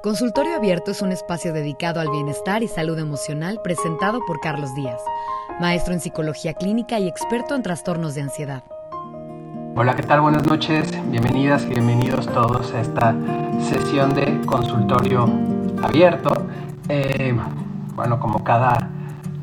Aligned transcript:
Consultorio 0.00 0.54
Abierto 0.54 0.92
es 0.92 1.02
un 1.02 1.10
espacio 1.10 1.52
dedicado 1.52 1.98
al 1.98 2.08
bienestar 2.08 2.62
y 2.62 2.68
salud 2.68 2.96
emocional 3.00 3.58
presentado 3.64 4.20
por 4.24 4.38
Carlos 4.38 4.72
Díaz, 4.76 5.00
maestro 5.60 5.92
en 5.92 5.98
psicología 5.98 6.54
clínica 6.54 7.00
y 7.00 7.08
experto 7.08 7.56
en 7.56 7.64
trastornos 7.64 8.14
de 8.14 8.22
ansiedad. 8.22 8.62
Hola, 9.74 9.96
¿qué 9.96 10.04
tal? 10.04 10.20
Buenas 10.20 10.46
noches. 10.46 10.92
Bienvenidas 11.10 11.64
y 11.64 11.70
bienvenidos 11.70 12.28
todos 12.28 12.72
a 12.74 12.80
esta 12.80 13.12
sesión 13.60 14.14
de 14.14 14.40
consultorio 14.46 15.28
abierto. 15.82 16.46
Eh, 16.88 17.36
bueno, 17.96 18.20
como 18.20 18.44
cada, 18.44 18.90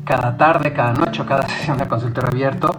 cada 0.06 0.38
tarde, 0.38 0.72
cada 0.72 0.94
noche, 0.94 1.22
cada 1.26 1.46
sesión 1.48 1.76
de 1.76 1.86
consultorio 1.86 2.30
abierto, 2.30 2.70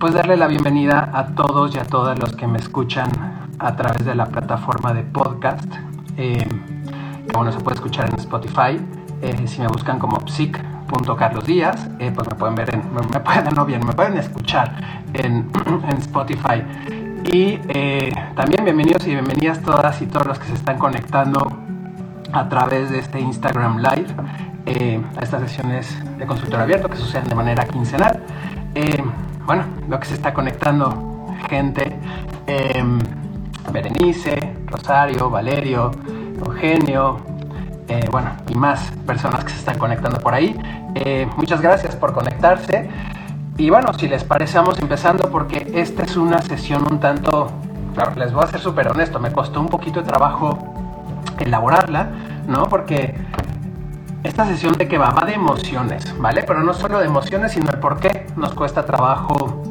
pues 0.00 0.12
darle 0.12 0.36
la 0.36 0.48
bienvenida 0.48 1.08
a 1.12 1.36
todos 1.36 1.72
y 1.76 1.78
a 1.78 1.84
todas 1.84 2.18
los 2.18 2.34
que 2.34 2.48
me 2.48 2.58
escuchan 2.58 3.08
a 3.60 3.76
través 3.76 4.04
de 4.04 4.16
la 4.16 4.26
plataforma 4.26 4.92
de 4.92 5.04
podcast. 5.04 5.72
Eh, 6.16 6.44
bueno, 7.34 7.52
se 7.52 7.60
puede 7.60 7.76
escuchar 7.76 8.08
en 8.10 8.18
Spotify. 8.18 8.78
Eh, 9.22 9.46
si 9.46 9.60
me 9.60 9.68
buscan 9.68 9.98
como 9.98 10.18
psic.carlosdíaz, 10.26 11.88
eh, 11.98 12.12
pues 12.14 12.28
me 12.28 12.34
pueden 12.34 12.54
ver 12.54 12.74
en, 12.74 12.82
me, 12.94 13.20
pueden, 13.20 13.54
no 13.54 13.64
bien, 13.64 13.84
me 13.86 13.92
pueden 13.92 14.16
escuchar 14.18 14.74
en, 15.14 15.50
en 15.88 15.96
Spotify. 15.98 16.62
Y 17.24 17.58
eh, 17.68 18.12
también 18.34 18.64
bienvenidos 18.64 19.06
y 19.06 19.10
bienvenidas 19.10 19.60
todas 19.62 20.02
y 20.02 20.06
todos 20.06 20.26
los 20.26 20.38
que 20.38 20.46
se 20.46 20.54
están 20.54 20.78
conectando 20.78 21.40
a 22.32 22.48
través 22.48 22.90
de 22.90 22.98
este 22.98 23.20
Instagram 23.20 23.78
Live 23.78 24.08
eh, 24.66 25.00
a 25.16 25.22
estas 25.22 25.42
sesiones 25.42 25.96
de 26.18 26.26
consultorio 26.26 26.64
abierto 26.64 26.88
que 26.88 26.96
suceden 26.96 27.28
de 27.28 27.34
manera 27.34 27.64
quincenal. 27.64 28.22
Bueno, 29.46 29.64
lo 29.88 29.98
que 30.00 30.06
se 30.06 30.14
está 30.14 30.32
conectando 30.32 31.26
gente, 31.48 31.98
Berenice, 33.72 34.54
Rosario, 34.66 35.30
Valerio, 35.30 35.90
Eugenio, 36.46 37.18
eh, 37.88 38.06
bueno, 38.10 38.30
y 38.48 38.54
más 38.54 38.90
personas 39.06 39.44
que 39.44 39.50
se 39.50 39.58
están 39.58 39.78
conectando 39.78 40.18
por 40.18 40.34
ahí. 40.34 40.58
Eh, 40.94 41.28
muchas 41.36 41.60
gracias 41.60 41.96
por 41.96 42.12
conectarse. 42.12 42.88
Y 43.58 43.70
bueno, 43.70 43.92
si 43.94 44.08
les 44.08 44.24
parece, 44.24 44.58
vamos 44.58 44.78
empezando 44.78 45.30
porque 45.30 45.70
esta 45.74 46.04
es 46.04 46.16
una 46.16 46.40
sesión 46.40 46.86
un 46.90 47.00
tanto, 47.00 47.50
claro, 47.94 48.12
les 48.16 48.32
voy 48.32 48.44
a 48.44 48.46
ser 48.46 48.60
súper 48.60 48.88
honesto, 48.88 49.20
me 49.20 49.30
costó 49.30 49.60
un 49.60 49.68
poquito 49.68 50.00
de 50.00 50.06
trabajo 50.06 50.58
elaborarla, 51.38 52.08
¿no? 52.48 52.64
Porque 52.64 53.14
esta 54.22 54.46
sesión 54.46 54.72
de 54.74 54.88
que 54.88 54.98
va, 54.98 55.10
va 55.10 55.26
de 55.26 55.34
emociones, 55.34 56.14
¿vale? 56.18 56.44
Pero 56.46 56.62
no 56.62 56.72
solo 56.72 56.98
de 56.98 57.06
emociones, 57.06 57.52
sino 57.52 57.70
el 57.70 57.78
por 57.78 58.00
qué 58.00 58.26
nos 58.36 58.54
cuesta 58.54 58.86
trabajo 58.86 59.62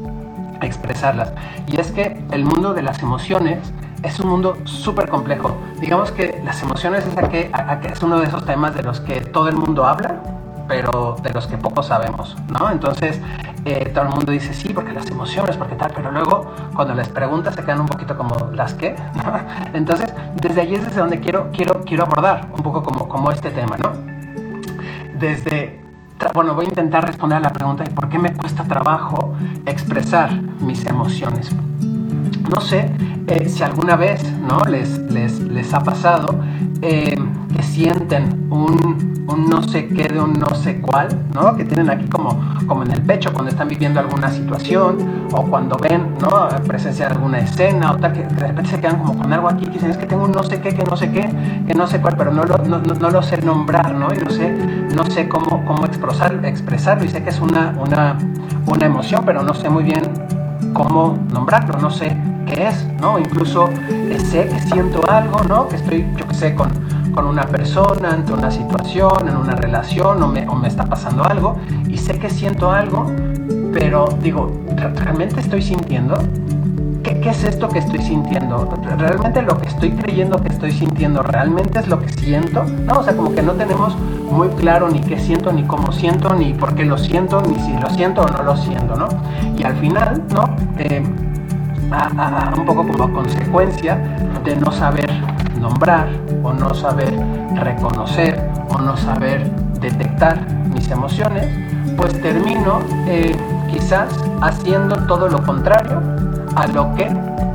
expresarlas. 0.62 1.34
Y 1.68 1.80
es 1.80 1.92
que 1.92 2.22
el 2.32 2.46
mundo 2.46 2.74
de 2.74 2.84
las 2.84 3.02
emociones 3.02 3.74
es 4.04 4.20
un 4.20 4.30
mundo 4.30 4.58
súper 4.66 5.10
complejo. 5.10 5.56
Digamos 5.80 6.12
que 6.12 6.42
las 6.44 6.62
emociones 6.64 7.06
es, 7.06 7.50
es 7.92 8.04
uno 8.04 8.20
de 8.20 8.28
esos 8.28 8.46
temas 8.46 8.76
de 8.76 8.84
los 8.84 9.00
que 9.00 9.22
todo 9.22 9.48
el 9.48 9.56
mundo 9.56 9.86
habla, 9.86 10.22
pero 10.68 11.18
de 11.22 11.30
los 11.32 11.48
que 11.48 11.58
poco 11.58 11.84
sabemos, 11.84 12.38
¿no? 12.48 12.72
Entonces, 12.72 13.20
eh, 13.66 13.92
todo 13.94 14.06
el 14.06 14.10
mundo 14.12 14.32
dice, 14.32 14.54
sí, 14.54 14.74
porque 14.74 14.94
las 14.94 15.06
emociones, 15.10 15.58
porque 15.58 15.76
tal, 15.76 15.92
pero 15.94 16.12
luego 16.12 16.52
cuando 16.74 16.94
les 16.94 17.10
preguntas 17.10 17.56
se 17.56 17.64
quedan 17.64 17.82
un 17.82 17.88
poquito 17.88 18.18
como, 18.18 18.52
¿las 18.54 18.74
qué? 18.74 18.96
Entonces, 19.74 20.14
desde 20.36 20.62
allí 20.62 20.76
es 20.76 20.86
desde 20.86 21.00
donde 21.00 21.20
quiero, 21.20 21.50
quiero, 21.52 21.82
quiero 21.82 22.04
abordar 22.04 22.48
un 22.56 22.64
poco 22.64 22.84
como, 22.84 23.08
como 23.08 23.32
este 23.32 23.52
tema, 23.52 23.78
¿no? 23.78 23.92
Desde, 25.20 25.80
bueno, 26.34 26.56
voy 26.56 26.66
a 26.66 26.70
intentar 26.70 27.06
responder 27.06 27.38
a 27.38 27.42
la 27.42 27.52
pregunta 27.52 27.84
de 27.84 27.92
por 27.92 28.10
qué 28.10 28.18
me 28.18 28.34
cuesta 28.34 28.64
trabajo 28.64 29.36
expresar 29.66 30.32
mis 30.62 30.86
emociones. 30.86 31.54
No 32.52 32.60
sé 32.60 32.92
eh, 33.28 33.48
si 33.48 33.64
alguna 33.64 33.96
vez 33.96 34.22
¿no? 34.48 34.60
les, 34.70 35.00
les, 35.10 35.40
les 35.40 35.74
ha 35.74 35.80
pasado 35.80 36.38
eh, 36.82 37.16
que 37.56 37.64
sienten 37.64 38.48
un, 38.50 39.24
no 39.50 39.64
sé 39.64 39.88
qué 39.88 40.10
de 40.10 40.20
un 40.20 40.34
no 40.34 40.54
sé 40.56 40.82
cuál, 40.82 41.08
¿no? 41.34 41.56
que 41.56 41.64
tienen 41.64 41.90
aquí 41.90 42.08
como, 42.10 42.38
como 42.68 42.84
en 42.84 42.92
el 42.92 43.02
pecho 43.04 43.32
cuando 43.32 43.52
están 43.52 43.70
viviendo 43.70 44.02
alguna 44.02 44.30
situación 44.30 45.28
o 45.32 45.44
cuando 45.44 45.78
ven 45.78 46.16
¿no? 46.20 46.50
presencia 46.68 47.08
de 47.08 47.14
alguna 47.14 47.40
escena 47.40 47.94
o 47.94 47.98
tal, 47.98 48.12
que 48.12 48.24
de 48.24 48.48
repente 48.48 48.72
se 48.72 48.82
quedan 48.82 48.98
como 48.98 49.18
con 49.18 49.32
algo 49.32 49.48
aquí 49.48 49.66
que 49.68 49.72
dicen 49.72 49.92
es 49.92 49.98
que 49.98 50.06
tengo 50.06 50.26
un 50.26 50.34
no 50.34 50.44
sé 50.44 50.60
qué, 50.60 50.76
que 50.76 50.84
no 50.84 50.98
sé 50.98 51.10
qué, 51.10 51.30
que 51.66 51.74
no 51.74 51.88
sé 51.88 52.02
cuál, 52.02 52.18
pero 52.18 52.34
no 52.34 52.44
lo, 52.44 52.58
no, 52.58 52.80
no 52.80 53.10
lo 53.10 53.24
sé 53.24 53.42
nombrar, 53.42 53.96
¿no? 53.96 54.14
Y 54.14 54.18
no 54.18 54.30
sé, 54.30 54.52
no 54.94 55.06
sé 55.06 55.30
cómo, 55.30 55.64
cómo 55.66 55.86
expresar, 55.86 56.44
expresarlo 56.44 57.06
y 57.06 57.08
sé 57.08 57.24
que 57.24 57.30
es 57.30 57.40
una, 57.40 57.74
una, 57.80 58.18
una 58.68 58.86
emoción, 58.86 59.24
pero 59.26 59.42
no 59.42 59.54
sé 59.54 59.70
muy 59.70 59.84
bien 59.84 60.02
cómo 60.74 61.18
nombrarlo, 61.32 61.80
no 61.80 61.90
sé 61.90 62.16
qué 62.46 62.68
es, 62.68 62.88
¿no? 63.00 63.20
Incluso 63.20 63.70
eh, 63.90 64.20
sé 64.20 64.48
que 64.48 64.60
siento 64.62 65.02
algo, 65.10 65.42
¿no? 65.44 65.68
Que 65.68 65.76
estoy, 65.76 66.06
yo 66.18 66.28
que 66.28 66.34
sé, 66.34 66.56
con, 66.56 66.70
con 67.14 67.26
una 67.26 67.46
persona, 67.46 68.14
ante 68.14 68.34
una 68.34 68.52
situación, 68.52 69.28
en 69.28 69.36
una 69.36 69.56
relación, 69.56 70.22
o 70.24 70.28
me, 70.28 70.48
o 70.48 70.56
me 70.56 70.68
está 70.68 70.86
pasando 70.86 71.24
algo, 71.24 71.58
y 71.88 71.98
sé 71.98 72.20
que 72.20 72.30
siento 72.30 72.72
algo, 72.72 73.12
pero 73.74 74.08
digo, 74.22 74.52
¿realmente 74.76 75.40
estoy 75.40 75.62
sintiendo? 75.62 76.18
¿Qué, 77.22 77.28
¿Qué, 77.28 77.30
es 77.30 77.44
esto 77.44 77.70
que 77.70 77.80
estoy 77.80 78.00
sintiendo? 78.00 78.68
¿Realmente 78.98 79.42
lo 79.42 79.58
que 79.58 79.68
estoy 79.68 79.92
creyendo 79.92 80.42
que 80.42 80.50
estoy 80.50 80.72
sintiendo 80.72 81.22
realmente 81.22 81.80
es 81.80 81.88
lo 81.88 82.00
que 82.00 82.10
siento? 82.10 82.64
No, 82.64 83.00
o 83.00 83.04
sea, 83.04 83.16
como 83.16 83.34
que 83.34 83.42
no 83.42 83.54
tenemos 83.54 83.96
muy 84.32 84.48
claro 84.50 84.90
ni 84.90 85.02
qué 85.02 85.20
siento, 85.20 85.52
ni 85.52 85.64
cómo 85.64 85.92
siento, 85.92 86.34
ni 86.34 86.54
por 86.54 86.74
qué 86.74 86.84
lo 86.84 86.98
siento, 86.98 87.42
ni 87.42 87.56
si 87.60 87.74
lo 87.74 87.90
siento 87.92 88.24
o 88.24 88.28
no 88.28 88.44
lo 88.44 88.58
siento, 88.58 88.96
¿no? 88.96 89.08
Y 89.58 89.64
al 89.64 89.76
final, 89.78 90.24
¿no? 90.34 90.56
Eh, 90.78 91.04
a, 91.92 92.50
a, 92.50 92.56
un 92.56 92.66
poco 92.66 92.88
como 92.88 93.14
consecuencia 93.14 93.96
de 94.44 94.56
no 94.56 94.72
saber 94.72 95.10
nombrar 95.60 96.10
o 96.44 96.54
no 96.54 96.74
saber 96.74 97.14
reconocer 97.56 98.50
o 98.70 98.80
no 98.80 98.98
saber 98.98 99.50
detectar 99.80 100.40
mis 100.74 100.90
emociones, 100.90 101.48
pues 101.98 102.20
termino 102.22 102.80
eh, 103.08 103.36
quizás 103.70 104.10
haciendo 104.42 104.96
todo 105.06 105.28
lo 105.28 105.44
contrario 105.44 106.21
a 106.56 106.68
lo 106.68 106.94
que 106.96 107.10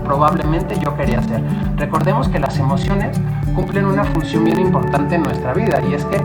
probablemente 0.04 0.78
yo 0.80 0.96
quería 0.96 1.18
hacer. 1.18 1.42
Recordemos 1.76 2.28
que 2.28 2.38
las 2.38 2.58
emociones 2.58 3.20
cumplen 3.54 3.86
una 3.86 4.04
función 4.04 4.44
bien 4.44 4.60
importante 4.60 5.16
en 5.16 5.22
nuestra 5.22 5.52
vida 5.52 5.80
y 5.88 5.94
es 5.94 6.04
que 6.06 6.20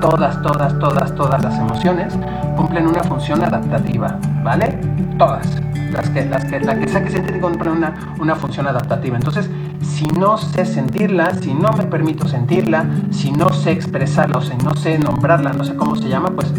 todas, 0.00 0.42
todas, 0.42 0.78
todas, 0.78 1.14
todas 1.14 1.42
las 1.42 1.58
emociones 1.58 2.14
cumplen 2.56 2.86
una 2.86 3.02
función 3.04 3.42
adaptativa, 3.42 4.18
¿vale? 4.42 4.78
Todas. 5.18 5.46
Las 5.92 6.10
que, 6.10 6.24
las 6.24 6.44
que, 6.44 6.58
la 6.58 6.76
que 6.76 6.88
sea 6.88 7.04
que 7.04 7.10
se 7.10 7.20
una, 7.20 7.94
una 8.18 8.34
función 8.34 8.66
adaptativa. 8.66 9.16
Entonces, 9.16 9.48
si 9.80 10.06
no 10.06 10.36
sé 10.36 10.66
sentirla, 10.66 11.34
si 11.34 11.54
no 11.54 11.72
me 11.72 11.84
permito 11.84 12.26
sentirla, 12.26 12.84
si 13.10 13.30
no 13.30 13.50
sé 13.50 13.70
expresarla, 13.70 14.38
o 14.38 14.42
si 14.42 14.56
no 14.56 14.74
sé 14.74 14.98
nombrarla, 14.98 15.52
no 15.52 15.62
sé 15.62 15.76
cómo 15.76 15.94
se 15.94 16.08
llama, 16.08 16.30
pues 16.30 16.52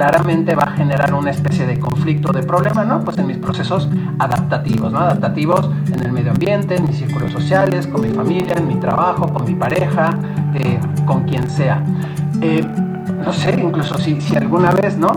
claramente 0.00 0.54
va 0.54 0.62
a 0.62 0.70
generar 0.70 1.12
una 1.12 1.30
especie 1.30 1.66
de 1.66 1.78
conflicto, 1.78 2.32
de 2.32 2.42
problema, 2.42 2.84
¿no? 2.84 3.04
Pues 3.04 3.18
en 3.18 3.26
mis 3.26 3.36
procesos 3.36 3.86
adaptativos, 4.18 4.90
¿no? 4.90 4.98
Adaptativos 4.98 5.68
en 5.92 6.02
el 6.02 6.10
medio 6.10 6.30
ambiente, 6.30 6.76
en 6.76 6.86
mis 6.86 6.96
círculos 6.96 7.30
sociales, 7.30 7.86
con 7.86 8.00
mi 8.00 8.08
familia, 8.08 8.54
en 8.56 8.66
mi 8.66 8.76
trabajo, 8.76 9.30
con 9.30 9.44
mi 9.44 9.54
pareja, 9.54 10.16
eh, 10.54 10.80
con 11.04 11.24
quien 11.24 11.50
sea. 11.50 11.84
Eh, 12.40 12.66
no 13.22 13.30
sé, 13.30 13.60
incluso 13.60 13.98
si, 13.98 14.18
si 14.22 14.36
alguna 14.36 14.70
vez, 14.70 14.96
¿no? 14.96 15.12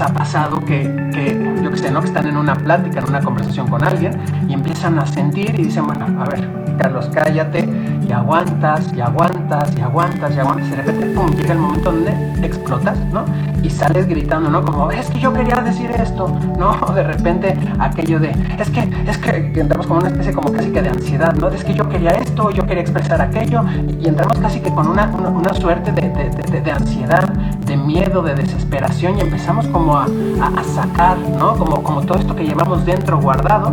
Ha 0.00 0.08
pasado 0.08 0.60
que, 0.60 0.82
que, 1.12 1.60
yo 1.62 1.70
que 1.70 1.76
sé, 1.76 1.90
¿no? 1.90 2.00
Que 2.00 2.06
están 2.06 2.26
en 2.26 2.36
una 2.36 2.54
plática, 2.54 3.00
en 3.00 3.08
una 3.08 3.20
conversación 3.20 3.68
con 3.68 3.84
alguien 3.84 4.18
y 4.48 4.54
empiezan 4.54 4.98
a 4.98 5.06
sentir 5.06 5.58
y 5.58 5.64
dicen, 5.64 5.86
bueno, 5.86 6.06
a 6.22 6.28
ver, 6.28 6.48
Carlos, 6.78 7.10
cállate 7.12 7.68
y 8.08 8.12
aguantas 8.12 8.92
y 8.94 9.00
aguantas 9.00 9.76
y 9.76 9.80
aguantas 9.82 10.34
y 10.34 10.38
aguantas 10.40 10.66
y 10.66 10.70
de 10.70 10.76
repente, 10.76 11.06
pum, 11.08 11.30
llega 11.30 11.52
el 11.52 11.58
momento 11.58 11.92
donde 11.92 12.10
explotas, 12.42 12.98
¿no? 13.12 13.24
Y 13.62 13.68
sales 13.68 14.08
gritando, 14.08 14.50
¿no? 14.50 14.64
Como, 14.64 14.90
es 14.90 15.08
que 15.10 15.20
yo 15.20 15.32
quería 15.32 15.56
decir 15.56 15.90
esto, 15.90 16.28
¿no? 16.58 16.74
De 16.94 17.02
repente 17.02 17.56
aquello 17.78 18.18
de, 18.18 18.30
es 18.58 18.70
que, 18.70 18.80
es 19.06 19.18
que, 19.18 19.60
entramos 19.60 19.86
como 19.86 20.00
una 20.00 20.08
especie 20.08 20.32
como 20.32 20.52
casi 20.52 20.70
que 20.70 20.82
de 20.82 20.88
ansiedad, 20.88 21.34
¿no? 21.34 21.48
Es 21.48 21.62
que 21.62 21.74
yo 21.74 21.88
quería 21.88 22.10
esto, 22.12 22.50
yo 22.50 22.66
quería 22.66 22.82
expresar 22.82 23.20
aquello 23.20 23.62
y, 24.00 24.08
entramos 24.08 24.38
casi 24.38 24.60
que 24.60 24.70
con 24.70 24.88
una, 24.88 25.06
una, 25.08 25.28
una 25.28 25.54
suerte 25.54 25.92
de, 25.92 26.08
de, 26.08 26.30
de, 26.30 26.60
de 26.60 26.72
ansiedad, 26.72 27.28
de 27.28 27.76
miedo, 27.76 28.22
de 28.22 28.34
desesperación 28.34 29.18
y 29.18 29.20
empezamos 29.20 29.66
como 29.68 29.89
a, 29.96 30.04
a, 30.04 30.64
sacar, 30.64 31.18
¿no? 31.18 31.56
Como, 31.56 31.82
como 31.82 32.02
todo 32.02 32.18
esto 32.18 32.34
que 32.34 32.44
llevamos 32.44 32.84
dentro 32.84 33.20
guardado. 33.20 33.72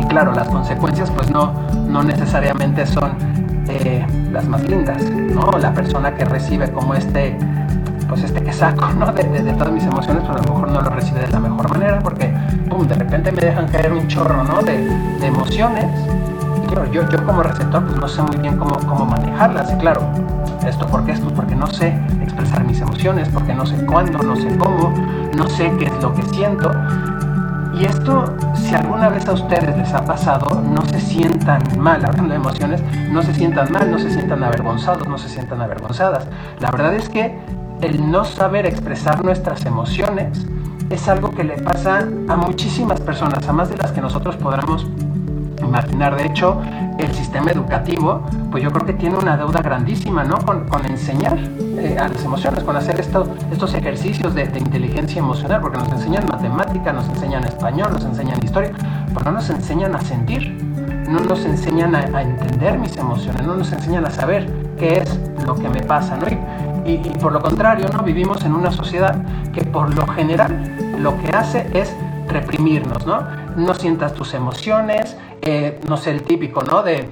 Y 0.00 0.04
claro, 0.04 0.32
las 0.32 0.48
consecuencias 0.48 1.10
pues 1.10 1.30
no, 1.30 1.52
no 1.88 2.02
necesariamente 2.02 2.86
son 2.86 3.12
eh, 3.68 4.04
las 4.32 4.46
más 4.46 4.62
lindas, 4.64 5.02
¿no? 5.02 5.52
La 5.58 5.72
persona 5.72 6.14
que 6.14 6.24
recibe 6.24 6.70
como 6.70 6.94
este, 6.94 7.36
pues 8.08 8.22
este 8.22 8.42
que 8.42 8.52
saco, 8.52 8.86
¿no? 8.98 9.12
De, 9.12 9.24
de, 9.24 9.52
todas 9.52 9.72
mis 9.72 9.84
emociones, 9.84 10.24
pues 10.24 10.38
a 10.38 10.42
lo 10.42 10.52
mejor 10.54 10.70
no 10.70 10.80
lo 10.80 10.90
recibe 10.90 11.20
de 11.20 11.28
la 11.28 11.40
mejor 11.40 11.70
manera 11.70 11.98
porque, 12.00 12.32
pum, 12.68 12.86
de 12.86 12.94
repente 12.94 13.32
me 13.32 13.40
dejan 13.40 13.68
caer 13.68 13.92
un 13.92 14.06
chorro, 14.08 14.44
¿no? 14.44 14.62
De 14.62 15.26
emociones. 15.26 15.86
Yo, 16.92 17.08
yo 17.08 17.26
como 17.26 17.42
receptor 17.42 17.84
pues 17.84 17.96
no 17.96 18.08
sé 18.08 18.22
muy 18.22 18.36
bien 18.38 18.56
cómo, 18.56 18.76
cómo 18.86 19.06
manejarlas. 19.06 19.70
Claro, 19.80 20.02
¿esto 20.66 20.86
por 20.86 21.04
qué? 21.04 21.12
Esto 21.12 21.28
porque 21.34 21.54
no 21.54 21.66
sé 21.66 21.88
expresar 22.22 22.64
mis 22.64 22.80
emociones, 22.80 23.28
porque 23.28 23.54
no 23.54 23.66
sé 23.66 23.76
cuándo, 23.86 24.18
no 24.18 24.36
sé 24.36 24.56
cómo, 24.56 24.94
no 25.36 25.48
sé 25.48 25.72
qué 25.78 25.86
es 25.86 26.02
lo 26.02 26.14
que 26.14 26.22
siento. 26.22 26.70
Y 27.74 27.84
esto, 27.84 28.36
si 28.54 28.74
alguna 28.74 29.08
vez 29.08 29.26
a 29.26 29.32
ustedes 29.32 29.76
les 29.76 29.92
ha 29.92 30.04
pasado, 30.04 30.62
no 30.62 30.82
se 30.86 31.00
sientan 31.00 31.60
mal, 31.76 32.04
hablando 32.04 32.30
de 32.30 32.36
emociones, 32.36 32.82
no 33.10 33.20
se 33.22 33.34
sientan 33.34 33.72
mal, 33.72 33.90
no 33.90 33.98
se 33.98 34.10
sientan 34.10 34.44
avergonzados, 34.44 35.08
no 35.08 35.18
se 35.18 35.28
sientan 35.28 35.60
avergonzadas. 35.60 36.26
La 36.60 36.70
verdad 36.70 36.94
es 36.94 37.08
que 37.08 37.36
el 37.80 38.10
no 38.10 38.24
saber 38.24 38.66
expresar 38.66 39.24
nuestras 39.24 39.66
emociones 39.66 40.46
es 40.90 41.08
algo 41.08 41.30
que 41.30 41.42
le 41.42 41.54
pasa 41.62 42.06
a 42.28 42.36
muchísimas 42.36 43.00
personas, 43.00 43.48
a 43.48 43.52
más 43.52 43.70
de 43.70 43.76
las 43.76 43.90
que 43.90 44.00
nosotros 44.00 44.36
podamos 44.36 44.86
imaginar. 45.64 46.16
De 46.16 46.26
hecho, 46.26 46.60
el 46.98 47.12
sistema 47.14 47.50
educativo, 47.50 48.22
pues 48.50 48.62
yo 48.62 48.70
creo 48.70 48.86
que 48.86 48.92
tiene 48.92 49.16
una 49.16 49.36
deuda 49.36 49.60
grandísima, 49.60 50.24
¿no? 50.24 50.38
Con, 50.38 50.64
enseñar 50.88 51.38
eh, 51.78 51.96
a 51.98 52.08
las 52.08 52.24
emociones, 52.24 52.62
con 52.62 52.76
hacer 52.76 53.00
esto, 53.00 53.26
estos 53.50 53.74
ejercicios 53.74 54.34
de, 54.34 54.44
inteligencia 54.44 55.18
emocional, 55.18 55.60
porque 55.60 55.78
nos 55.78 55.90
enseñan 55.90 56.26
matemática, 56.26 56.92
nos 56.92 57.08
enseñan 57.08 57.44
español, 57.44 57.92
nos 57.92 58.04
enseñan 58.04 58.38
historia, 58.42 58.72
pero 59.12 59.24
no 59.24 59.32
nos 59.32 59.50
enseñan 59.50 59.94
a 59.94 60.00
sentir, 60.00 60.52
no 61.08 61.20
nos 61.20 61.44
enseñan 61.44 61.94
a, 61.94 62.22
entender 62.22 62.78
mis 62.78 62.96
emociones, 62.96 63.46
no 63.46 63.54
nos 63.54 63.72
enseñan 63.72 64.04
a 64.06 64.10
saber 64.10 64.48
qué 64.78 64.98
es 64.98 65.20
lo 65.46 65.54
que 65.54 65.68
me 65.68 65.82
pasa, 65.82 66.16
¿no? 66.16 66.26
Y, 66.28 66.92
y 66.92 67.12
por 67.20 67.32
lo 67.32 67.40
contrario, 67.40 67.86
¿no? 67.92 68.02
Vivimos 68.02 68.44
en 68.44 68.52
una 68.52 68.70
sociedad 68.70 69.16
que 69.52 69.64
por 69.64 69.94
lo 69.94 70.06
general 70.06 70.52
lo 70.98 71.18
que 71.18 71.30
hace 71.30 71.66
es 71.72 71.94
reprimirnos, 72.34 73.06
¿no? 73.06 73.22
No 73.56 73.72
sientas 73.74 74.12
tus 74.12 74.34
emociones, 74.34 75.16
eh, 75.40 75.80
no 75.88 75.96
sé, 75.96 76.10
el 76.10 76.22
típico, 76.22 76.62
¿no? 76.62 76.82
De, 76.82 77.08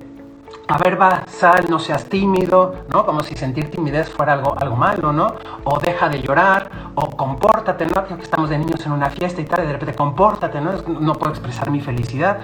a 0.68 0.78
ver, 0.78 1.00
va, 1.00 1.24
sal, 1.26 1.66
no 1.68 1.78
seas 1.78 2.04
tímido, 2.06 2.84
¿no? 2.92 3.06
Como 3.06 3.22
si 3.22 3.34
sentir 3.34 3.70
timidez 3.70 4.08
fuera 4.10 4.34
algo, 4.34 4.54
algo 4.58 4.76
malo, 4.76 5.12
¿no? 5.12 5.34
O 5.64 5.78
deja 5.78 6.08
de 6.08 6.20
llorar, 6.20 6.70
o 6.94 7.10
compórtate, 7.10 7.86
¿no? 7.86 8.04
Que 8.04 8.14
estamos 8.22 8.50
de 8.50 8.58
niños 8.58 8.84
en 8.84 8.92
una 8.92 9.10
fiesta 9.10 9.40
y 9.40 9.44
tal, 9.44 9.64
y 9.64 9.66
de 9.68 9.72
repente 9.74 9.94
compórtate, 9.94 10.60
¿no? 10.60 10.72
No 11.00 11.14
puedo 11.14 11.30
expresar 11.30 11.70
mi 11.70 11.80
felicidad, 11.80 12.38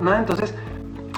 ¿no? 0.00 0.14
Entonces, 0.14 0.54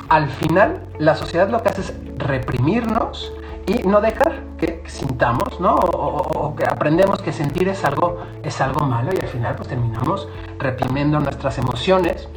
al 0.08 0.28
final, 0.28 0.82
la 0.98 1.14
sociedad 1.14 1.48
lo 1.48 1.62
que 1.62 1.68
hace 1.68 1.82
es 1.82 1.94
reprimirnos 2.16 3.32
y 3.72 3.86
no 3.86 4.00
dejar 4.00 4.42
que 4.58 4.82
sintamos, 4.86 5.60
¿no? 5.60 5.74
O, 5.74 6.54
que 6.54 6.64
aprendemos 6.64 7.22
que 7.22 7.32
sentir 7.32 7.68
es 7.68 7.84
algo, 7.84 8.18
es 8.42 8.60
algo 8.60 8.84
malo 8.84 9.10
y 9.14 9.20
al 9.20 9.28
final 9.28 9.56
pues 9.56 9.68
terminamos 9.68 10.28
reprimiendo 10.58 11.18
nuestras 11.20 11.58
emociones 11.58 12.28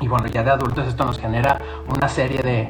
y 0.00 0.08
bueno, 0.08 0.26
ya 0.26 0.42
de 0.42 0.50
adultos 0.50 0.88
esto 0.88 1.04
nos 1.04 1.18
genera 1.18 1.58
una 1.94 2.08
serie 2.08 2.42
de, 2.42 2.68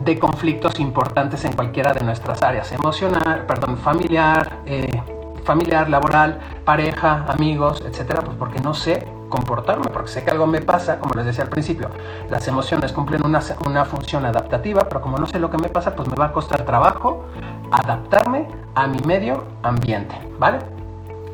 de 0.00 0.18
conflictos 0.18 0.80
importantes 0.80 1.44
en 1.44 1.52
cualquiera 1.52 1.92
de 1.92 2.04
nuestras 2.04 2.42
áreas, 2.42 2.72
emocional, 2.72 3.44
perdón, 3.46 3.78
familiar, 3.78 4.58
eh, 4.66 5.00
familiar, 5.44 5.88
laboral, 5.88 6.40
pareja, 6.64 7.24
amigos, 7.28 7.82
etcétera, 7.86 8.22
pues 8.22 8.36
porque 8.36 8.60
no 8.60 8.74
sé 8.74 9.06
comportarme, 9.30 9.86
porque 9.90 10.08
sé 10.08 10.22
que 10.22 10.30
algo 10.30 10.46
me 10.46 10.60
pasa, 10.60 10.98
como 10.98 11.14
les 11.14 11.24
decía 11.24 11.44
al 11.44 11.50
principio, 11.50 11.88
las 12.28 12.46
emociones 12.46 12.92
cumplen 12.92 13.24
una, 13.24 13.40
una 13.64 13.86
función 13.86 14.26
adaptativa, 14.26 14.86
pero 14.86 15.00
como 15.00 15.16
no 15.16 15.26
sé 15.26 15.38
lo 15.38 15.50
que 15.50 15.56
me 15.56 15.70
pasa, 15.70 15.96
pues 15.96 16.08
me 16.08 16.16
va 16.16 16.26
a 16.26 16.32
costar 16.32 16.66
trabajo 16.66 17.24
adaptarme 17.70 18.48
a 18.74 18.86
mi 18.86 18.98
medio 19.06 19.44
ambiente, 19.62 20.14
¿vale? 20.38 20.58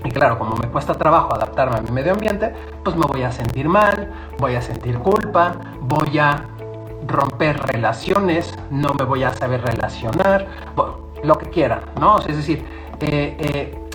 Y 0.05 0.11
claro, 0.11 0.39
como 0.39 0.55
me 0.55 0.69
cuesta 0.69 0.95
trabajo 0.95 1.35
adaptarme 1.35 1.79
a 1.79 1.81
mi 1.81 1.91
medio 1.91 2.13
ambiente, 2.13 2.55
pues 2.85 2.95
me 2.95 3.07
voy 3.07 3.25
a 3.25 3.33
sentir 3.33 3.69
mal, 3.69 4.13
voy 4.39 4.55
a 4.55 4.63
sentir 4.63 4.99
culpa, 5.01 5.55
voy 5.81 6.19
a 6.19 6.45
romper 7.09 7.59
relaciones, 7.59 8.57
no 8.71 8.95
me 8.95 9.05
voy 9.05 9.25
a 9.25 9.35
saber 9.35 9.63
relacionar, 9.63 10.47
lo 11.23 11.39
que 11.39 11.51
quiera, 11.51 11.83
¿no? 11.99 12.19
es 12.21 12.37
decir, 12.37 12.65
eh, 13.01 13.37
eh, 13.39 13.86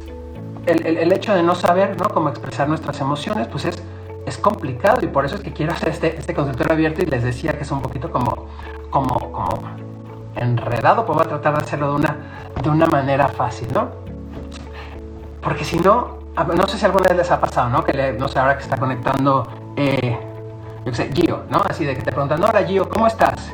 el, 0.65 1.11
hecho 1.11 1.33
de 1.33 1.43
no 1.43 1.55
saber 1.55 1.97
¿no? 1.99 2.09
cómo 2.09 2.29
expresar 2.29 2.67
nuestras 2.67 2.99
emociones, 3.01 3.47
pues 3.47 3.65
es, 3.65 3.81
es 4.25 4.37
complicado 4.37 4.99
y 5.01 5.07
por 5.07 5.25
eso 5.25 5.35
es 5.35 5.41
que 5.41 5.53
quiero 5.53 5.73
hacer 5.73 5.89
este, 5.89 6.17
este 6.17 6.33
consultorio 6.33 6.73
abierto 6.73 7.01
y 7.01 7.05
les 7.05 7.23
decía 7.23 7.53
que 7.53 7.63
es 7.63 7.71
un 7.71 7.81
poquito 7.81 8.11
como, 8.11 8.47
como, 8.89 9.31
como 9.31 9.59
enredado, 10.35 11.05
pues 11.05 11.17
voy 11.17 11.25
a 11.25 11.29
tratar 11.29 11.57
de 11.57 11.63
hacerlo 11.63 11.89
de 11.89 11.95
una, 11.95 12.17
de 12.61 12.69
una 12.69 12.85
manera 12.85 13.27
fácil, 13.27 13.67
¿no? 13.73 13.89
Porque 15.41 15.63
si 15.63 15.79
no, 15.79 16.19
no 16.55 16.67
sé 16.67 16.77
si 16.77 16.85
alguna 16.85 17.09
vez 17.09 17.17
les 17.17 17.31
ha 17.31 17.39
pasado, 17.39 17.69
¿no? 17.69 17.83
Que 17.83 18.13
no 18.13 18.27
sé, 18.27 18.39
ahora 18.39 18.55
que 18.57 18.63
está 18.63 18.77
conectando, 18.77 19.47
eh, 19.75 20.17
yo 20.85 20.93
sé, 20.93 21.11
Gio, 21.13 21.43
¿no? 21.49 21.61
Así 21.67 21.85
de 21.85 21.95
que 21.95 22.01
te 22.01 22.11
preguntan, 22.11 22.43
hola 22.43 22.63
Gio, 22.63 22.87
¿cómo 22.87 23.07
estás? 23.07 23.51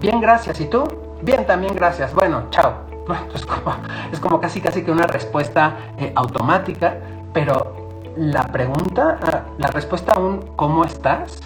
Bien, 0.00 0.20
gracias. 0.20 0.60
¿Y 0.60 0.66
tú? 0.66 0.84
Bien, 1.22 1.46
también 1.46 1.74
gracias. 1.74 2.14
Bueno, 2.14 2.44
chao. 2.50 2.97
Es 3.34 3.46
como, 3.46 3.76
es 4.12 4.20
como 4.20 4.40
casi 4.40 4.60
casi 4.60 4.82
que 4.82 4.90
una 4.90 5.06
respuesta 5.06 5.76
eh, 5.98 6.12
automática, 6.14 6.98
pero 7.32 7.88
la 8.16 8.42
pregunta, 8.48 9.18
ah, 9.22 9.42
la 9.58 9.68
respuesta 9.68 10.12
a 10.12 10.18
un 10.18 10.40
¿cómo 10.56 10.84
estás? 10.84 11.40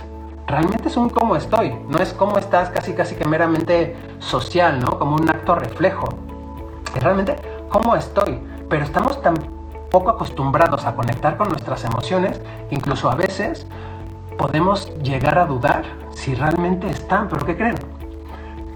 Realmente 0.47 0.89
es 0.89 0.97
un 0.97 1.09
cómo 1.09 1.37
estoy, 1.37 1.75
no 1.89 1.99
es 1.99 2.13
cómo 2.13 2.39
estás 2.39 2.71
casi 2.71 2.95
casi 2.95 3.15
que 3.15 3.25
meramente 3.25 3.97
social, 4.19 4.81
¿no? 4.81 4.99
Como 4.99 5.17
un 5.17 5.29
acto 5.29 5.55
reflejo. 5.55 6.09
Es 6.97 7.03
realmente 7.03 7.37
cómo 7.69 7.95
estoy, 7.95 8.41
pero 8.69 8.85
estamos 8.85 9.21
tan 9.23 9.35
poco 9.91 10.11
acostumbrados 10.11 10.85
a 10.85 10.95
conectar 10.95 11.37
con 11.37 11.49
nuestras 11.49 11.85
emociones, 11.85 12.41
incluso 12.71 13.11
a 13.11 13.15
veces 13.15 13.67
podemos 14.39 14.93
llegar 15.03 15.39
a 15.39 15.47
dudar 15.47 15.85
si 16.15 16.35
realmente 16.35 16.89
están, 16.89 17.29
pero 17.29 17.45
¿qué 17.47 17.57
creen? 17.57 18.02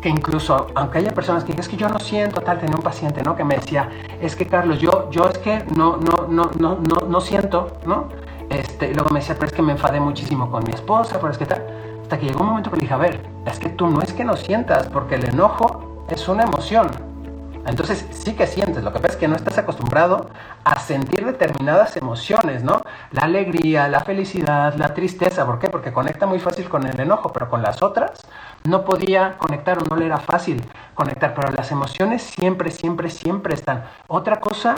Que 0.06 0.10
incluso, 0.10 0.68
aunque 0.76 0.98
haya 0.98 1.12
personas 1.12 1.42
que 1.42 1.48
dicen, 1.48 1.62
es 1.62 1.68
que 1.68 1.76
yo 1.76 1.88
no 1.88 1.98
siento 1.98 2.40
tal, 2.40 2.60
tenía 2.60 2.76
un 2.76 2.82
paciente, 2.82 3.24
¿no? 3.24 3.34
Que 3.34 3.42
me 3.42 3.56
decía, 3.56 3.90
es 4.20 4.36
que 4.36 4.46
Carlos, 4.46 4.78
yo, 4.78 5.10
yo 5.10 5.28
es 5.28 5.36
que 5.38 5.64
no, 5.74 5.96
no, 5.96 6.28
no, 6.28 6.48
no, 6.60 6.78
no, 6.78 7.08
no 7.08 7.20
siento, 7.20 7.72
¿no? 7.84 8.06
Este, 8.48 8.94
luego 8.94 9.10
me 9.10 9.18
decía, 9.18 9.34
pero 9.34 9.46
es 9.46 9.52
que 9.52 9.62
me 9.62 9.72
enfadé 9.72 9.98
muchísimo 9.98 10.48
con 10.48 10.62
mi 10.62 10.70
esposa, 10.70 11.18
pero 11.20 11.32
es 11.32 11.38
que 11.38 11.46
tal. 11.46 11.60
Hasta 12.02 12.20
que 12.20 12.26
llegó 12.26 12.42
un 12.42 12.50
momento 12.50 12.70
que 12.70 12.76
le 12.76 12.82
dije, 12.82 12.94
a 12.94 12.98
ver, 12.98 13.20
es 13.46 13.58
que 13.58 13.68
tú 13.70 13.88
no 13.88 14.00
es 14.00 14.12
que 14.12 14.24
no 14.24 14.36
sientas, 14.36 14.86
porque 14.86 15.16
el 15.16 15.28
enojo 15.28 16.04
es 16.08 16.28
una 16.28 16.44
emoción. 16.44 16.86
Entonces 17.66 18.06
sí 18.12 18.34
que 18.34 18.46
sientes, 18.46 18.84
lo 18.84 18.92
que 18.92 19.00
pasa 19.00 19.14
es 19.14 19.16
que 19.18 19.26
no 19.26 19.34
estás 19.34 19.58
acostumbrado 19.58 20.30
a 20.64 20.78
sentir 20.78 21.26
determinadas 21.26 21.96
emociones, 21.96 22.62
¿no? 22.62 22.80
La 23.10 23.22
alegría, 23.22 23.88
la 23.88 24.00
felicidad, 24.00 24.74
la 24.74 24.94
tristeza, 24.94 25.44
¿por 25.44 25.58
qué? 25.58 25.68
Porque 25.68 25.92
conecta 25.92 26.26
muy 26.26 26.38
fácil 26.38 26.68
con 26.68 26.86
el 26.86 26.98
enojo, 27.00 27.32
pero 27.32 27.50
con 27.50 27.62
las 27.62 27.82
otras 27.82 28.20
no 28.64 28.84
podía 28.84 29.36
conectar 29.38 29.78
o 29.78 29.82
no 29.82 29.96
le 29.96 30.06
era 30.06 30.18
fácil 30.18 30.62
conectar, 30.94 31.34
pero 31.34 31.50
las 31.50 31.72
emociones 31.72 32.22
siempre, 32.22 32.70
siempre, 32.70 33.10
siempre 33.10 33.54
están. 33.54 33.84
Otra 34.06 34.40
cosa 34.40 34.76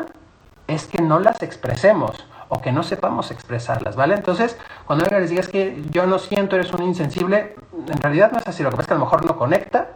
es 0.66 0.86
que 0.86 1.02
no 1.02 1.18
las 1.18 1.42
expresemos 1.42 2.26
o 2.48 2.62
que 2.62 2.72
no 2.72 2.82
sepamos 2.82 3.30
expresarlas, 3.30 3.96
¿vale? 3.96 4.14
Entonces, 4.14 4.56
cuando 4.86 5.04
alguien 5.04 5.20
les 5.20 5.30
diga 5.30 5.42
que 5.42 5.82
yo 5.90 6.06
no 6.06 6.18
siento, 6.18 6.56
eres 6.56 6.72
un 6.72 6.82
insensible, 6.82 7.54
en 7.86 8.00
realidad 8.00 8.32
no 8.32 8.38
es 8.38 8.46
así, 8.46 8.62
lo 8.62 8.70
que 8.70 8.76
pasa 8.76 8.82
es 8.84 8.88
que 8.88 8.94
a 8.94 8.98
lo 8.98 9.04
mejor 9.04 9.26
no 9.26 9.36
conecta 9.36 9.88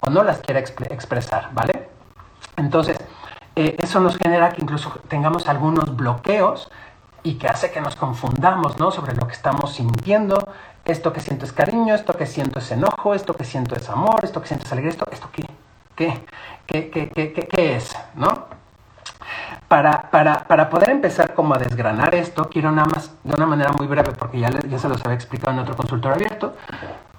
o 0.00 0.08
no 0.08 0.24
las 0.24 0.38
quiere 0.38 0.60
expresar, 0.60 1.50
¿vale? 1.52 1.99
Entonces, 2.60 2.98
eh, 3.56 3.76
eso 3.78 4.00
nos 4.00 4.16
genera 4.16 4.50
que 4.50 4.62
incluso 4.62 4.90
tengamos 5.08 5.48
algunos 5.48 5.96
bloqueos 5.96 6.70
y 7.22 7.34
que 7.34 7.48
hace 7.48 7.70
que 7.70 7.80
nos 7.80 7.96
confundamos 7.96 8.78
¿no? 8.78 8.90
sobre 8.90 9.14
lo 9.14 9.26
que 9.26 9.32
estamos 9.32 9.72
sintiendo. 9.72 10.36
Esto 10.84 11.12
que 11.12 11.20
siento 11.20 11.44
es 11.44 11.52
cariño, 11.52 11.94
esto 11.94 12.12
que 12.14 12.26
siento 12.26 12.58
es 12.58 12.70
enojo, 12.70 13.14
esto 13.14 13.34
que 13.34 13.44
siento 13.44 13.74
es 13.76 13.88
amor, 13.88 14.20
esto 14.24 14.40
que 14.40 14.48
siento 14.48 14.66
es 14.66 14.72
alegría, 14.72 14.92
esto, 14.92 15.06
esto 15.10 15.28
qué, 15.32 15.46
qué, 15.94 16.24
qué, 16.66 16.90
qué, 16.90 17.32
qué, 17.32 17.48
qué 17.48 17.76
es, 17.76 17.96
¿no? 18.14 18.46
Para, 19.68 20.10
para, 20.10 20.44
para, 20.44 20.68
poder 20.68 20.90
empezar 20.90 21.34
como 21.34 21.54
a 21.54 21.58
desgranar 21.58 22.14
esto, 22.14 22.48
quiero 22.48 22.72
nada 22.72 22.88
más 22.88 23.14
de 23.22 23.34
una 23.34 23.46
manera 23.46 23.70
muy 23.72 23.86
breve, 23.86 24.12
porque 24.18 24.40
ya, 24.40 24.50
ya 24.50 24.78
se 24.78 24.88
los 24.88 25.04
había 25.04 25.14
explicado 25.14 25.52
en 25.52 25.60
otro 25.60 25.76
consultorio 25.76 26.16
abierto, 26.16 26.56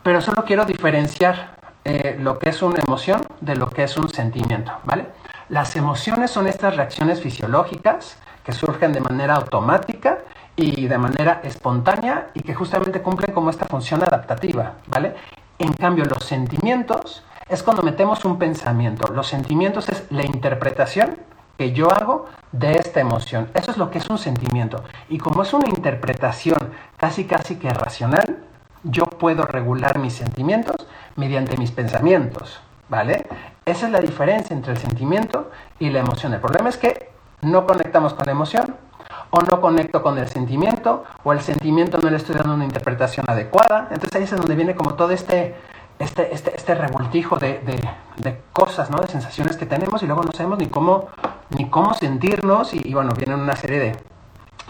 pero 0.04 0.20
solo 0.20 0.44
quiero 0.44 0.66
diferenciar 0.66 1.56
eh, 1.86 2.18
lo 2.20 2.38
que 2.38 2.50
es 2.50 2.62
una 2.62 2.80
emoción 2.80 3.22
de 3.40 3.56
lo 3.56 3.70
que 3.70 3.84
es 3.84 3.98
un 3.98 4.10
sentimiento, 4.10 4.72
¿vale? 4.84 5.08
Las 5.52 5.76
emociones 5.76 6.32
son 6.32 6.48
estas 6.48 6.78
reacciones 6.78 7.20
fisiológicas 7.20 8.16
que 8.46 8.54
surgen 8.54 8.94
de 8.94 9.02
manera 9.02 9.36
automática 9.36 10.20
y 10.56 10.88
de 10.88 10.98
manera 10.98 11.42
espontánea 11.44 12.30
y 12.34 12.40
que 12.40 12.56
justamente 12.56 13.02
cumplen 13.02 13.34
como 13.34 13.50
esta 13.50 13.66
función 13.66 14.02
adaptativa, 14.02 14.76
¿vale? 14.88 15.14
En 15.60 15.74
cambio, 15.74 16.06
los 16.06 16.24
sentimientos 16.24 17.26
es 17.50 17.64
cuando 17.64 17.84
metemos 17.84 18.24
un 18.24 18.40
pensamiento. 18.40 19.12
Los 19.12 19.28
sentimientos 19.28 19.90
es 19.90 20.06
la 20.10 20.24
interpretación 20.24 21.18
que 21.58 21.74
yo 21.74 21.92
hago 21.92 22.28
de 22.54 22.76
esta 22.76 23.02
emoción. 23.02 23.50
Eso 23.54 23.72
es 23.72 23.78
lo 23.78 23.92
que 23.92 23.98
es 23.98 24.10
un 24.10 24.20
sentimiento. 24.20 24.86
Y 25.10 25.18
como 25.18 25.44
es 25.44 25.52
una 25.52 25.68
interpretación 25.68 26.60
casi 26.96 27.26
casi 27.26 27.58
que 27.58 27.70
racional, 27.72 28.38
yo 28.84 29.04
puedo 29.04 29.44
regular 29.44 30.00
mis 30.00 30.14
sentimientos 30.14 30.88
mediante 31.18 31.58
mis 31.58 31.72
pensamientos, 31.72 32.62
¿vale? 32.88 33.28
Esa 33.64 33.86
es 33.86 33.92
la 33.92 34.00
diferencia 34.00 34.56
entre 34.56 34.74
el 34.74 34.80
sentimiento 34.80 35.52
y 35.78 35.92
la 35.92 36.00
emoción. 36.00 36.34
El 36.34 36.40
problema 36.40 36.70
es 36.70 36.78
que 36.78 37.12
no 37.42 37.68
conectamos 37.68 38.16
con 38.16 38.26
la 38.26 38.32
emoción 38.32 38.76
o 39.30 39.40
no 39.42 39.62
conecto 39.62 40.02
con 40.02 40.18
el 40.18 40.28
sentimiento 40.28 41.04
o 41.24 41.32
el 41.32 41.42
sentimiento 41.42 42.00
no 42.00 42.10
le 42.10 42.18
estoy 42.18 42.34
dando 42.34 42.56
una 42.56 42.66
interpretación 42.66 43.24
adecuada. 43.30 43.90
Entonces 43.92 44.16
ahí 44.16 44.24
es 44.24 44.32
donde 44.36 44.56
viene 44.56 44.74
como 44.74 44.96
todo 44.96 45.12
este, 45.12 45.54
este, 46.00 46.34
este, 46.34 46.56
este 46.56 46.74
revoltijo 46.74 47.38
de, 47.38 47.60
cosas, 48.52 48.90
¿no? 48.90 48.98
de 48.98 49.08
sensaciones 49.08 49.58
que 49.58 49.68
tenemos 49.68 50.02
y 50.02 50.08
luego 50.08 50.24
no 50.24 50.32
sabemos 50.32 50.58
ni 50.58 50.66
cómo, 50.66 51.10
ni 51.52 51.70
cómo 51.70 51.94
sentirnos 51.94 52.74
y, 52.74 52.92
bueno, 52.96 53.14
vienen 53.14 53.40
una 53.40 53.56
serie 53.56 53.96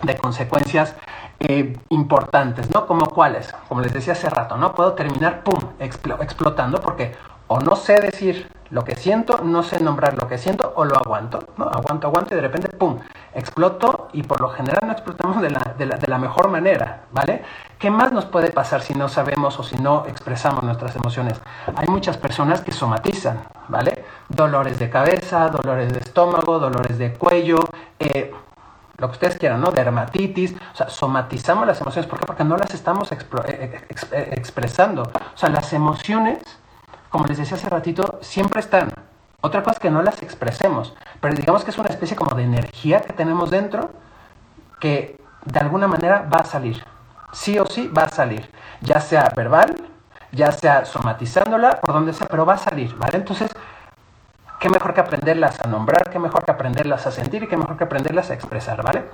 de, 0.04 0.18
consecuencias 0.18 0.96
eh, 1.40 1.78
importantes, 1.90 2.70
¿no? 2.74 2.88
Como 2.88 3.06
cuáles, 3.06 3.54
como 3.70 3.80
les 3.80 3.94
decía 3.94 4.14
hace 4.14 4.30
rato, 4.30 4.58
¿no? 4.58 4.74
Puedo 4.74 4.94
terminar, 4.94 5.44
¡pum!, 5.44 5.60
explotando 5.80 6.82
porque 6.82 7.16
o 7.48 7.60
no 7.60 7.76
sé 7.76 8.02
decir 8.02 8.61
lo 8.72 8.84
que 8.84 8.96
siento, 8.96 9.42
no 9.44 9.64
sé 9.64 9.82
nombrar 9.82 10.16
lo 10.18 10.28
que 10.28 10.38
siento 10.38 10.74
o 10.76 10.86
lo 10.86 10.96
aguanto, 10.96 11.40
¿no? 11.58 11.66
Aguanto, 11.66 12.08
aguanto 12.08 12.34
y 12.34 12.38
de 12.38 12.42
repente, 12.42 12.70
¡pum!, 12.70 13.00
exploto 13.34 14.08
y 14.14 14.24
por 14.24 14.42
lo 14.42 14.50
general 14.50 14.80
no 14.86 14.92
explotamos 14.92 15.42
de 15.42 15.52
la, 15.52 15.76
de 15.78 15.86
la, 15.86 15.98
de 15.98 16.08
la 16.08 16.18
mejor 16.18 16.50
manera, 16.50 17.04
¿vale? 17.12 17.44
¿Qué 17.78 17.90
más 17.92 18.12
nos 18.12 18.26
puede 18.26 18.52
pasar 18.52 18.82
si 18.82 18.94
no 18.94 19.10
sabemos 19.10 19.60
o 19.60 19.64
si 19.64 19.76
no 19.76 20.06
expresamos 20.08 20.64
nuestras 20.64 20.96
emociones? 20.96 21.40
Hay 21.76 21.88
muchas 21.88 22.18
personas 22.18 22.62
que 22.62 22.72
somatizan, 22.72 23.44
¿vale? 23.68 24.06
Dolores 24.30 24.80
de 24.80 24.90
cabeza, 24.90 25.50
dolores 25.50 25.92
de 25.92 26.00
estómago, 26.00 26.60
dolores 26.60 26.98
de 26.98 27.14
cuello, 27.14 27.60
eh, 28.00 28.32
lo 29.02 29.08
que 29.08 29.14
ustedes 29.14 29.38
quieran, 29.38 29.60
¿no? 29.60 29.72
Dermatitis, 29.72 30.56
o 30.74 30.76
sea, 30.76 30.90
somatizamos 30.90 31.66
las 31.66 31.82
emociones. 31.82 32.08
¿Por 32.08 32.20
qué? 32.20 32.26
Porque 32.26 32.44
no 32.44 32.56
las 32.56 32.74
estamos 32.74 33.12
eh, 33.12 33.18
eh, 33.48 34.30
expresando. 34.34 35.04
O 35.04 35.38
sea, 35.38 35.50
las 35.50 35.74
emociones, 35.74 36.38
como 37.12 37.26
les 37.26 37.38
decía 37.38 37.58
hace 37.58 37.70
ratito, 37.70 38.20
siempre 38.22 38.62
están. 38.62 38.92
Otra 39.42 39.62
cosa 39.62 39.74
es 39.74 39.80
que 39.80 39.92
no 39.92 40.02
las 40.02 40.24
expresemos, 40.24 40.96
pero 41.20 41.36
digamos 41.36 41.64
que 41.64 41.72
es 41.72 41.78
una 41.78 41.90
especie 41.90 42.16
como 42.16 42.36
de 42.36 42.44
energía 42.44 43.02
que 43.02 43.14
tenemos 43.14 43.52
dentro 43.52 43.92
que 44.80 45.20
de 45.46 45.60
alguna 45.60 45.88
manera 45.88 46.28
va 46.34 46.40
a 46.40 46.46
salir. 46.46 46.84
Sí 47.34 47.60
o 47.60 47.66
sí 47.66 47.88
va 47.88 48.04
a 48.04 48.10
salir. 48.10 48.50
Ya 48.82 49.02
sea 49.02 49.32
verbal, 49.36 49.76
ya 50.32 50.52
sea 50.52 50.86
somatizándola, 50.86 51.82
por 51.82 51.94
donde 51.94 52.14
sea, 52.14 52.28
pero 52.28 52.46
va 52.46 52.54
a 52.54 52.58
salir, 52.58 52.96
¿vale? 52.96 53.18
Entonces, 53.18 53.52
qué 54.60 54.70
mejor 54.70 54.94
que 54.94 55.02
aprenderlas 55.02 55.60
a 55.60 55.68
nombrar, 55.68 56.10
qué 56.10 56.20
mejor 56.20 56.46
que 56.46 56.52
aprenderlas 56.52 57.08
a 57.08 57.12
sentir 57.12 57.44
y 57.44 57.48
qué 57.48 57.58
mejor 57.58 57.78
que 57.78 57.84
aprenderlas 57.84 58.30
a 58.30 58.34
expresar, 58.34 58.84
¿vale? 58.84 59.06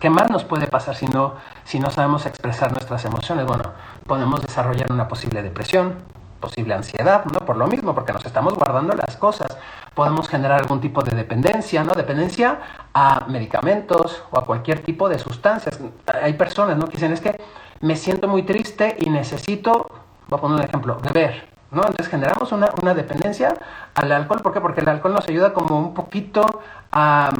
¿Qué 0.00 0.10
más 0.10 0.30
nos 0.30 0.44
puede 0.44 0.66
pasar 0.66 0.96
si 0.96 1.06
no, 1.06 1.34
si 1.64 1.78
no 1.78 1.90
sabemos 1.90 2.26
expresar 2.26 2.72
nuestras 2.72 3.04
emociones? 3.04 3.46
Bueno, 3.46 3.72
podemos 4.06 4.42
desarrollar 4.42 4.90
una 4.90 5.06
posible 5.06 5.42
depresión, 5.42 5.94
posible 6.42 6.74
ansiedad, 6.74 7.24
¿no? 7.24 7.40
Por 7.40 7.56
lo 7.56 7.66
mismo, 7.66 7.94
porque 7.94 8.12
nos 8.12 8.26
estamos 8.26 8.54
guardando 8.54 8.92
las 8.94 9.16
cosas. 9.16 9.56
Podemos 9.94 10.28
generar 10.28 10.60
algún 10.60 10.82
tipo 10.82 11.02
de 11.02 11.16
dependencia, 11.16 11.82
¿no? 11.84 11.94
Dependencia 11.94 12.58
a 12.92 13.24
medicamentos 13.28 14.22
o 14.30 14.38
a 14.38 14.44
cualquier 14.44 14.80
tipo 14.80 15.08
de 15.08 15.18
sustancias. 15.18 15.80
Hay 16.22 16.34
personas, 16.34 16.76
¿no? 16.76 16.84
Que 16.84 16.98
dicen, 16.98 17.14
es 17.14 17.22
que 17.22 17.40
me 17.80 17.96
siento 17.96 18.28
muy 18.28 18.42
triste 18.42 18.96
y 19.00 19.08
necesito, 19.08 19.86
voy 20.28 20.38
a 20.38 20.40
poner 20.42 20.58
un 20.58 20.64
ejemplo, 20.64 20.98
beber. 21.02 21.50
¿no? 21.70 21.80
Entonces 21.80 22.08
generamos 22.08 22.52
una, 22.52 22.68
una, 22.82 22.92
dependencia 22.92 23.54
al 23.94 24.12
alcohol. 24.12 24.42
¿Por 24.42 24.52
qué? 24.52 24.60
Porque 24.60 24.82
el 24.82 24.88
alcohol 24.90 25.14
nos 25.14 25.26
ayuda 25.26 25.54
como 25.54 25.78
un 25.78 25.94
poquito 25.94 26.44
a, 26.92 27.30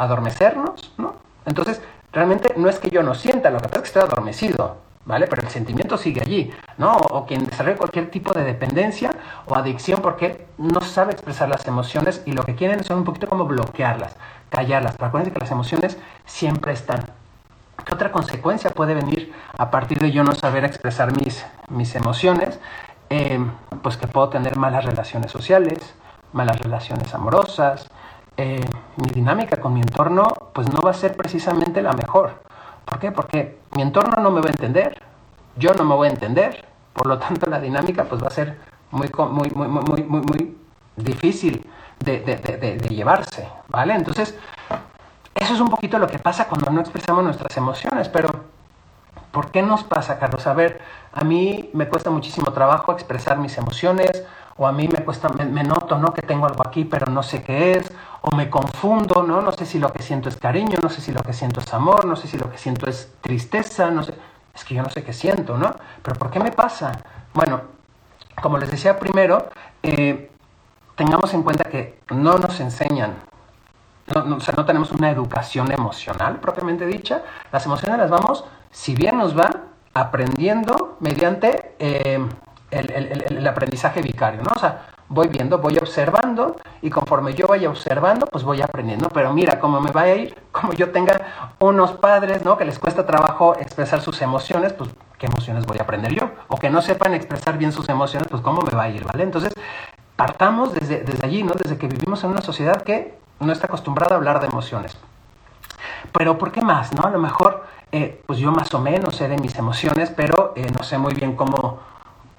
adormecernos, 0.00 0.92
¿no? 0.96 1.14
Entonces, 1.44 1.82
realmente 2.12 2.54
no 2.56 2.68
es 2.68 2.78
que 2.78 2.90
yo 2.90 3.02
no 3.02 3.14
sienta, 3.14 3.50
lo 3.50 3.58
que 3.58 3.68
pasa 3.68 3.76
es 3.76 3.82
que 3.82 3.98
estoy 3.98 4.02
adormecido, 4.02 4.78
¿vale? 5.04 5.26
Pero 5.26 5.42
el 5.42 5.48
sentimiento 5.48 5.96
sigue 5.96 6.20
allí, 6.20 6.50
¿no? 6.78 6.96
O 6.96 7.26
quien 7.26 7.46
desarrolla 7.46 7.76
cualquier 7.76 8.10
tipo 8.10 8.32
de 8.32 8.44
dependencia 8.44 9.12
o 9.46 9.54
adicción 9.54 10.00
porque 10.02 10.46
no 10.58 10.80
sabe 10.80 11.12
expresar 11.12 11.48
las 11.48 11.66
emociones 11.66 12.22
y 12.26 12.32
lo 12.32 12.44
que 12.44 12.54
quieren 12.54 12.84
son 12.84 12.98
un 12.98 13.04
poquito 13.04 13.26
como 13.28 13.46
bloquearlas, 13.46 14.16
callarlas. 14.50 14.96
Pero 14.96 15.06
acuérdense 15.06 15.32
que 15.32 15.40
las 15.40 15.50
emociones 15.50 15.98
siempre 16.26 16.72
están. 16.72 17.04
¿Qué 17.84 17.94
otra 17.94 18.12
consecuencia 18.12 18.70
puede 18.70 18.94
venir 18.94 19.32
a 19.56 19.70
partir 19.70 19.98
de 20.00 20.12
yo 20.12 20.22
no 20.22 20.34
saber 20.34 20.64
expresar 20.64 21.16
mis, 21.16 21.44
mis 21.68 21.94
emociones? 21.94 22.58
Eh, 23.08 23.44
pues 23.82 23.96
que 23.96 24.06
puedo 24.06 24.28
tener 24.28 24.56
malas 24.56 24.84
relaciones 24.84 25.32
sociales, 25.32 25.94
malas 26.32 26.60
relaciones 26.60 27.12
amorosas, 27.14 27.88
eh, 28.36 28.64
mi 28.96 29.10
dinámica 29.10 29.56
con 29.56 29.74
mi 29.74 29.80
entorno 29.80 30.28
pues 30.54 30.72
no 30.72 30.80
va 30.80 30.92
a 30.92 30.94
ser 30.94 31.16
precisamente 31.16 31.82
la 31.82 31.92
mejor. 31.92 32.42
¿Por 32.90 32.98
qué? 32.98 33.12
Porque 33.12 33.60
mi 33.76 33.82
entorno 33.82 34.20
no 34.20 34.32
me 34.32 34.40
va 34.40 34.48
a 34.48 34.50
entender, 34.50 35.00
yo 35.56 35.72
no 35.74 35.84
me 35.84 35.94
voy 35.94 36.08
a 36.08 36.10
entender, 36.10 36.64
por 36.92 37.06
lo 37.06 37.18
tanto 37.18 37.48
la 37.48 37.60
dinámica 37.60 38.04
pues 38.04 38.20
va 38.20 38.26
a 38.26 38.30
ser 38.30 38.58
muy, 38.90 39.08
muy, 39.30 39.50
muy, 39.50 39.68
muy, 39.68 40.02
muy, 40.02 40.20
muy 40.20 40.56
difícil 40.96 41.64
de, 42.00 42.78
llevarse, 42.88 43.48
¿vale? 43.68 43.94
Entonces, 43.94 44.36
eso 45.36 45.54
es 45.54 45.60
un 45.60 45.68
poquito 45.68 46.00
lo 46.00 46.08
que 46.08 46.18
pasa 46.18 46.48
cuando 46.48 46.68
no 46.72 46.80
expresamos 46.80 47.22
nuestras 47.22 47.56
emociones, 47.56 48.08
pero 48.08 48.28
¿Por 49.30 49.52
qué 49.52 49.62
nos 49.62 49.84
pasa, 49.84 50.18
Carlos? 50.18 50.46
A 50.48 50.54
ver, 50.54 50.80
a 51.12 51.22
mí 51.22 51.70
me 51.72 51.88
cuesta 51.88 52.10
muchísimo 52.10 52.52
trabajo 52.52 52.90
expresar 52.90 53.38
mis 53.38 53.56
emociones, 53.58 54.24
o 54.56 54.66
a 54.66 54.72
mí 54.72 54.88
me 54.88 55.04
cuesta, 55.04 55.28
me, 55.28 55.62
noto, 55.62 55.98
¿no? 55.98 56.12
Que 56.12 56.22
tengo 56.22 56.46
algo 56.46 56.66
aquí, 56.66 56.84
pero 56.84 57.06
no 57.06 57.22
sé 57.22 57.42
qué 57.42 57.72
es, 57.72 57.92
o 58.22 58.34
me 58.36 58.50
confundo, 58.50 59.22
¿no? 59.22 59.40
No 59.40 59.52
sé 59.52 59.66
si 59.66 59.78
lo 59.78 59.92
que 59.92 60.02
siento 60.02 60.28
es 60.28 60.36
cariño, 60.36 60.78
no 60.82 60.88
sé 60.88 61.00
si 61.00 61.12
lo 61.12 61.22
que 61.22 61.32
siento 61.32 61.60
es 61.60 61.72
amor, 61.72 62.04
no 62.04 62.16
sé 62.16 62.28
si 62.28 62.38
lo 62.38 62.50
que 62.50 62.58
siento 62.58 62.88
es 62.88 63.12
tristeza, 63.20 63.90
no 63.90 64.02
sé, 64.02 64.14
es 64.54 64.64
que 64.64 64.74
yo 64.74 64.82
no 64.82 64.90
sé 64.90 65.02
qué 65.02 65.12
siento, 65.12 65.56
¿no? 65.56 65.74
Pero 66.02 66.18
¿por 66.18 66.30
qué 66.30 66.40
me 66.40 66.52
pasa? 66.52 66.92
Bueno, 67.32 67.62
como 68.42 68.58
les 68.58 68.70
decía 68.70 68.98
primero, 68.98 69.48
eh, 69.82 70.30
tengamos 70.96 71.32
en 71.34 71.42
cuenta 71.42 71.68
que 71.70 72.00
no 72.10 72.38
nos 72.38 72.60
enseñan 72.60 73.14
no, 74.14 74.36
o 74.36 74.40
sea, 74.40 74.54
no 74.56 74.64
tenemos 74.64 74.90
una 74.92 75.10
educación 75.10 75.70
emocional 75.72 76.40
propiamente 76.40 76.86
dicha. 76.86 77.22
Las 77.52 77.64
emociones 77.66 77.98
las 77.98 78.10
vamos, 78.10 78.44
si 78.70 78.94
bien 78.94 79.18
nos 79.18 79.38
va, 79.38 79.50
aprendiendo 79.94 80.96
mediante 81.00 81.74
eh, 81.78 82.24
el, 82.70 83.46
aprendizaje 83.46 84.02
vicario, 84.02 84.42
¿no? 84.42 84.52
O 84.54 84.58
sea, 84.58 84.86
voy 85.10 85.28
viendo, 85.28 85.58
voy 85.58 85.76
observando 85.76 86.56
y 86.80 86.88
conforme 86.88 87.34
yo 87.34 87.46
vaya 87.46 87.68
observando, 87.68 88.26
pues 88.26 88.44
voy 88.44 88.62
aprendiendo. 88.62 89.10
Pero 89.10 89.34
mira, 89.34 89.60
cómo 89.60 89.80
me 89.80 89.90
va 89.90 90.02
a 90.02 90.14
ir, 90.14 90.34
como 90.52 90.72
yo 90.72 90.90
tenga 90.90 91.54
unos 91.58 91.92
padres, 91.92 92.44
¿no? 92.44 92.56
Que 92.56 92.64
les 92.64 92.78
cuesta 92.78 93.04
trabajo 93.04 93.54
expresar 93.56 94.00
sus 94.00 94.22
emociones, 94.22 94.72
pues 94.72 94.88
qué 95.18 95.26
emociones 95.26 95.66
voy 95.66 95.78
a 95.78 95.82
aprender 95.82 96.14
yo. 96.14 96.30
O 96.48 96.56
que 96.56 96.70
no 96.70 96.80
sepan 96.80 97.12
expresar 97.12 97.58
bien 97.58 97.72
sus 97.72 97.88
emociones, 97.90 98.28
pues 98.30 98.40
cómo 98.40 98.62
me 98.62 98.74
va 98.74 98.84
a 98.84 98.88
ir, 98.88 99.04
¿vale? 99.04 99.24
Entonces, 99.24 99.52
partamos 100.16 100.72
desde, 100.72 101.02
desde 101.02 101.26
allí, 101.26 101.42
¿no? 101.42 101.52
Desde 101.52 101.76
que 101.76 101.88
vivimos 101.88 102.24
en 102.24 102.30
una 102.30 102.40
sociedad 102.40 102.80
que 102.82 103.18
no 103.40 103.52
está 103.52 103.66
acostumbrada 103.66 104.14
a 104.14 104.18
hablar 104.18 104.40
de 104.40 104.46
emociones. 104.46 104.96
Pero 106.12 106.38
¿por 106.38 106.52
qué 106.52 106.60
más? 106.60 106.92
¿no? 106.92 107.02
A 107.02 107.10
lo 107.10 107.18
mejor, 107.18 107.64
eh, 107.92 108.22
pues 108.26 108.38
yo 108.38 108.50
más 108.52 108.72
o 108.74 108.80
menos 108.80 109.16
sé 109.16 109.28
de 109.28 109.38
mis 109.38 109.56
emociones, 109.56 110.10
pero 110.14 110.52
eh, 110.56 110.66
no 110.76 110.84
sé 110.84 110.98
muy 110.98 111.14
bien 111.14 111.36
cómo, 111.36 111.80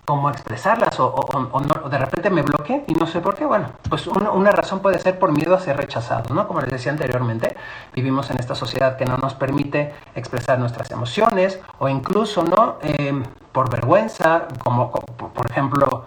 cómo 0.06 0.30
expresarlas 0.30 1.00
o, 1.00 1.14
o, 1.14 1.90
de 1.90 1.98
repente 1.98 2.30
me 2.30 2.42
bloqueé 2.42 2.84
y 2.88 2.94
no 2.94 3.06
sé 3.08 3.22
por 3.22 3.36
qué. 3.36 3.46
Bueno, 3.46 3.70
pues 3.90 4.08
una, 4.08 4.32
una, 4.32 4.52
razón 4.52 4.80
puede 4.80 5.00
ser 5.00 5.20
por 5.20 5.32
miedo 5.32 5.56
a 5.56 5.60
ser 5.60 5.78
rechazado, 5.78 6.34
¿no? 6.34 6.48
Como 6.48 6.62
les 6.62 6.72
decía 6.72 6.92
anteriormente, 6.92 7.56
vivimos 7.94 8.30
en 8.32 8.40
esta 8.40 8.56
sociedad 8.56 8.98
que 8.98 9.06
no 9.06 9.18
nos 9.18 9.34
permite 9.34 9.94
expresar 10.16 10.60
nuestras 10.60 10.92
emociones 10.92 11.60
o 11.80 11.88
incluso, 11.88 12.44
¿no? 12.44 12.78
Eh, 12.82 13.24
por 13.52 13.70
vergüenza, 13.70 14.48
como, 14.64 14.92
como 14.92 15.06
por 15.16 15.50
ejemplo, 15.50 16.06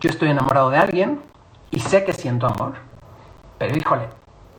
yo 0.00 0.10
estoy 0.10 0.30
enamorado 0.30 0.70
de 0.70 0.78
alguien 0.78 1.20
y 1.70 1.80
sé 1.80 2.04
que 2.04 2.12
siento 2.12 2.46
amor, 2.46 2.74
pero 3.58 3.76
híjole, 3.76 4.08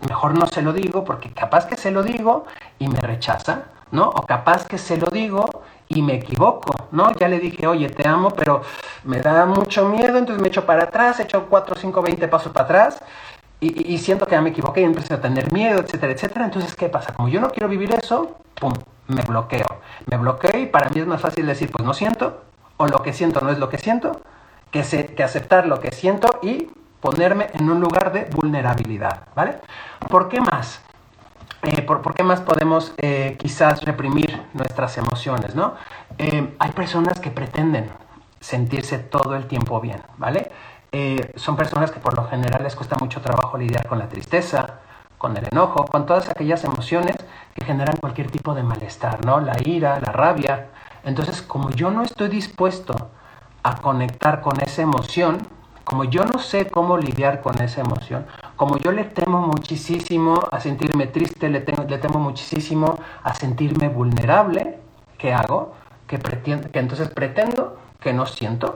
mejor 0.08 0.38
no 0.38 0.46
se 0.48 0.62
lo 0.62 0.74
digo 0.74 1.04
porque 1.04 1.32
capaz 1.32 1.66
que 1.66 1.76
se 1.76 1.92
lo 1.92 2.04
digo 2.04 2.46
y 2.80 2.88
me 2.88 3.00
rechaza, 3.00 3.64
¿no? 3.92 4.10
O 4.10 4.22
capaz 4.26 4.66
que 4.66 4.78
se 4.78 4.98
lo 4.98 5.08
digo 5.08 5.64
y 5.88 6.02
me 6.02 6.16
equivoco, 6.16 6.88
¿no? 6.92 7.12
Ya 7.20 7.28
le 7.28 7.40
dije, 7.40 7.68
oye, 7.68 7.90
te 7.90 8.08
amo, 8.08 8.32
pero 8.32 8.62
me 9.04 9.22
da 9.22 9.46
mucho 9.46 9.88
miedo, 9.90 10.18
entonces 10.18 10.42
me 10.42 10.48
echo 10.48 10.66
para 10.66 10.84
atrás, 10.84 11.20
echo 11.20 11.48
4, 11.50 11.76
5, 11.76 12.02
20 12.02 12.28
pasos 12.28 12.52
para 12.52 12.66
atrás 12.66 13.02
y, 13.64 14.00
siento 14.00 14.26
que 14.26 14.32
ya 14.32 14.42
me 14.42 14.50
equivoqué 14.50 14.82
y 14.82 14.86
empecé 14.86 15.14
a 15.14 15.22
tener 15.22 15.54
miedo, 15.54 15.82
etcétera, 15.82 16.14
etcétera. 16.14 16.46
Entonces, 16.46 16.76
¿qué 16.76 16.90
pasa? 16.90 17.14
Como 17.14 17.30
yo 17.30 17.40
no 17.40 17.52
quiero 17.52 17.68
vivir 17.68 17.94
eso, 17.94 18.38
¡pum! 18.56 18.74
Me 19.08 19.22
bloqueo. 19.22 19.82
Me 20.08 20.18
bloqueo 20.18 20.60
y 20.60 20.66
para 20.66 20.90
mí 20.90 21.00
es 21.00 21.06
más 21.06 21.22
fácil 21.22 21.46
decir, 21.46 21.70
pues 21.72 21.86
no 21.86 21.94
siento, 21.94 22.42
o 22.78 22.88
lo 22.88 23.04
que 23.04 23.14
siento 23.14 23.40
no 23.42 23.52
es 23.52 23.60
lo 23.60 23.70
que 23.70 23.78
siento, 23.78 24.20
que, 24.72 24.82
que 25.16 25.24
aceptar 25.24 25.68
lo 25.68 25.80
que 25.80 25.92
siento 25.92 26.40
y 26.42 26.70
ponerme 27.02 27.50
en 27.54 27.70
un 27.70 27.80
lugar 27.80 28.12
de 28.12 28.26
vulnerabilidad, 28.34 29.28
¿vale? 29.36 29.60
¿Por 30.10 30.28
qué 30.28 30.42
más? 30.42 30.82
Eh, 31.64 31.84
por, 31.84 32.16
qué 32.16 32.24
más 32.24 32.42
podemos 32.42 32.94
eh, 32.98 33.36
quizás 33.38 33.84
reprimir 33.84 34.42
nuestras 34.54 34.98
emociones, 34.98 35.54
¿no? 35.54 35.76
Eh, 36.18 36.56
hay 36.58 36.72
personas 36.72 37.20
que 37.20 37.30
pretenden 37.30 37.90
sentirse 38.40 38.98
todo 38.98 39.36
el 39.36 39.46
tiempo 39.48 39.80
bien, 39.80 40.02
¿vale? 40.18 40.52
son 41.36 41.56
personas 41.56 41.90
que 41.90 42.02
por 42.02 42.18
lo 42.18 42.26
general 42.26 42.64
les 42.64 42.76
cuesta 42.76 42.98
mucho 43.00 43.22
trabajo 43.22 43.58
lidiar 43.58 43.88
con 43.88 43.98
la 43.98 44.10
tristeza, 44.10 44.82
con 45.18 45.38
el 45.38 45.48
enojo, 45.50 45.86
con 45.86 46.06
todas 46.06 46.28
aquellas 46.28 46.66
emociones 46.66 47.16
que 47.56 47.64
generan 47.64 47.96
cualquier 47.96 48.30
tipo 48.30 48.54
de 48.54 48.62
malestar, 48.62 49.26
¿no? 49.26 49.40
La 49.40 49.56
ira, 49.64 50.02
la 50.02 50.12
rabia. 50.12 50.68
Entonces, 51.06 51.42
como 51.42 51.70
yo 51.70 51.92
no 51.92 52.04
estoy 52.04 52.28
dispuesto 52.28 52.94
a 53.64 53.78
conectar 53.78 54.42
con 54.42 54.60
esa 54.60 54.82
emoción, 54.82 55.48
como 55.92 56.06
yo 56.06 56.24
no 56.24 56.40
sé 56.40 56.68
cómo 56.68 56.98
lidiar 56.98 57.42
con 57.42 57.62
esa 57.62 57.82
emoción, 57.82 58.26
como 58.56 58.78
yo 58.78 58.94
le 58.94 59.04
temo 59.04 59.42
muchísimo 59.42 60.40
a 60.50 60.62
sentirme 60.62 61.08
triste, 61.08 61.50
le, 61.50 61.66
le 61.66 61.98
temo 61.98 62.18
muchísimo 62.18 62.98
a 63.22 63.34
sentirme 63.34 63.90
vulnerable, 63.90 64.80
¿qué 65.18 65.34
hago? 65.34 65.74
Que, 66.08 66.18
que 66.18 66.80
entonces 66.80 67.10
pretendo 67.10 67.78
que 68.00 68.14
no 68.14 68.26
siento. 68.26 68.76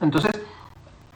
Entonces 0.00 0.32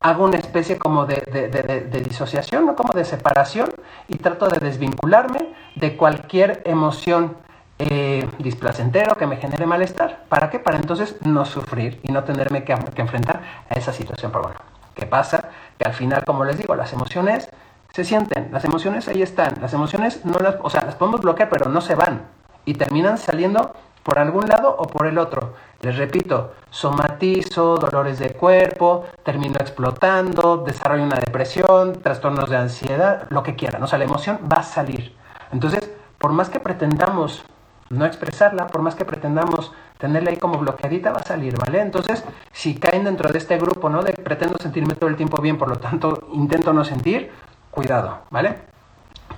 hago 0.01 0.27
una 0.27 0.37
especie 0.37 0.79
como 0.79 1.07
de, 1.07 1.17
de, 1.27 2.01
disociación, 2.03 2.65
¿no? 2.65 2.77
como 2.77 2.93
de 2.93 3.05
separación 3.05 3.69
y 4.07 4.19
trato 4.19 4.47
de 4.47 4.61
desvincularme 4.61 5.55
de 5.75 5.97
cualquier 5.97 6.63
emoción 6.67 7.37
eh, 7.81 8.29
displacentero, 8.39 9.17
que 9.17 9.27
me 9.27 9.39
genere 9.39 9.67
malestar. 9.67 10.25
¿Para 10.29 10.51
qué? 10.51 10.61
Para 10.61 10.77
entonces 10.77 11.17
no 11.27 11.45
sufrir 11.45 11.99
y 12.05 12.13
no 12.13 12.23
tenerme 12.23 12.63
que, 12.63 12.77
que 12.95 13.03
enfrentar 13.03 13.43
a 13.69 13.75
esa 13.75 13.93
situación. 13.93 14.31
Pero 14.31 14.45
bueno, 14.45 14.72
¿qué 14.95 15.07
pasa? 15.07 15.51
Que 15.79 15.85
al 15.89 15.95
final, 15.95 16.25
como 16.25 16.45
les 16.45 16.59
digo, 16.59 16.75
las 16.75 16.93
emociones 16.93 17.49
se 17.93 18.05
sienten, 18.05 18.49
las 18.53 18.65
emociones 18.65 19.09
ahí 19.09 19.23
están, 19.23 19.55
las 19.61 19.75
emociones 19.75 20.25
no 20.25 20.39
las, 20.39 20.57
o 20.63 20.71
sea, 20.71 20.83
las 20.85 20.95
podemos 20.95 21.21
bloquear, 21.21 21.49
pero 21.49 21.69
no 21.69 21.81
se 21.81 21.95
van 21.95 22.23
y 22.65 22.75
terminan 22.75 23.19
saliendo 23.19 23.75
por 24.03 24.19
algún 24.19 24.49
lado 24.49 24.75
o 24.77 24.87
por 24.87 25.07
el 25.07 25.19
otro. 25.19 25.55
Les 25.81 25.97
repito, 25.97 26.53
somatizo, 26.71 27.77
dolores 27.77 28.19
de 28.19 28.33
cuerpo, 28.33 29.07
termino 29.25 29.57
explotando, 29.61 30.59
desarrollo 30.59 31.05
una 31.05 31.19
depresión, 31.19 32.01
trastornos 32.03 32.49
de 32.51 32.57
ansiedad, 32.57 33.27
lo 33.31 33.43
que 33.43 33.57
quieran. 33.57 33.83
O 33.83 33.87
sea, 33.87 33.99
la 33.99 34.05
emoción 34.05 34.41
va 34.51 34.59
a 34.59 34.63
salir. 34.63 35.15
Entonces, 35.53 35.91
por 36.19 36.33
más 36.33 36.49
que 36.49 36.61
pretendamos 36.61 37.45
no 37.91 38.07
expresarla, 38.07 38.69
por 38.69 38.81
más 38.81 38.95
que 38.95 39.05
pretendamos 39.05 39.73
tenerla 40.03 40.31
ahí 40.31 40.37
como 40.37 40.59
bloqueadita, 40.59 41.13
va 41.13 41.21
a 41.21 41.25
salir, 41.25 41.57
¿vale? 41.57 41.81
Entonces, 41.81 42.25
si 42.51 42.75
caen 42.75 43.05
dentro 43.05 43.31
de 43.31 43.39
este 43.39 43.57
grupo, 43.57 43.89
¿no? 43.89 44.03
De 44.03 44.13
pretendo 44.13 44.59
sentirme 44.59 44.97
todo 44.97 45.09
el 45.09 45.15
tiempo 45.15 45.41
bien, 45.41 45.57
por 45.57 45.69
lo 45.69 45.77
tanto, 45.77 46.29
intento 46.33 46.73
no 46.73 46.85
sentir, 46.85 47.31
cuidado, 47.71 48.23
¿vale? 48.29 48.57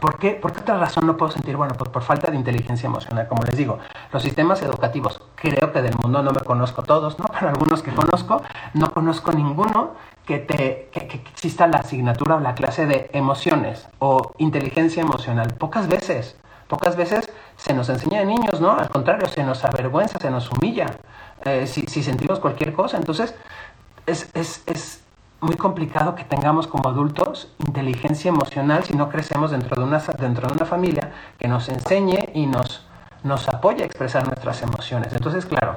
¿Por 0.00 0.18
qué? 0.18 0.30
¿Por 0.30 0.52
qué 0.52 0.60
otra 0.60 0.78
razón 0.78 1.06
no 1.06 1.18
puedo 1.18 1.30
sentir? 1.30 1.54
Bueno, 1.58 1.74
pues 1.76 1.90
por 1.90 2.02
falta 2.02 2.30
de 2.30 2.38
inteligencia 2.38 2.86
emocional, 2.86 3.28
como 3.28 3.42
les 3.42 3.58
digo. 3.58 3.78
Los 4.10 4.22
sistemas 4.22 4.62
educativos, 4.62 5.20
creo 5.34 5.70
que 5.70 5.82
del 5.82 5.94
mundo 6.02 6.22
no 6.22 6.30
me 6.32 6.40
conozco 6.40 6.82
todos, 6.82 7.18
¿no? 7.18 7.26
Pero 7.38 7.50
algunos 7.50 7.82
que 7.82 7.92
conozco, 7.92 8.42
no 8.72 8.90
conozco 8.90 9.32
ninguno 9.32 9.92
que, 10.24 10.38
te, 10.38 10.88
que, 10.90 11.06
que 11.06 11.18
exista 11.18 11.66
la 11.66 11.76
asignatura 11.76 12.36
o 12.36 12.40
la 12.40 12.54
clase 12.54 12.86
de 12.86 13.10
emociones 13.12 13.86
o 13.98 14.32
inteligencia 14.38 15.02
emocional. 15.02 15.52
Pocas 15.58 15.88
veces, 15.88 16.38
pocas 16.68 16.96
veces 16.96 17.30
se 17.56 17.74
nos 17.74 17.88
enseña 17.88 18.20
de 18.20 18.26
niños, 18.26 18.60
¿no? 18.60 18.72
Al 18.72 18.88
contrario, 18.88 19.28
se 19.28 19.42
nos 19.42 19.64
avergüenza, 19.64 20.18
se 20.18 20.30
nos 20.30 20.50
humilla 20.50 20.86
eh, 21.44 21.66
si, 21.66 21.86
sentimos 22.02 22.40
cualquier 22.40 22.72
cosa. 22.72 22.96
Entonces, 22.96 23.34
es, 24.06 24.30
es, 24.34 24.62
es 24.66 25.04
muy 25.40 25.56
complicado 25.56 26.14
que 26.14 26.24
tengamos 26.24 26.66
como 26.66 26.88
adultos 26.88 27.52
inteligencia 27.58 28.30
emocional 28.30 28.84
si 28.84 28.94
no 28.94 29.08
crecemos 29.10 29.50
dentro 29.50 29.76
de 29.76 29.86
una, 29.86 29.98
dentro 29.98 30.48
de 30.48 30.54
una 30.54 30.64
familia 30.64 31.12
que 31.38 31.48
nos 31.48 31.68
enseñe 31.68 32.30
y 32.34 32.46
nos, 32.46 32.86
nos 33.22 33.48
a 33.48 33.60
expresar 33.78 34.26
nuestras 34.26 34.62
emociones. 34.62 35.12
Entonces, 35.12 35.44
claro, 35.44 35.76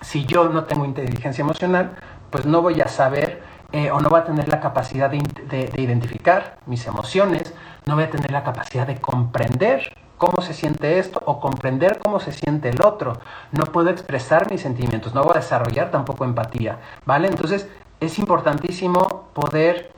si 0.00 0.24
yo 0.24 0.48
no 0.48 0.64
tengo 0.64 0.84
inteligencia 0.84 1.42
emocional, 1.42 1.96
pues 2.30 2.46
no 2.46 2.62
voy 2.62 2.80
a 2.80 2.88
saber 2.88 3.42
eh, 3.72 3.90
o 3.90 4.00
no 4.00 4.08
voy 4.08 4.20
a 4.20 4.24
tener 4.24 4.48
la 4.48 4.60
capacidad 4.60 5.10
de, 5.10 5.18
de, 5.48 5.66
de 5.66 5.82
identificar 5.82 6.58
mis 6.66 6.86
emociones, 6.86 7.52
no 7.84 7.94
voy 7.94 8.04
a 8.04 8.10
tener 8.10 8.30
la 8.30 8.44
capacidad 8.44 8.86
de 8.86 9.00
comprender 9.00 9.92
cómo 10.18 10.42
se 10.42 10.54
siente 10.54 10.98
esto 10.98 11.20
o 11.24 11.40
comprender 11.40 11.98
cómo 11.98 12.20
se 12.20 12.32
siente 12.32 12.70
el 12.70 12.82
otro. 12.82 13.18
No 13.52 13.64
puedo 13.66 13.90
expresar 13.90 14.50
mis 14.50 14.62
sentimientos, 14.62 15.14
no 15.14 15.22
voy 15.22 15.32
a 15.34 15.40
desarrollar 15.40 15.90
tampoco 15.90 16.24
empatía, 16.24 16.78
¿vale? 17.04 17.28
Entonces, 17.28 17.68
es 18.00 18.18
importantísimo 18.18 19.28
poder 19.32 19.92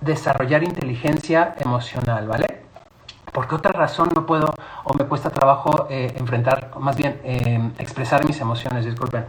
desarrollar 0.00 0.62
inteligencia 0.62 1.54
emocional, 1.58 2.28
¿vale? 2.28 2.62
¿Por 3.32 3.48
qué 3.48 3.54
otra 3.54 3.72
razón 3.72 4.10
no 4.14 4.24
puedo 4.24 4.54
o 4.84 4.94
me 4.94 5.04
cuesta 5.04 5.30
trabajo 5.30 5.86
eh, 5.90 6.14
enfrentar, 6.18 6.70
más 6.78 6.96
bien 6.96 7.20
eh, 7.24 7.70
expresar 7.78 8.24
mis 8.24 8.40
emociones, 8.40 8.84
disculpen? 8.84 9.26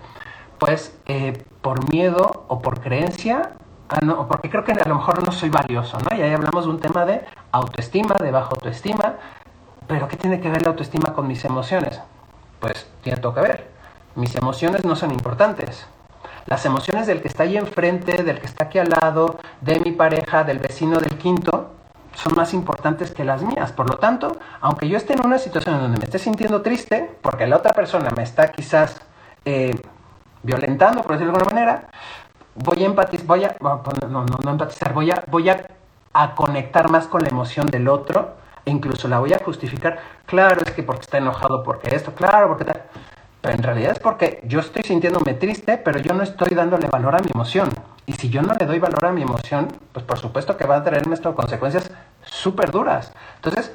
Pues 0.57 0.97
eh, 1.05 1.43
por 1.61 1.91
miedo 1.91 2.45
o 2.47 2.61
por 2.61 2.79
creencia, 2.79 3.51
ah, 3.89 3.99
no, 4.01 4.27
porque 4.27 4.49
creo 4.49 4.63
que 4.63 4.71
a 4.71 4.87
lo 4.87 4.95
mejor 4.95 5.25
no 5.25 5.31
soy 5.31 5.49
valioso, 5.49 5.97
¿no? 5.99 6.17
Y 6.17 6.21
ahí 6.21 6.33
hablamos 6.33 6.65
de 6.65 6.71
un 6.71 6.79
tema 6.79 7.05
de 7.05 7.25
autoestima, 7.51 8.15
de 8.15 8.31
baja 8.31 8.49
autoestima, 8.51 9.15
pero 9.87 10.07
¿qué 10.07 10.17
tiene 10.17 10.39
que 10.39 10.49
ver 10.49 10.63
la 10.63 10.69
autoestima 10.69 11.13
con 11.13 11.27
mis 11.27 11.43
emociones? 11.45 11.99
Pues 12.59 12.87
tiene 13.01 13.19
todo 13.19 13.33
que 13.33 13.41
ver. 13.41 13.71
Mis 14.15 14.35
emociones 14.35 14.83
no 14.83 14.95
son 14.95 15.11
importantes, 15.11 15.87
las 16.47 16.65
emociones 16.65 17.07
del 17.07 17.21
que 17.21 17.27
está 17.27 17.43
ahí 17.43 17.57
enfrente, 17.57 18.23
del 18.23 18.39
que 18.39 18.45
está 18.45 18.65
aquí 18.65 18.79
al 18.79 18.89
lado, 18.89 19.37
de 19.59 19.79
mi 19.81 19.91
pareja, 19.91 20.45
del 20.45 20.59
vecino 20.59 20.97
del 20.97 21.17
quinto, 21.17 21.71
son 22.15 22.35
más 22.35 22.53
importantes 22.53 23.11
que 23.11 23.25
las 23.25 23.43
mías. 23.43 23.73
Por 23.73 23.89
lo 23.89 23.97
tanto, 23.97 24.37
aunque 24.61 24.87
yo 24.87 24.97
esté 24.97 25.13
en 25.13 25.25
una 25.25 25.37
situación 25.39 25.79
donde 25.79 25.99
me 25.99 26.05
esté 26.05 26.19
sintiendo 26.19 26.61
triste, 26.61 27.17
porque 27.21 27.45
la 27.47 27.57
otra 27.57 27.73
persona 27.73 28.11
me 28.15 28.23
está 28.23 28.49
quizás 28.51 28.95
eh, 29.43 29.75
violentando, 30.41 31.03
por 31.03 31.11
decirlo 31.11 31.33
de 31.33 31.39
alguna 31.39 31.55
manera, 31.55 31.89
voy 32.55 32.83
a 32.83 32.85
empatizar, 32.85 33.27
voy 33.27 33.43
a, 33.43 33.55
no, 33.61 33.83
no, 34.07 34.25
no 34.25 34.51
empatizar, 34.51 34.93
voy 34.93 35.11
a, 35.11 35.23
voy 35.27 35.49
a, 35.49 35.67
a 36.13 36.33
conectar 36.33 36.89
más 36.89 37.07
con 37.07 37.21
la 37.21 37.27
emoción 37.27 37.67
del 37.67 37.89
otro 37.89 38.35
e 38.67 38.69
incluso 38.69 39.07
la 39.07 39.19
voy 39.19 39.31
a 39.31 39.39
justificar. 39.39 39.97
Claro, 40.25 40.61
es 40.61 40.71
que 40.73 40.83
porque 40.83 41.03
está 41.03 41.19
enojado, 41.19 41.63
porque 41.63 41.95
esto, 41.95 42.13
claro, 42.13 42.49
porque 42.49 42.65
tal. 42.65 42.83
Pero 43.39 43.55
en 43.55 43.63
realidad 43.63 43.93
es 43.93 43.99
porque 43.99 44.41
yo 44.43 44.59
estoy 44.59 44.83
sintiéndome 44.83 45.35
triste, 45.35 45.77
pero 45.77 45.99
yo 45.99 46.13
no 46.13 46.21
estoy 46.21 46.53
dándole 46.53 46.87
valor 46.87 47.15
a 47.15 47.19
mi 47.19 47.29
emoción. 47.33 47.69
Y 48.05 48.13
si 48.13 48.29
yo 48.29 48.41
no 48.41 48.53
le 48.59 48.65
doy 48.65 48.79
valor 48.79 49.05
a 49.05 49.11
mi 49.13 49.21
emoción, 49.21 49.69
pues 49.93 50.05
por 50.05 50.19
supuesto 50.19 50.57
que 50.57 50.65
va 50.65 50.75
a 50.75 50.83
traerme 50.83 51.13
esto 51.13 51.33
consecuencias 51.33 51.89
súper 52.23 52.71
duras. 52.71 53.13
Entonces, 53.35 53.71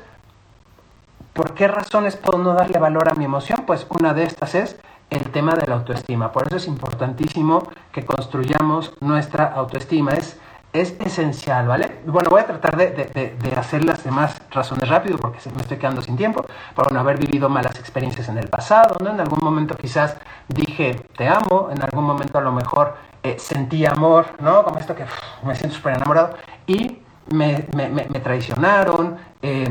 ¿por 1.32 1.54
qué 1.54 1.68
razones 1.68 2.16
puedo 2.16 2.42
no 2.42 2.52
darle 2.52 2.78
valor 2.78 3.08
a 3.08 3.14
mi 3.14 3.24
emoción? 3.24 3.64
Pues 3.66 3.86
una 3.88 4.12
de 4.12 4.24
estas 4.24 4.54
es 4.54 4.76
el 5.08 5.30
tema 5.30 5.54
de 5.54 5.66
la 5.66 5.76
autoestima. 5.76 6.32
Por 6.32 6.48
eso 6.48 6.56
es 6.56 6.66
importantísimo 6.66 7.66
que 7.92 8.04
construyamos 8.04 8.92
nuestra 9.00 9.46
autoestima. 9.46 10.12
Es 10.12 10.38
es 10.72 10.94
esencial, 11.00 11.66
¿vale? 11.68 12.00
Bueno, 12.06 12.30
voy 12.30 12.40
a 12.40 12.46
tratar 12.46 12.76
de, 12.76 13.56
hacer 13.56 13.84
las 13.84 14.04
demás 14.04 14.34
razones 14.50 14.88
rápido 14.88 15.18
porque 15.18 15.38
me 15.54 15.60
estoy 15.60 15.76
quedando 15.76 16.02
sin 16.02 16.16
tiempo. 16.16 16.44
Por 16.74 16.86
bueno, 16.86 17.00
haber 17.00 17.18
vivido 17.18 17.48
malas 17.48 17.78
experiencias 17.78 18.28
en 18.28 18.38
el 18.38 18.48
pasado, 18.48 18.96
¿no? 19.02 19.10
En 19.10 19.20
algún 19.20 19.40
momento 19.42 19.76
quizás 19.76 20.16
dije 20.48 21.00
te 21.16 21.28
amo, 21.28 21.68
en 21.70 21.82
algún 21.82 22.04
momento 22.04 22.38
a 22.38 22.42
lo 22.42 22.52
mejor 22.52 22.96
eh, 23.22 23.36
sentí 23.38 23.84
amor, 23.84 24.26
¿no? 24.40 24.64
Como 24.64 24.78
esto 24.78 24.94
que 24.94 25.04
me 25.44 25.54
siento 25.54 25.76
súper 25.76 25.96
enamorado 25.96 26.36
y 26.66 26.98
me 27.30 28.20
traicionaron, 28.22 29.16
eh, 29.42 29.68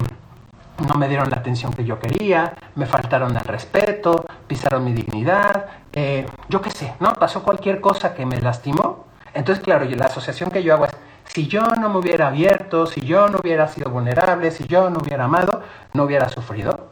no 0.88 0.96
me 0.96 1.08
dieron 1.08 1.30
la 1.30 1.38
atención 1.38 1.74
que 1.74 1.84
yo 1.84 2.00
quería, 2.00 2.54
me 2.76 2.86
faltaron 2.86 3.36
al 3.36 3.46
respeto, 3.46 4.26
pisaron 4.48 4.84
mi 4.84 4.94
dignidad, 4.94 5.66
eh, 5.94 6.26
yo 6.50 6.62
qué 6.62 6.72
sé, 6.72 6.94
¿no? 7.00 7.14
Pasó 7.14 7.44
cualquier 7.44 7.82
cosa 7.82 8.14
que 8.14 8.26
me 8.26 8.40
lastimó 8.40 9.11
entonces, 9.34 9.64
claro, 9.64 9.86
la 9.86 10.06
asociación 10.06 10.50
que 10.52 10.64
yo 10.64 10.74
hago 10.74 10.86
es, 10.86 10.92
si 11.26 11.48
yo 11.48 11.62
no 11.62 11.90
me 11.90 11.98
hubiera 11.98 12.28
abierto, 12.28 12.86
si 12.86 13.02
yo 13.02 13.28
no 13.30 13.40
hubiera 13.42 13.68
sido 13.68 13.90
vulnerable, 13.90 14.52
si 14.52 14.66
yo 14.68 14.90
no 14.90 15.00
hubiera 15.00 15.26
amado, 15.26 15.62
no 15.94 16.04
hubiera 16.04 16.28
sufrido. 16.30 16.88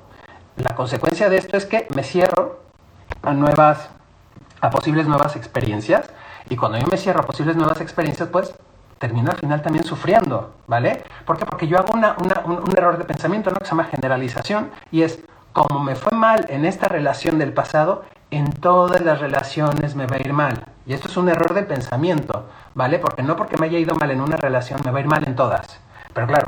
La 0.55 0.75
consecuencia 0.75 1.29
de 1.29 1.37
esto 1.37 1.57
es 1.57 1.65
que 1.65 1.87
me 1.93 2.03
cierro 2.03 2.59
a 3.21 3.33
nuevas, 3.33 3.89
a 4.61 4.69
posibles 4.69 5.07
nuevas 5.07 5.35
experiencias. 5.35 6.09
Y 6.49 6.55
cuando 6.55 6.77
yo 6.77 6.87
me 6.87 6.97
cierro 6.97 7.21
a 7.21 7.25
posibles 7.25 7.55
nuevas 7.55 7.81
experiencias, 7.81 8.29
pues 8.29 8.53
termino 8.97 9.31
al 9.31 9.37
final 9.37 9.61
también 9.61 9.83
sufriendo, 9.85 10.53
¿vale? 10.67 11.03
¿Por 11.25 11.37
qué? 11.37 11.45
Porque 11.45 11.67
yo 11.67 11.77
hago 11.77 11.93
una, 11.93 12.15
una, 12.21 12.41
un, 12.45 12.57
un, 12.57 12.77
error 12.77 12.97
de 12.97 13.05
pensamiento, 13.05 13.49
¿no? 13.49 13.57
Que 13.57 13.65
se 13.65 13.71
llama 13.71 13.85
generalización, 13.85 14.71
y 14.91 15.03
es, 15.03 15.19
como 15.53 15.79
me 15.81 15.95
fue 15.95 16.17
mal 16.17 16.45
en 16.49 16.65
esta 16.65 16.87
relación 16.89 17.39
del 17.39 17.53
pasado, 17.53 18.03
en 18.31 18.51
todas 18.51 19.01
las 19.01 19.19
relaciones 19.19 19.95
me 19.95 20.05
va 20.05 20.17
a 20.17 20.19
ir 20.19 20.33
mal. 20.33 20.65
Y 20.85 20.93
esto 20.93 21.07
es 21.07 21.17
un 21.17 21.29
error 21.29 21.53
de 21.53 21.63
pensamiento, 21.63 22.49
¿vale? 22.75 22.99
Porque 22.99 23.23
no 23.23 23.35
porque 23.35 23.57
me 23.57 23.67
haya 23.67 23.79
ido 23.79 23.95
mal 23.95 24.11
en 24.11 24.21
una 24.21 24.37
relación 24.37 24.81
me 24.85 24.91
va 24.91 24.97
a 24.99 25.01
ir 25.01 25.07
mal 25.07 25.27
en 25.27 25.35
todas. 25.35 25.79
Pero 26.13 26.27
claro, 26.27 26.47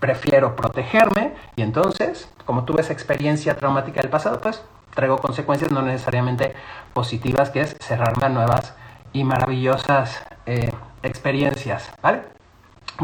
prefiero 0.00 0.56
protegerme 0.56 1.34
y 1.56 1.62
entonces, 1.62 2.30
como 2.44 2.64
tuve 2.64 2.82
esa 2.82 2.92
experiencia 2.92 3.56
traumática 3.56 4.00
del 4.00 4.10
pasado, 4.10 4.40
pues 4.40 4.62
traigo 4.94 5.18
consecuencias 5.18 5.70
no 5.70 5.82
necesariamente 5.82 6.54
positivas, 6.92 7.50
que 7.50 7.62
es 7.62 7.76
cerrarme 7.80 8.26
a 8.26 8.28
nuevas 8.28 8.74
y 9.12 9.24
maravillosas 9.24 10.22
eh, 10.46 10.72
experiencias, 11.02 11.90
¿vale? 12.02 12.33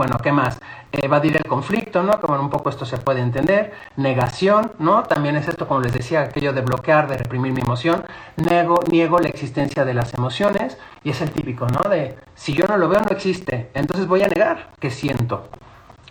Bueno, 0.00 0.16
¿qué 0.16 0.32
más? 0.32 0.58
Evadir 0.92 1.36
el 1.36 1.44
conflicto, 1.44 2.02
¿no? 2.02 2.22
Como 2.22 2.40
un 2.40 2.48
poco 2.48 2.70
esto 2.70 2.86
se 2.86 2.96
puede 2.96 3.20
entender. 3.20 3.74
Negación, 3.96 4.72
¿no? 4.78 5.02
También 5.02 5.36
es 5.36 5.46
esto, 5.46 5.68
como 5.68 5.80
les 5.80 5.92
decía, 5.92 6.22
aquello 6.22 6.54
de 6.54 6.62
bloquear, 6.62 7.06
de 7.06 7.18
reprimir 7.18 7.52
mi 7.52 7.60
emoción. 7.60 8.06
Nego, 8.36 8.80
niego 8.90 9.18
la 9.18 9.28
existencia 9.28 9.84
de 9.84 9.92
las 9.92 10.14
emociones. 10.14 10.78
Y 11.04 11.10
es 11.10 11.20
el 11.20 11.30
típico, 11.32 11.66
¿no? 11.66 11.90
De 11.90 12.16
si 12.34 12.54
yo 12.54 12.66
no 12.66 12.78
lo 12.78 12.88
veo, 12.88 13.02
no 13.02 13.10
existe. 13.10 13.70
Entonces 13.74 14.06
voy 14.06 14.22
a 14.22 14.28
negar 14.28 14.70
que 14.80 14.90
siento. 14.90 15.50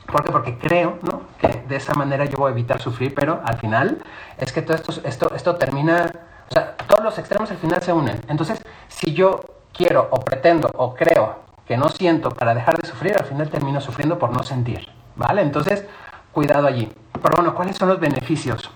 ¿Por 0.06 0.24
qué? 0.24 0.32
Porque 0.32 0.60
creo, 0.60 1.00
¿no? 1.02 1.24
Que 1.42 1.64
de 1.68 1.76
esa 1.78 1.96
manera 1.96 2.26
yo 2.26 2.38
voy 2.38 2.50
a 2.50 2.52
evitar 2.52 2.80
sufrir, 2.80 3.16
pero 3.16 3.42
al 3.44 3.58
final 3.58 4.04
es 4.38 4.52
que 4.52 4.62
todo 4.62 4.76
esto, 4.76 5.02
esto, 5.04 5.34
esto 5.34 5.56
termina. 5.56 6.12
O 6.48 6.54
sea, 6.54 6.78
todos 6.78 7.04
los 7.04 7.18
extremos 7.18 7.50
al 7.50 7.58
final 7.58 7.82
se 7.82 7.92
unen. 7.92 8.22
Entonces, 8.28 8.62
si 8.88 9.16
yo 9.16 9.42
quiero 9.74 10.10
o 10.12 10.20
pretendo 10.20 10.70
o 10.76 10.94
creo 10.94 11.49
que 11.70 11.78
no 11.78 11.88
siento 11.88 12.32
para 12.32 12.56
dejar 12.56 12.80
de 12.80 12.88
sufrir, 12.88 13.16
al 13.16 13.26
final 13.26 13.48
termino 13.48 13.80
sufriendo 13.80 14.18
por 14.18 14.32
no 14.32 14.42
sentir, 14.42 14.90
¿vale? 15.16 15.44
Entonces, 15.44 15.86
cuidado 16.32 16.66
allí. 16.66 16.92
Pero 17.22 17.36
bueno, 17.36 17.54
¿cuáles 17.54 17.78
son 17.78 17.90
los 17.90 18.00
beneficios 18.00 18.72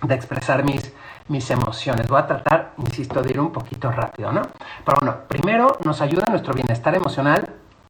de 0.00 0.14
expresar 0.14 0.62
mis, 0.62 0.92
mis 1.26 1.50
emociones? 1.50 2.06
Voy 2.06 2.20
a 2.20 2.28
tratar, 2.28 2.74
insisto, 2.78 3.22
de 3.22 3.30
ir 3.30 3.40
un 3.40 3.50
poquito 3.50 3.90
rápido, 3.90 4.30
¿no? 4.30 4.42
Pero 4.84 4.98
bueno, 5.00 5.16
primero 5.26 5.76
nos 5.84 6.00
ayuda 6.00 6.22
a 6.28 6.30
nuestro 6.30 6.54
bienestar 6.54 6.94
emocional 6.94 7.44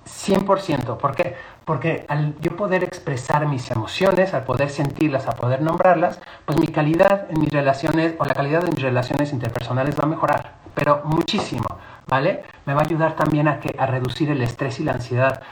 100%. 0.07 0.97
¿Por 0.97 1.14
qué? 1.14 1.37
Porque 1.66 2.07
al 2.09 2.35
yo 2.40 2.57
poder 2.57 2.85
expresar 2.85 3.47
mis 3.47 3.71
emociones, 3.71 4.33
al 4.33 4.45
poder 4.45 4.71
sentirlas, 4.71 5.29
al 5.29 5.37
poder 5.37 5.61
nombrarlas, 5.61 6.21
pues 6.47 6.59
mi 6.59 6.68
calidad 6.68 7.27
en 7.31 7.38
mis 7.38 7.51
relaciones 7.51 8.14
o 8.18 8.25
la 8.25 8.33
calidad 8.33 8.62
de 8.62 8.71
mis 8.71 8.81
relaciones 8.81 9.31
interpersonales 9.31 9.95
va 9.95 10.05
a 10.05 10.07
mejorar, 10.07 10.55
pero 10.75 11.03
muchísimo, 11.05 11.66
¿vale? 12.07 12.43
Me 12.67 12.75
va 12.75 12.81
a 12.83 12.85
ayudar 12.85 13.17
también 13.17 13.49
a, 13.49 13.61
que, 13.61 13.75
a 13.79 13.87
reducir 13.87 14.31
el 14.31 14.43
estrés 14.43 14.81
y 14.81 14.85
la 14.85 14.93
ansiedad 14.93 15.43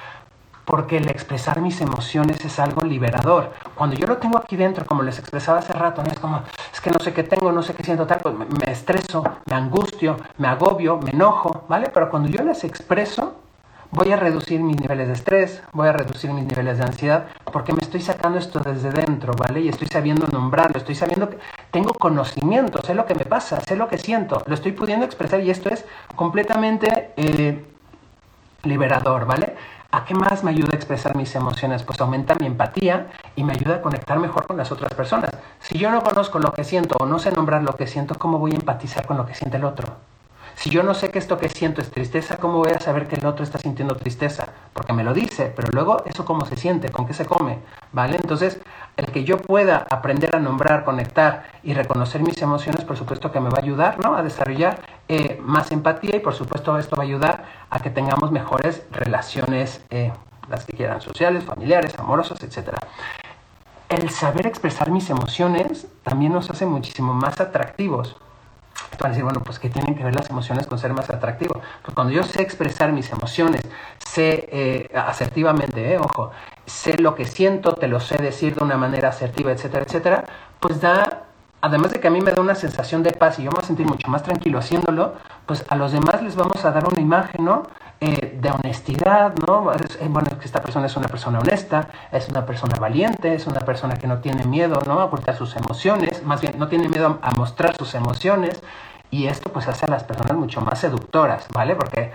porque 0.70 0.98
el 0.98 1.08
expresar 1.10 1.60
mis 1.60 1.80
emociones 1.80 2.44
es 2.44 2.60
algo 2.60 2.82
liberador. 2.82 3.52
Cuando 3.74 3.96
yo 3.96 4.06
lo 4.06 4.18
tengo 4.18 4.38
aquí 4.38 4.54
dentro, 4.54 4.86
como 4.86 5.02
les 5.02 5.18
expresaba 5.18 5.58
hace 5.58 5.72
rato, 5.72 6.00
es 6.02 6.20
como, 6.20 6.44
es 6.72 6.80
que 6.80 6.90
no 6.90 7.00
sé 7.00 7.12
qué 7.12 7.24
tengo, 7.24 7.50
no 7.50 7.60
sé 7.60 7.74
qué 7.74 7.82
siento 7.82 8.06
tal, 8.06 8.18
pues 8.22 8.36
me, 8.36 8.44
me 8.44 8.70
estreso, 8.70 9.24
me 9.46 9.56
angustio, 9.56 10.16
me 10.38 10.46
agobio, 10.46 10.98
me 10.98 11.10
enojo, 11.10 11.64
¿vale? 11.68 11.90
Pero 11.92 12.08
cuando 12.08 12.28
yo 12.28 12.44
las 12.44 12.62
expreso, 12.62 13.34
voy 13.92 14.12
a 14.12 14.16
reducir 14.16 14.61
mis 14.61 14.81
niveles 14.81 15.09
de 15.09 15.14
estrés, 15.14 15.62
voy 15.72 15.88
a 15.88 15.92
reducir 15.92 16.33
mis 16.33 16.44
niveles 16.44 16.79
de 16.79 16.85
ansiedad, 16.85 17.26
porque 17.53 17.72
me 17.72 17.81
estoy 17.81 18.00
sacando 18.00 18.38
esto 18.38 18.61
desde 18.61 18.90
dentro, 18.90 19.33
¿vale? 19.37 19.61
Y 19.61 19.68
estoy 19.68 19.88
sabiendo 19.88 20.26
nombrarlo, 20.26 20.79
estoy 20.79 20.94
sabiendo 20.94 21.31
que 21.31 21.38
tengo 21.70 21.92
conocimiento, 21.94 22.81
sé 22.83 22.94
lo 22.94 23.07
que 23.07 23.14
me 23.14 23.24
pasa, 23.24 23.61
sé 23.61 23.76
lo 23.76 23.88
que 23.88 23.98
siento, 23.98 24.42
lo 24.46 24.55
estoy 24.55 24.72
pudiendo 24.72 25.05
expresar 25.05 25.40
y 25.40 25.50
esto 25.50 25.68
es 25.70 25.85
completamente 26.14 27.12
eh, 27.16 27.64
liberador, 28.62 29.26
¿vale? 29.26 29.57
¿A 29.92 30.05
qué 30.05 30.14
más 30.14 30.44
me 30.44 30.53
ayuda 30.53 30.70
a 30.72 30.76
expresar 30.76 31.16
mis 31.16 31.35
emociones? 31.35 31.83
Pues 31.83 32.00
aumenta 32.00 32.37
mi 32.38 32.46
empatía 32.46 33.09
y 33.35 33.42
me 33.42 33.55
ayuda 33.55 33.76
a 33.76 33.83
conectar 33.83 34.20
mejor 34.20 34.46
con 34.46 34.57
las 34.57 34.70
otras 34.70 34.94
personas. 34.94 35.31
Si 35.59 35.79
yo 35.79 35.90
no 35.90 36.05
conozco 36.05 36.38
lo 36.38 36.53
que 36.53 36.62
siento 36.62 36.96
o 37.00 37.07
no 37.07 37.18
sé 37.18 37.33
nombrar 37.33 37.64
lo 37.64 37.74
que 37.74 37.88
siento, 37.88 38.14
¿cómo 38.16 38.38
voy 38.38 38.53
a 38.53 38.55
empatizar 38.55 39.05
con 39.05 39.16
lo 39.16 39.26
que 39.26 39.35
siente 39.35 39.57
el 39.57 39.64
otro? 39.64 40.09
Si 40.60 40.68
yo 40.68 40.82
no 40.82 40.92
sé 40.92 41.10
que 41.10 41.18
esto 41.18 41.38
que 41.38 41.48
siento 41.48 41.80
es 41.80 41.90
tristeza, 41.90 42.36
¿cómo 42.36 42.58
voy 42.58 42.72
a 42.72 42.80
saber 42.80 43.08
que 43.08 43.16
el 43.16 43.24
otro 43.24 43.42
está 43.42 43.58
sintiendo 43.58 43.96
tristeza? 43.96 44.48
Porque 44.74 44.92
me 44.92 45.02
lo 45.02 45.14
dice, 45.14 45.50
pero 45.56 45.68
luego 45.72 46.04
eso 46.04 46.26
cómo 46.26 46.44
se 46.44 46.58
siente, 46.58 46.90
con 46.90 47.06
qué 47.06 47.14
se 47.14 47.24
come, 47.24 47.60
¿vale? 47.92 48.16
Entonces, 48.16 48.60
el 48.98 49.06
que 49.06 49.24
yo 49.24 49.38
pueda 49.38 49.86
aprender 49.88 50.36
a 50.36 50.38
nombrar, 50.38 50.84
conectar 50.84 51.44
y 51.62 51.72
reconocer 51.72 52.20
mis 52.20 52.42
emociones, 52.42 52.84
por 52.84 52.98
supuesto 52.98 53.32
que 53.32 53.40
me 53.40 53.48
va 53.48 53.56
a 53.56 53.62
ayudar, 53.62 54.00
¿no? 54.00 54.14
A 54.14 54.22
desarrollar 54.22 54.82
eh, 55.08 55.40
más 55.42 55.72
empatía 55.72 56.16
y 56.16 56.20
por 56.20 56.34
supuesto 56.34 56.76
esto 56.76 56.94
va 56.94 57.04
a 57.04 57.06
ayudar 57.06 57.44
a 57.70 57.80
que 57.80 57.88
tengamos 57.88 58.30
mejores 58.30 58.82
relaciones, 58.90 59.80
eh, 59.88 60.12
las 60.50 60.66
que 60.66 60.76
quieran, 60.76 61.00
sociales, 61.00 61.42
familiares, 61.42 61.98
amorosas, 61.98 62.38
etc. 62.42 62.74
El 63.88 64.10
saber 64.10 64.46
expresar 64.46 64.90
mis 64.90 65.08
emociones 65.08 65.86
también 66.02 66.34
nos 66.34 66.50
hace 66.50 66.66
muchísimo 66.66 67.14
más 67.14 67.40
atractivos 67.40 68.18
van 69.00 69.10
a 69.10 69.14
decir, 69.14 69.24
bueno, 69.24 69.40
pues 69.40 69.58
¿qué 69.58 69.68
tienen 69.68 69.94
que 69.94 70.04
ver 70.04 70.14
las 70.14 70.30
emociones 70.30 70.66
con 70.66 70.78
ser 70.78 70.92
más 70.92 71.10
atractivo? 71.10 71.60
Pues 71.82 71.94
cuando 71.94 72.12
yo 72.12 72.22
sé 72.22 72.42
expresar 72.42 72.92
mis 72.92 73.10
emociones, 73.10 73.62
sé 73.98 74.48
eh, 74.52 74.90
asertivamente, 74.94 75.94
eh, 75.94 75.98
ojo, 75.98 76.30
sé 76.66 76.98
lo 76.98 77.14
que 77.14 77.24
siento, 77.24 77.74
te 77.74 77.88
lo 77.88 78.00
sé 78.00 78.18
decir 78.18 78.54
de 78.54 78.64
una 78.64 78.76
manera 78.76 79.08
asertiva, 79.08 79.52
etcétera, 79.52 79.84
etcétera, 79.84 80.24
pues 80.60 80.80
da, 80.80 81.24
además 81.60 81.92
de 81.92 82.00
que 82.00 82.08
a 82.08 82.10
mí 82.10 82.20
me 82.20 82.32
da 82.32 82.40
una 82.40 82.54
sensación 82.54 83.02
de 83.02 83.12
paz 83.12 83.38
y 83.38 83.42
yo 83.44 83.50
me 83.50 83.56
voy 83.56 83.64
a 83.64 83.66
sentir 83.66 83.86
mucho 83.86 84.08
más 84.08 84.22
tranquilo 84.22 84.58
haciéndolo, 84.58 85.14
pues 85.46 85.64
a 85.68 85.76
los 85.76 85.92
demás 85.92 86.22
les 86.22 86.36
vamos 86.36 86.64
a 86.64 86.70
dar 86.70 86.86
una 86.86 87.00
imagen, 87.00 87.44
¿no? 87.44 87.64
Eh, 88.02 88.38
de 88.40 88.50
honestidad, 88.50 89.34
¿no? 89.46 89.70
Es, 89.72 89.96
eh, 89.96 90.06
bueno, 90.08 90.30
esta 90.42 90.62
persona 90.62 90.86
es 90.86 90.96
una 90.96 91.06
persona 91.06 91.38
honesta, 91.38 91.86
es 92.10 92.30
una 92.30 92.46
persona 92.46 92.78
valiente, 92.80 93.34
es 93.34 93.46
una 93.46 93.60
persona 93.60 93.94
que 93.96 94.06
no 94.06 94.20
tiene 94.20 94.44
miedo, 94.46 94.80
¿no? 94.86 95.00
A 95.00 95.04
ocultar 95.04 95.36
sus 95.36 95.54
emociones, 95.54 96.24
más 96.24 96.40
bien 96.40 96.58
no 96.58 96.68
tiene 96.68 96.88
miedo 96.88 97.18
a, 97.20 97.30
mostrar 97.32 97.76
sus 97.76 97.94
emociones 97.94 98.62
y 99.10 99.26
esto 99.26 99.50
pues 99.52 99.66
hace 99.68 99.86
a 99.86 99.88
las 99.88 100.04
personas 100.04 100.36
mucho 100.36 100.60
más 100.60 100.78
seductoras, 100.78 101.46
¿vale? 101.52 101.74
Porque 101.74 102.12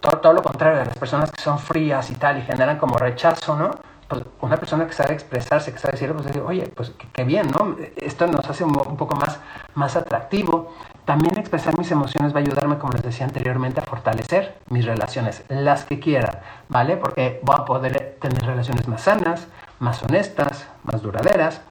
todo, 0.00 0.32
lo 0.32 0.42
contrario 0.42 0.80
de 0.80 0.86
las 0.86 0.98
personas 0.98 1.30
que 1.30 1.40
son 1.40 1.58
frías 1.58 2.10
y 2.10 2.14
tal 2.14 2.38
y 2.38 2.42
generan 2.42 2.78
como 2.78 2.98
rechazo, 2.98 3.56
¿no? 3.56 3.70
Pues 4.08 4.24
una 4.40 4.56
persona 4.56 4.86
que 4.86 4.92
sabe 4.92 5.14
expresarse, 5.14 5.72
que 5.72 5.78
sabe 5.78 5.92
decir, 5.92 6.12
pues 6.12 6.36
oye, 6.44 6.68
pues 6.74 6.92
qué 7.12 7.24
bien, 7.24 7.50
¿no? 7.50 7.76
Esto 7.96 8.26
nos 8.26 8.48
hace 8.50 8.64
un, 8.64 8.76
un 8.76 8.96
poco 8.96 9.16
más, 9.16 9.38
más 9.74 9.96
atractivo. 9.96 10.74
También 11.04 11.38
expresar 11.38 11.78
mis 11.78 11.90
emociones 11.90 12.34
va 12.34 12.38
a 12.38 12.42
ayudarme, 12.42 12.78
como 12.78 12.92
les 12.92 13.02
decía 13.02 13.26
anteriormente, 13.26 13.80
a 13.80 13.84
fortalecer 13.84 14.58
mis 14.68 14.84
relaciones, 14.84 15.44
las 15.48 15.84
que 15.84 15.98
quiera, 15.98 16.42
¿vale? 16.68 16.96
Porque 16.96 17.40
voy 17.42 17.56
a 17.58 17.64
poder 17.64 18.18
tener 18.20 18.44
relaciones 18.44 18.86
más 18.88 19.02
sanas, 19.02 19.46
más 19.78 20.02
honestas, 20.02 20.66
más 20.82 21.00
duraderas. 21.00 21.62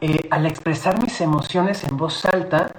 Eh, 0.00 0.28
al 0.30 0.46
expresar 0.46 1.00
mis 1.02 1.20
emociones 1.20 1.84
en 1.84 1.96
voz 1.96 2.24
alta, 2.26 2.70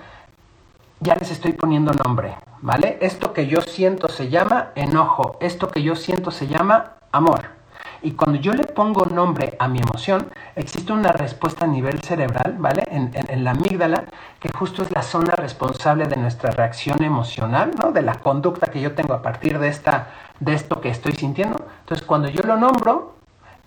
ya 0.99 1.15
les 1.15 1.31
estoy 1.31 1.53
poniendo 1.53 1.91
nombre, 1.93 2.35
¿vale? 2.61 2.97
Esto 3.01 3.33
que 3.33 3.47
yo 3.47 3.61
siento 3.61 4.07
se 4.07 4.29
llama 4.29 4.71
enojo, 4.75 5.37
esto 5.41 5.67
que 5.69 5.83
yo 5.83 5.95
siento 5.95 6.31
se 6.31 6.47
llama 6.47 6.93
amor. 7.11 7.55
Y 8.01 8.11
cuando 8.11 8.39
yo 8.39 8.53
le 8.53 8.65
pongo 8.65 9.05
nombre 9.05 9.55
a 9.57 9.67
mi 9.67 9.79
emoción, 9.79 10.27
existe 10.55 10.93
una 10.93 11.11
respuesta 11.11 11.65
a 11.65 11.67
nivel 11.67 12.01
cerebral, 12.01 12.55
¿vale? 12.59 12.83
En, 12.91 13.43
la 13.43 13.51
amígdala, 13.51 14.03
que 14.39 14.49
justo 14.53 14.83
es 14.83 14.91
la 14.91 15.01
zona 15.01 15.31
responsable 15.31 16.05
de 16.05 16.15
nuestra 16.15 16.51
reacción 16.51 17.03
emocional, 17.03 17.71
¿no? 17.81 17.91
De 17.91 18.03
la 18.03 18.15
conducta 18.15 18.67
que 18.67 18.79
yo 18.79 18.93
tengo 18.93 19.13
a 19.13 19.23
partir 19.23 19.57
de, 19.57 19.69
esta, 19.69 20.09
de 20.39 20.53
esto 20.53 20.81
que 20.81 20.89
estoy 20.89 21.13
sintiendo. 21.13 21.65
Entonces, 21.79 22.05
cuando 22.05 22.27
yo 22.29 22.43
lo 22.43 22.57
nombro, 22.57 23.15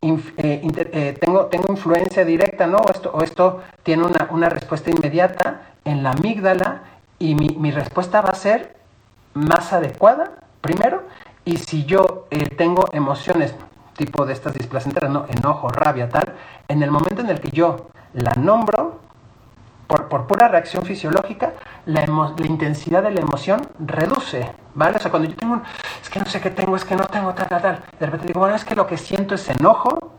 eh, 0.00 0.20
eh, 0.36 1.18
tengo, 1.20 1.46
tengo 1.46 1.72
influencia 1.72 2.24
directa, 2.24 2.68
¿no? 2.68 2.78
O 2.78 2.90
esto, 2.90 3.10
o 3.12 3.22
esto 3.22 3.62
tiene 3.82 4.04
una, 4.04 4.48
respuesta 4.48 4.90
inmediata 4.90 5.62
en 5.84 6.04
la 6.04 6.12
amígdala 6.12 6.82
y 7.18 7.34
mi, 7.34 7.48
mi, 7.48 7.70
respuesta 7.70 8.20
va 8.20 8.30
a 8.30 8.34
ser 8.34 8.76
más 9.34 9.72
adecuada, 9.72 10.32
primero, 10.60 11.04
y 11.44 11.56
si 11.56 11.84
yo 11.84 12.26
eh, 12.30 12.48
tengo 12.56 12.84
emociones 12.92 13.54
tipo 13.98 14.24
de 14.24 14.32
estas 14.32 14.54
displacenteras, 14.54 15.10
¿no? 15.10 15.26
Enojo, 15.28 15.68
rabia, 15.68 16.08
tal. 16.08 16.34
En 16.68 16.82
el 16.82 16.90
momento 16.90 17.20
en 17.20 17.30
el 17.30 17.40
que 17.40 17.50
yo 17.50 17.88
la 18.14 18.32
nombro, 18.34 19.00
por, 19.88 20.08
por 20.08 20.26
pura 20.26 20.48
reacción 20.48 20.84
fisiológica, 20.84 21.54
la, 21.86 22.06
la, 22.06 22.46
intensidad 22.46 23.02
de 23.02 23.10
la 23.10 23.20
emoción 23.20 23.66
reduce, 23.78 24.52
¿vale? 24.74 24.96
O 24.96 25.00
sea, 25.00 25.10
cuando 25.10 25.28
yo 25.28 25.36
tengo 25.36 25.54
un, 25.54 25.62
es 26.00 26.08
que 26.08 26.20
no 26.20 26.26
sé 26.26 26.40
qué 26.40 26.50
tengo, 26.50 26.76
es 26.76 26.84
que 26.84 26.94
no 26.94 27.04
tengo 27.06 27.34
tal, 27.34 27.48
tal, 27.48 27.62
tal, 27.62 27.82
de 27.98 28.06
repente 28.06 28.26
digo, 28.28 28.40
bueno, 28.40 28.54
es 28.54 28.64
que 28.64 28.74
lo 28.74 28.86
que 28.86 28.98
siento 28.98 29.34
es 29.34 29.48
enojo, 29.48 30.12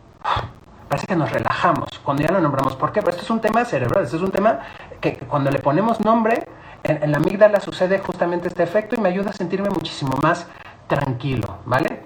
parece 0.90 1.08
que 1.08 1.16
nos 1.16 1.32
relajamos 1.32 1.88
cuando 2.04 2.24
ya 2.24 2.32
lo 2.32 2.42
nombramos. 2.42 2.76
¿Por 2.76 2.92
qué? 2.92 3.02
Porque 3.02 3.12
esto 3.12 3.24
es 3.24 3.30
un 3.30 3.40
tema 3.40 3.64
cerebral, 3.64 4.04
esto 4.04 4.18
es 4.18 4.24
un 4.24 4.32
tema 4.32 4.60
que, 5.00 5.18
cuando 5.18 5.52
le 5.52 5.60
ponemos 5.60 6.02
nombre, 6.02 6.48
en, 6.84 7.12
la 7.12 7.18
amígdala 7.18 7.60
sucede 7.60 8.00
justamente 8.00 8.48
este 8.48 8.64
efecto 8.64 8.96
y 8.96 9.00
me 9.00 9.10
ayuda 9.10 9.32
a 9.32 9.34
sentirme 9.34 9.70
muchísimo 9.70 10.18
más 10.22 10.48
tranquilo, 10.88 11.58
¿vale? 11.66 12.04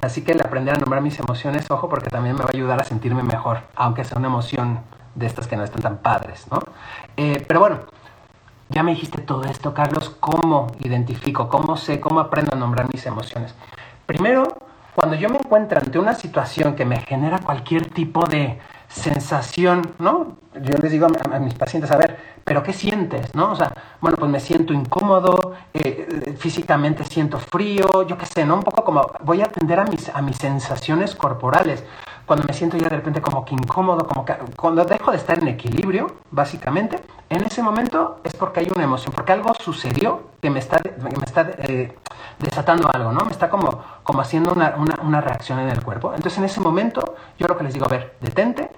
Así 0.00 0.22
que 0.22 0.32
el 0.32 0.40
aprender 0.40 0.74
a 0.74 0.78
nombrar 0.78 1.02
mis 1.02 1.18
emociones, 1.18 1.70
ojo, 1.70 1.88
porque 1.88 2.10
también 2.10 2.36
me 2.36 2.42
va 2.42 2.50
a 2.52 2.56
ayudar 2.56 2.80
a 2.80 2.84
sentirme 2.84 3.22
mejor, 3.22 3.60
aunque 3.74 4.04
sea 4.04 4.18
una 4.18 4.28
emoción 4.28 4.80
de 5.14 5.26
estas 5.26 5.46
que 5.48 5.56
no 5.56 5.64
están 5.64 5.82
tan 5.82 5.98
padres, 5.98 6.46
¿no? 6.50 6.60
Eh, 7.16 7.44
pero 7.46 7.60
bueno, 7.60 7.80
ya 8.68 8.82
me 8.82 8.92
dijiste 8.92 9.22
todo 9.22 9.44
esto, 9.44 9.74
Carlos, 9.74 10.14
¿cómo 10.20 10.68
identifico, 10.80 11.48
cómo 11.48 11.76
sé, 11.76 12.00
cómo 12.00 12.20
aprendo 12.20 12.54
a 12.54 12.58
nombrar 12.58 12.86
mis 12.92 13.06
emociones? 13.06 13.54
Primero, 14.06 14.56
cuando 14.94 15.16
yo 15.16 15.28
me 15.28 15.36
encuentro 15.36 15.78
ante 15.78 15.98
una 15.98 16.14
situación 16.14 16.74
que 16.74 16.84
me 16.84 17.00
genera 17.00 17.38
cualquier 17.38 17.86
tipo 17.86 18.26
de 18.26 18.58
sensación, 18.88 19.94
¿no? 19.98 20.36
Yo 20.54 20.76
les 20.78 20.90
digo 20.90 21.06
a, 21.06 21.38
mis 21.38 21.54
pacientes, 21.54 21.90
a 21.90 21.96
ver, 21.96 22.18
¿pero 22.48 22.62
qué 22.62 22.72
sientes, 22.72 23.34
no? 23.34 23.52
O 23.52 23.56
sea, 23.56 23.70
bueno, 24.00 24.16
pues 24.16 24.30
me 24.30 24.40
siento 24.40 24.72
incómodo, 24.72 25.52
eh, 25.74 26.34
físicamente 26.38 27.04
siento 27.04 27.38
frío, 27.38 28.06
yo 28.06 28.16
qué 28.16 28.24
sé, 28.24 28.46
¿no? 28.46 28.54
Un 28.54 28.62
poco 28.62 28.84
como 28.84 29.06
voy 29.22 29.42
a 29.42 29.44
atender 29.44 29.78
a 29.78 29.84
mis, 29.84 30.08
a 30.08 30.22
mis 30.22 30.38
sensaciones 30.38 31.14
corporales. 31.14 31.84
Cuando 32.24 32.46
me 32.48 32.54
siento 32.54 32.78
ya 32.78 32.88
de 32.88 32.96
repente 32.96 33.20
como 33.20 33.44
que 33.44 33.54
incómodo, 33.54 34.06
como 34.06 34.24
cuando 34.56 34.82
dejo 34.86 35.10
de 35.10 35.18
estar 35.18 35.38
en 35.38 35.48
equilibrio, 35.48 36.16
básicamente, 36.30 36.98
en 37.28 37.44
ese 37.44 37.62
momento 37.62 38.20
es 38.24 38.34
porque 38.34 38.60
hay 38.60 38.68
una 38.74 38.84
emoción, 38.84 39.12
porque 39.14 39.32
algo 39.32 39.52
sucedió 39.52 40.22
que 40.40 40.48
me 40.48 40.58
está, 40.58 40.80
me 41.02 41.24
está 41.26 41.50
eh, 41.58 41.98
desatando 42.38 42.88
algo, 42.90 43.12
¿no? 43.12 43.26
Me 43.26 43.32
está 43.32 43.50
como, 43.50 43.82
como 44.02 44.22
haciendo 44.22 44.54
una, 44.54 44.74
una, 44.78 44.94
una 45.02 45.20
reacción 45.20 45.58
en 45.58 45.68
el 45.68 45.84
cuerpo. 45.84 46.14
Entonces 46.14 46.38
en 46.38 46.44
ese 46.44 46.60
momento 46.62 47.14
yo 47.38 47.46
lo 47.46 47.58
que 47.58 47.64
les 47.64 47.74
digo, 47.74 47.84
a 47.84 47.90
ver, 47.90 48.16
detente, 48.22 48.70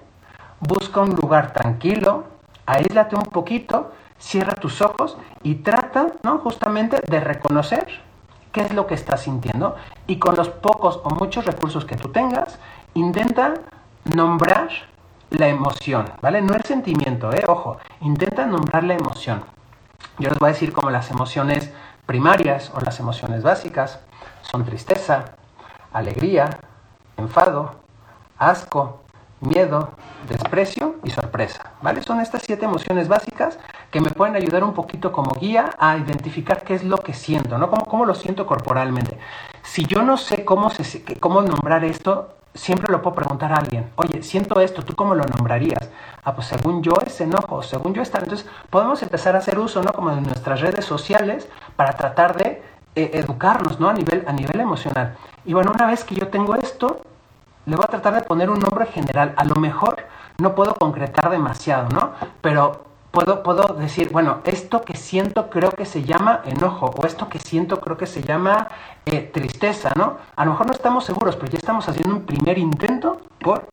busca 0.59 0.99
un 0.99 1.15
lugar 1.15 1.53
tranquilo, 1.53 2.25
aíslate 2.71 3.15
un 3.15 3.23
poquito, 3.23 3.91
cierra 4.17 4.55
tus 4.55 4.81
ojos 4.81 5.17
y 5.43 5.55
trata, 5.55 6.07
¿no? 6.23 6.39
Justamente 6.39 7.01
de 7.07 7.19
reconocer 7.19 7.87
qué 8.51 8.61
es 8.61 8.73
lo 8.73 8.87
que 8.87 8.93
estás 8.93 9.21
sintiendo 9.21 9.75
y 10.07 10.17
con 10.17 10.35
los 10.35 10.49
pocos 10.49 10.99
o 11.03 11.09
muchos 11.09 11.45
recursos 11.45 11.85
que 11.85 11.95
tú 11.95 12.09
tengas, 12.09 12.59
intenta 12.93 13.55
nombrar 14.15 14.69
la 15.29 15.47
emoción, 15.47 16.05
¿vale? 16.21 16.41
No 16.41 16.53
el 16.53 16.63
sentimiento, 16.63 17.31
¿eh? 17.33 17.43
Ojo, 17.47 17.77
intenta 18.01 18.45
nombrar 18.45 18.83
la 18.83 18.95
emoción. 18.95 19.43
Yo 20.19 20.29
les 20.29 20.39
voy 20.39 20.49
a 20.49 20.53
decir 20.53 20.73
como 20.73 20.89
las 20.89 21.09
emociones 21.11 21.71
primarias 22.05 22.71
o 22.75 22.81
las 22.81 22.99
emociones 22.99 23.43
básicas 23.43 23.99
son 24.41 24.65
tristeza, 24.65 25.25
alegría, 25.93 26.49
enfado, 27.17 27.75
asco, 28.37 29.01
miedo, 29.41 29.91
desprecio 30.29 30.95
y 31.03 31.09
sorpresa. 31.09 31.73
¿vale? 31.81 32.01
Son 32.01 32.19
estas 32.19 32.43
siete 32.43 32.65
emociones 32.65 33.07
básicas 33.07 33.59
que 33.91 33.99
me 33.99 34.09
pueden 34.09 34.35
ayudar 34.35 34.63
un 34.63 34.73
poquito 34.73 35.11
como 35.11 35.31
guía 35.39 35.71
a 35.77 35.97
identificar 35.97 36.63
qué 36.63 36.75
es 36.75 36.83
lo 36.83 36.97
que 36.97 37.13
siento, 37.13 37.57
¿no? 37.57 37.69
Cómo, 37.69 37.85
cómo 37.85 38.05
lo 38.05 38.15
siento 38.15 38.45
corporalmente. 38.45 39.17
Si 39.63 39.85
yo 39.85 40.01
no 40.03 40.17
sé 40.17 40.45
cómo, 40.45 40.71
cómo 41.19 41.41
nombrar 41.41 41.83
esto, 41.83 42.35
siempre 42.53 42.91
lo 42.91 43.01
puedo 43.01 43.15
preguntar 43.15 43.51
a 43.53 43.57
alguien. 43.57 43.89
Oye, 43.95 44.23
siento 44.23 44.59
esto, 44.59 44.83
¿tú 44.83 44.95
cómo 44.95 45.15
lo 45.15 45.23
nombrarías? 45.23 45.89
Ah, 46.23 46.35
pues 46.35 46.47
según 46.47 46.81
yo 46.83 46.93
es 47.05 47.19
enojo, 47.21 47.63
según 47.63 47.93
yo 47.93 48.01
está. 48.01 48.19
Entonces 48.19 48.47
podemos 48.69 49.01
empezar 49.01 49.35
a 49.35 49.39
hacer 49.39 49.59
uso, 49.59 49.81
¿no? 49.81 49.91
Como 49.93 50.15
de 50.15 50.21
nuestras 50.21 50.61
redes 50.61 50.85
sociales 50.85 51.47
para 51.75 51.93
tratar 51.93 52.35
de 52.37 52.61
eh, 52.95 53.11
educarnos, 53.13 53.79
¿no? 53.79 53.89
A 53.89 53.93
nivel, 53.93 54.23
a 54.27 54.33
nivel 54.33 54.59
emocional. 54.59 55.15
Y 55.45 55.53
bueno, 55.53 55.71
una 55.73 55.87
vez 55.87 56.03
que 56.03 56.15
yo 56.15 56.27
tengo 56.27 56.55
esto, 56.55 57.01
le 57.65 57.75
voy 57.75 57.85
a 57.85 57.91
tratar 57.91 58.15
de 58.15 58.21
poner 58.21 58.49
un 58.49 58.59
nombre 58.59 58.85
general. 58.87 59.33
A 59.37 59.43
lo 59.43 59.55
mejor 59.55 59.97
no 60.39 60.55
puedo 60.55 60.73
concretar 60.75 61.29
demasiado, 61.29 61.89
¿no? 61.89 62.13
Pero 62.41 62.85
puedo, 63.11 63.43
puedo 63.43 63.73
decir, 63.73 64.09
bueno, 64.11 64.39
esto 64.45 64.81
que 64.81 64.95
siento 64.95 65.49
creo 65.49 65.71
que 65.71 65.85
se 65.85 66.03
llama 66.03 66.41
enojo, 66.45 66.87
o 66.97 67.05
esto 67.05 67.29
que 67.29 67.39
siento 67.39 67.79
creo 67.79 67.97
que 67.97 68.07
se 68.07 68.23
llama 68.23 68.67
eh, 69.05 69.29
tristeza, 69.33 69.91
¿no? 69.95 70.17
A 70.35 70.45
lo 70.45 70.51
mejor 70.51 70.67
no 70.67 70.73
estamos 70.73 71.05
seguros, 71.05 71.35
pero 71.35 71.51
ya 71.51 71.57
estamos 71.59 71.87
haciendo 71.87 72.15
un 72.15 72.23
primer 72.23 72.57
intento 72.57 73.21
por 73.39 73.69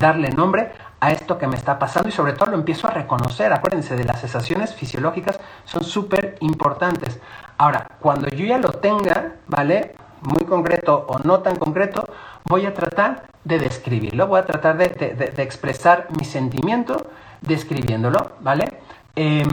darle 0.00 0.30
nombre 0.30 0.72
a 0.98 1.12
esto 1.12 1.38
que 1.38 1.46
me 1.46 1.56
está 1.56 1.78
pasando 1.78 2.08
y 2.08 2.12
sobre 2.12 2.32
todo 2.32 2.50
lo 2.50 2.56
empiezo 2.56 2.88
a 2.88 2.90
reconocer. 2.90 3.52
Acuérdense 3.52 3.96
de 3.96 4.04
las 4.04 4.20
sensaciones 4.20 4.74
fisiológicas, 4.74 5.38
son 5.64 5.84
súper 5.84 6.36
importantes. 6.40 7.20
Ahora, 7.58 7.86
cuando 8.00 8.28
yo 8.28 8.44
ya 8.46 8.58
lo 8.58 8.70
tenga, 8.70 9.34
¿vale? 9.46 9.94
Muy 10.22 10.44
concreto 10.44 11.06
o 11.08 11.18
no 11.20 11.40
tan 11.40 11.56
concreto, 11.56 12.08
voy 12.48 12.66
a 12.66 12.74
tratar 12.74 13.28
de 13.44 13.58
describirlo, 13.58 14.26
voy 14.26 14.40
a 14.40 14.46
tratar 14.46 14.76
de, 14.76 15.32
expresar 15.42 16.08
mi 16.18 16.24
sentimiento 16.24 17.06
describiéndolo, 17.40 18.32
¿vale? 18.40 18.80
Em, 19.14 19.48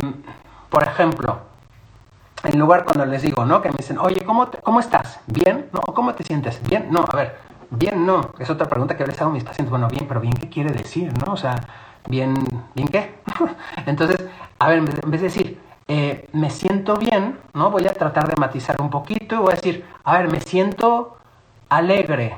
por 0.69 0.83
ejemplo, 0.83 1.39
en 2.43 2.59
lugar 2.59 2.83
cuando 2.83 3.05
les 3.05 3.21
digo, 3.21 3.45
¿no? 3.45 3.61
Que 3.61 3.69
me 3.69 3.77
dicen, 3.77 3.97
oye, 3.97 4.21
¿cómo, 4.25 4.49
¿cómo 4.63 4.79
estás? 4.79 5.19
¿Bien? 5.27 5.69
¿No? 5.71 5.81
¿Cómo 5.81 6.13
te 6.15 6.23
sientes? 6.23 6.61
¿Bien? 6.67 6.87
No, 6.91 7.05
a 7.11 7.15
ver, 7.15 7.37
bien 7.69 8.05
no. 8.05 8.31
Es 8.39 8.49
otra 8.49 8.67
pregunta 8.67 8.97
que 8.97 9.05
les 9.05 9.19
hago 9.21 9.31
a 9.31 9.33
mis 9.33 9.43
pacientes. 9.43 9.69
Bueno, 9.69 9.87
bien, 9.87 10.07
pero 10.07 10.19
bien, 10.19 10.33
¿qué 10.33 10.49
quiere 10.49 10.71
decir? 10.71 11.11
¿No? 11.25 11.33
O 11.33 11.37
sea, 11.37 11.55
bien, 12.07 12.33
¿bien 12.75 12.87
qué? 12.87 13.15
Entonces, 13.85 14.27
a 14.59 14.69
ver, 14.69 14.79
en 14.79 14.85
vez 15.11 15.21
de 15.21 15.27
decir, 15.27 15.59
eh, 15.87 16.29
me 16.33 16.49
siento 16.49 16.95
bien, 16.97 17.39
¿no? 17.53 17.69
Voy 17.69 17.85
a 17.87 17.93
tratar 17.93 18.27
de 18.27 18.35
matizar 18.37 18.81
un 18.81 18.89
poquito 18.89 19.41
voy 19.41 19.53
a 19.53 19.55
decir, 19.55 19.85
a 20.03 20.17
ver, 20.17 20.29
me 20.29 20.39
siento 20.39 21.17
alegre, 21.69 22.37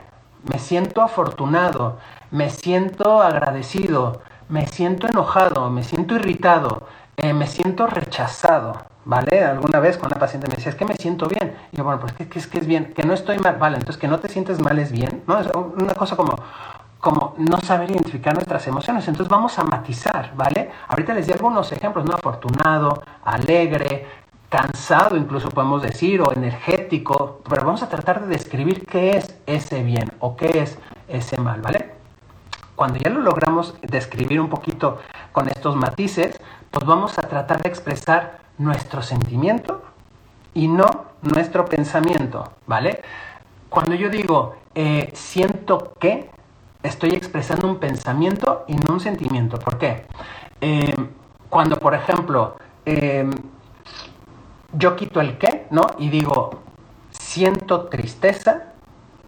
me 0.51 0.59
siento 0.59 1.01
afortunado, 1.01 1.97
me 2.31 2.49
siento 2.49 3.21
agradecido, 3.21 4.21
me 4.49 4.67
siento 4.67 5.07
enojado, 5.07 5.69
me 5.69 5.83
siento 5.83 6.15
irritado, 6.15 6.87
eh, 7.17 7.33
me 7.33 7.47
siento 7.47 7.87
rechazado, 7.87 8.85
¿vale? 9.05 9.43
Alguna 9.43 9.79
vez 9.79 9.97
con 9.97 10.07
una 10.07 10.19
paciente 10.19 10.47
me 10.47 10.55
decía, 10.55 10.71
es 10.71 10.75
que 10.75 10.85
me 10.85 10.95
siento 10.95 11.27
bien. 11.27 11.55
Y 11.71 11.77
yo, 11.77 11.83
bueno, 11.83 11.99
pues 11.99 12.13
que, 12.13 12.27
es 12.37 12.47
que 12.47 12.59
es 12.59 12.67
bien, 12.67 12.93
que 12.93 13.03
no 13.03 13.13
estoy 13.13 13.39
mal, 13.39 13.57
vale, 13.57 13.77
entonces 13.77 13.99
que 13.99 14.07
no 14.07 14.19
te 14.19 14.29
sientes 14.29 14.59
mal 14.61 14.77
es 14.79 14.91
bien, 14.91 15.23
¿no? 15.27 15.39
Es 15.39 15.47
una 15.53 15.93
cosa 15.93 16.15
como, 16.15 16.35
como 16.99 17.35
no 17.37 17.57
saber 17.61 17.91
identificar 17.91 18.33
nuestras 18.33 18.67
emociones. 18.67 19.07
Entonces 19.07 19.29
vamos 19.29 19.57
a 19.57 19.63
matizar, 19.63 20.33
¿vale? 20.35 20.71
Ahorita 20.87 21.13
les 21.13 21.27
di 21.27 21.33
algunos 21.33 21.71
ejemplos, 21.71 22.05
¿no? 22.05 22.13
Afortunado, 22.15 23.03
alegre, 23.23 24.07
cansado 24.55 25.17
incluso 25.17 25.49
podemos 25.49 25.81
decir, 25.81 26.21
o 26.21 26.31
energético, 26.31 27.41
pero 27.49 27.65
vamos 27.65 27.83
a 27.83 27.89
tratar 27.89 28.21
de 28.21 28.27
describir 28.27 28.85
qué 28.85 29.17
es 29.17 29.35
ese 29.45 29.83
bien 29.83 30.13
o 30.19 30.37
qué 30.37 30.59
es 30.59 30.77
ese 31.09 31.37
mal, 31.41 31.59
¿vale? 31.59 31.91
Cuando 32.77 32.97
ya 32.97 33.09
lo 33.09 33.19
logramos 33.19 33.75
describir 33.81 34.39
un 34.39 34.47
poquito 34.47 34.99
con 35.33 35.49
estos 35.49 35.75
matices, 35.75 36.39
pues 36.71 36.85
vamos 36.85 37.19
a 37.19 37.23
tratar 37.23 37.63
de 37.63 37.67
expresar 37.67 38.39
nuestro 38.57 39.01
sentimiento 39.01 39.83
y 40.53 40.69
no 40.69 40.85
nuestro 41.21 41.65
pensamiento, 41.65 42.53
¿vale? 42.65 43.01
Cuando 43.69 43.93
yo 43.93 44.09
digo 44.09 44.55
eh, 44.73 45.11
siento 45.13 45.91
que, 45.99 46.29
estoy 46.81 47.09
expresando 47.09 47.67
un 47.67 47.77
pensamiento 47.79 48.63
y 48.69 48.75
no 48.75 48.93
un 48.93 48.99
sentimiento. 49.01 49.59
¿Por 49.59 49.79
qué? 49.79 50.05
Eh, 50.61 50.95
cuando, 51.49 51.77
por 51.77 51.93
ejemplo, 51.93 52.55
eh, 52.85 53.27
yo 54.77 54.95
quito 54.95 55.21
el 55.21 55.37
qué, 55.37 55.67
¿no? 55.71 55.83
Y 55.97 56.09
digo, 56.09 56.61
siento 57.11 57.85
tristeza, 57.85 58.73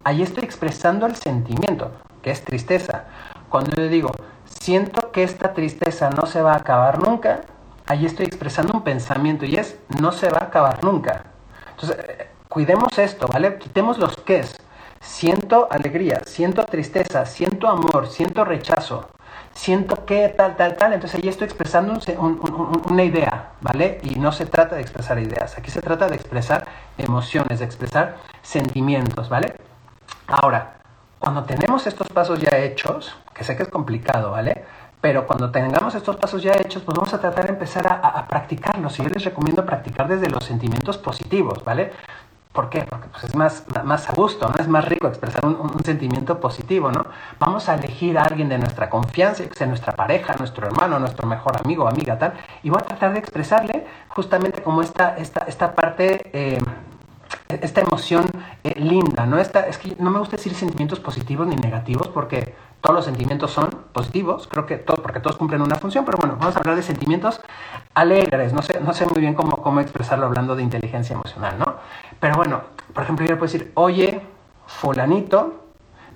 ahí 0.04 0.22
estoy 0.22 0.44
expresando 0.44 1.06
el 1.06 1.16
sentimiento, 1.16 1.92
que 2.22 2.32
es 2.32 2.44
tristeza. 2.44 3.06
Cuando 3.50 3.72
yo 3.76 3.88
digo, 3.88 4.12
siento 4.46 5.12
que 5.12 5.24
esta 5.24 5.54
tristeza 5.54 6.10
no 6.10 6.26
se 6.26 6.42
va 6.42 6.54
a 6.54 6.58
acabar 6.58 7.00
nunca, 7.00 7.42
ahí 7.86 8.06
estoy 8.06 8.26
expresando 8.26 8.74
un 8.74 8.84
pensamiento 8.84 9.46
y 9.46 9.56
es, 9.56 9.78
no 10.02 10.12
se 10.12 10.30
va 10.30 10.40
a 10.40 10.46
acabar 10.46 10.84
nunca. 10.84 11.24
Entonces, 11.72 11.98
eh, 12.08 12.30
cuidemos 12.50 12.98
esto, 12.98 13.28
¿vale? 13.28 13.58
Quitemos 13.58 13.98
los 13.98 14.18
qués. 14.18 14.56
Siento 15.00 15.68
alegría, 15.72 16.22
siento 16.26 16.66
tristeza, 16.66 17.26
siento 17.26 17.68
amor, 17.68 18.08
siento 18.08 18.44
rechazo 18.44 19.08
siento 19.54 20.06
que 20.06 20.30
tal, 20.30 20.56
tal, 20.56 20.76
tal, 20.76 20.94
entonces 20.94 21.22
ahí 21.22 21.30
estoy 21.30 21.46
expresando 21.46 22.00
una 22.90 23.04
idea, 23.04 23.52
¿vale? 23.62 24.00
Y 24.04 24.16
no 24.20 24.32
se 24.32 24.46
trata 24.46 24.76
de 24.76 24.82
expresar 24.82 25.20
ideas, 25.20 25.58
aquí 25.58 25.72
se 25.72 25.82
trata 25.82 26.08
de 26.08 26.16
expresar 26.16 26.68
emociones, 26.98 27.60
de 27.60 27.66
expresar 27.66 28.18
sentimientos, 28.42 29.30
¿vale? 29.30 29.56
Ahora, 30.28 30.78
cuando 31.20 31.44
tenemos 31.44 31.88
estos 31.88 32.08
pasos 32.10 32.40
ya 32.40 32.58
hechos, 32.58 33.16
que 33.34 33.44
sé 33.44 33.56
que 33.56 33.64
es 33.64 33.70
complicado, 33.70 34.32
¿vale? 34.32 34.66
Pero 35.00 35.28
cuando 35.28 35.52
tengamos 35.52 35.94
estos 35.96 36.16
pasos 36.16 36.42
ya 36.42 36.54
hechos, 36.54 36.84
pues 36.84 36.96
vamos 36.98 37.14
a 37.14 37.20
tratar 37.20 37.46
de 37.46 37.54
empezar 37.54 37.88
a, 37.88 37.96
a 37.96 38.28
practicarlos. 38.28 39.00
Y 39.00 39.04
yo 39.04 39.10
les 39.10 39.24
recomiendo 39.24 39.66
practicar 39.66 40.08
desde 40.08 40.30
los 40.30 40.44
sentimientos 40.44 40.98
positivos, 40.98 41.64
¿vale? 41.64 41.94
¿Por 42.58 42.72
qué? 42.72 42.82
Porque 42.90 43.08
pues, 43.10 43.24
es 43.26 43.36
más, 43.36 43.66
más 43.84 44.10
a 44.10 44.14
gusto, 44.14 44.50
¿no? 44.50 44.56
Es 44.58 44.68
más 44.68 44.84
rico 44.84 45.08
expresar 45.08 45.46
un, 45.46 45.84
sentimiento 45.86 46.40
positivo, 46.40 46.92
¿no? 46.92 47.06
Vamos 47.38 47.70
a 47.70 47.76
elegir 47.76 48.18
a 48.18 48.24
alguien 48.24 48.50
de 48.50 48.58
nuestra 48.58 48.90
confianza, 48.90 49.44
que 49.44 49.54
sea 49.54 49.68
nuestra 49.68 49.94
pareja, 49.96 50.34
nuestro 50.40 50.66
hermano, 50.66 50.98
nuestro 50.98 51.28
mejor 51.28 51.56
amigo, 51.64 51.88
amiga, 51.88 52.18
tal, 52.18 52.34
y 52.64 52.72
voy 52.72 52.80
a 52.82 52.86
tratar 52.86 53.14
de 53.14 53.20
expresarle 53.20 53.86
justamente 54.08 54.64
como 54.64 54.82
esta, 54.82 55.16
esta, 55.18 55.42
esta 55.42 55.76
parte... 55.76 56.32
Eh, 56.34 56.60
esta 57.50 57.82
emoción 57.82 58.26
eh, 58.64 58.78
linda, 58.80 59.26
¿no? 59.26 59.38
Esta, 59.38 59.68
es 59.68 59.78
que 59.78 59.96
no 60.00 60.10
me 60.10 60.20
gusta 60.20 60.36
decir 60.36 60.54
sentimientos 60.54 61.00
positivos 61.00 61.48
ni 61.48 61.56
negativos 61.56 62.10
porque 62.10 62.56
todos 62.82 62.96
los 62.96 63.06
sentimientos 63.06 63.52
son 63.52 63.70
positivos, 63.92 64.48
creo 64.48 64.66
que 64.66 64.78
todos, 64.78 65.00
porque 65.00 65.20
todos 65.20 65.38
cumplen 65.38 65.62
una 65.62 65.76
función, 65.76 66.06
pero 66.06 66.18
bueno, 66.18 66.36
vamos 66.40 66.56
a 66.56 66.60
hablar 66.60 66.76
de 66.76 66.84
sentimientos 66.84 67.42
alegres, 67.94 68.54
no 68.54 68.62
sé, 68.62 68.80
no 68.82 68.94
sé 68.94 69.06
muy 69.06 69.22
bien 69.22 69.34
cómo, 69.34 69.58
cómo 69.58 69.80
expresarlo 69.80 70.26
hablando 70.26 70.56
de 70.56 70.64
inteligencia 70.64 71.14
emocional, 71.14 71.58
¿no? 71.58 71.76
Pero 72.20 72.36
bueno, 72.36 72.62
por 72.94 73.04
ejemplo, 73.04 73.26
yo 73.26 73.34
le 73.34 73.38
puedo 73.38 73.52
decir, 73.52 73.72
oye, 73.76 74.22
fulanito, 74.66 75.64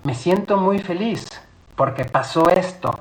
me 0.03 0.15
siento 0.15 0.57
muy 0.57 0.79
feliz 0.79 1.27
porque 1.75 2.05
pasó 2.05 2.49
esto, 2.49 2.91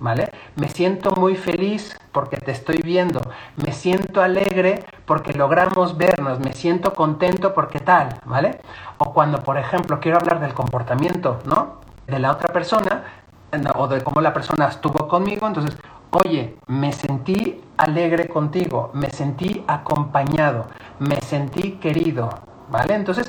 ¿vale? 0.00 0.30
Me 0.56 0.68
siento 0.68 1.12
muy 1.12 1.36
feliz 1.36 1.98
porque 2.12 2.36
te 2.36 2.52
estoy 2.52 2.80
viendo, 2.82 3.20
me 3.56 3.72
siento 3.72 4.20
alegre 4.20 4.84
porque 5.06 5.32
logramos 5.32 5.96
vernos, 5.96 6.40
me 6.40 6.52
siento 6.52 6.92
contento 6.92 7.54
porque 7.54 7.80
tal, 7.80 8.18
¿vale? 8.24 8.60
O 8.98 9.12
cuando, 9.12 9.42
por 9.42 9.56
ejemplo, 9.56 9.98
quiero 10.00 10.18
hablar 10.18 10.40
del 10.40 10.52
comportamiento, 10.52 11.40
¿no? 11.46 11.80
De 12.06 12.18
la 12.18 12.32
otra 12.32 12.52
persona 12.52 13.04
o 13.74 13.88
de 13.88 14.02
cómo 14.02 14.20
la 14.20 14.32
persona 14.32 14.68
estuvo 14.68 15.08
conmigo, 15.08 15.46
entonces, 15.46 15.76
oye, 16.12 16.56
me 16.66 16.92
sentí 16.92 17.60
alegre 17.76 18.28
contigo, 18.28 18.90
me 18.92 19.10
sentí 19.10 19.64
acompañado, 19.66 20.66
me 20.98 21.20
sentí 21.20 21.72
querido, 21.72 22.28
¿vale? 22.70 22.94
Entonces, 22.94 23.28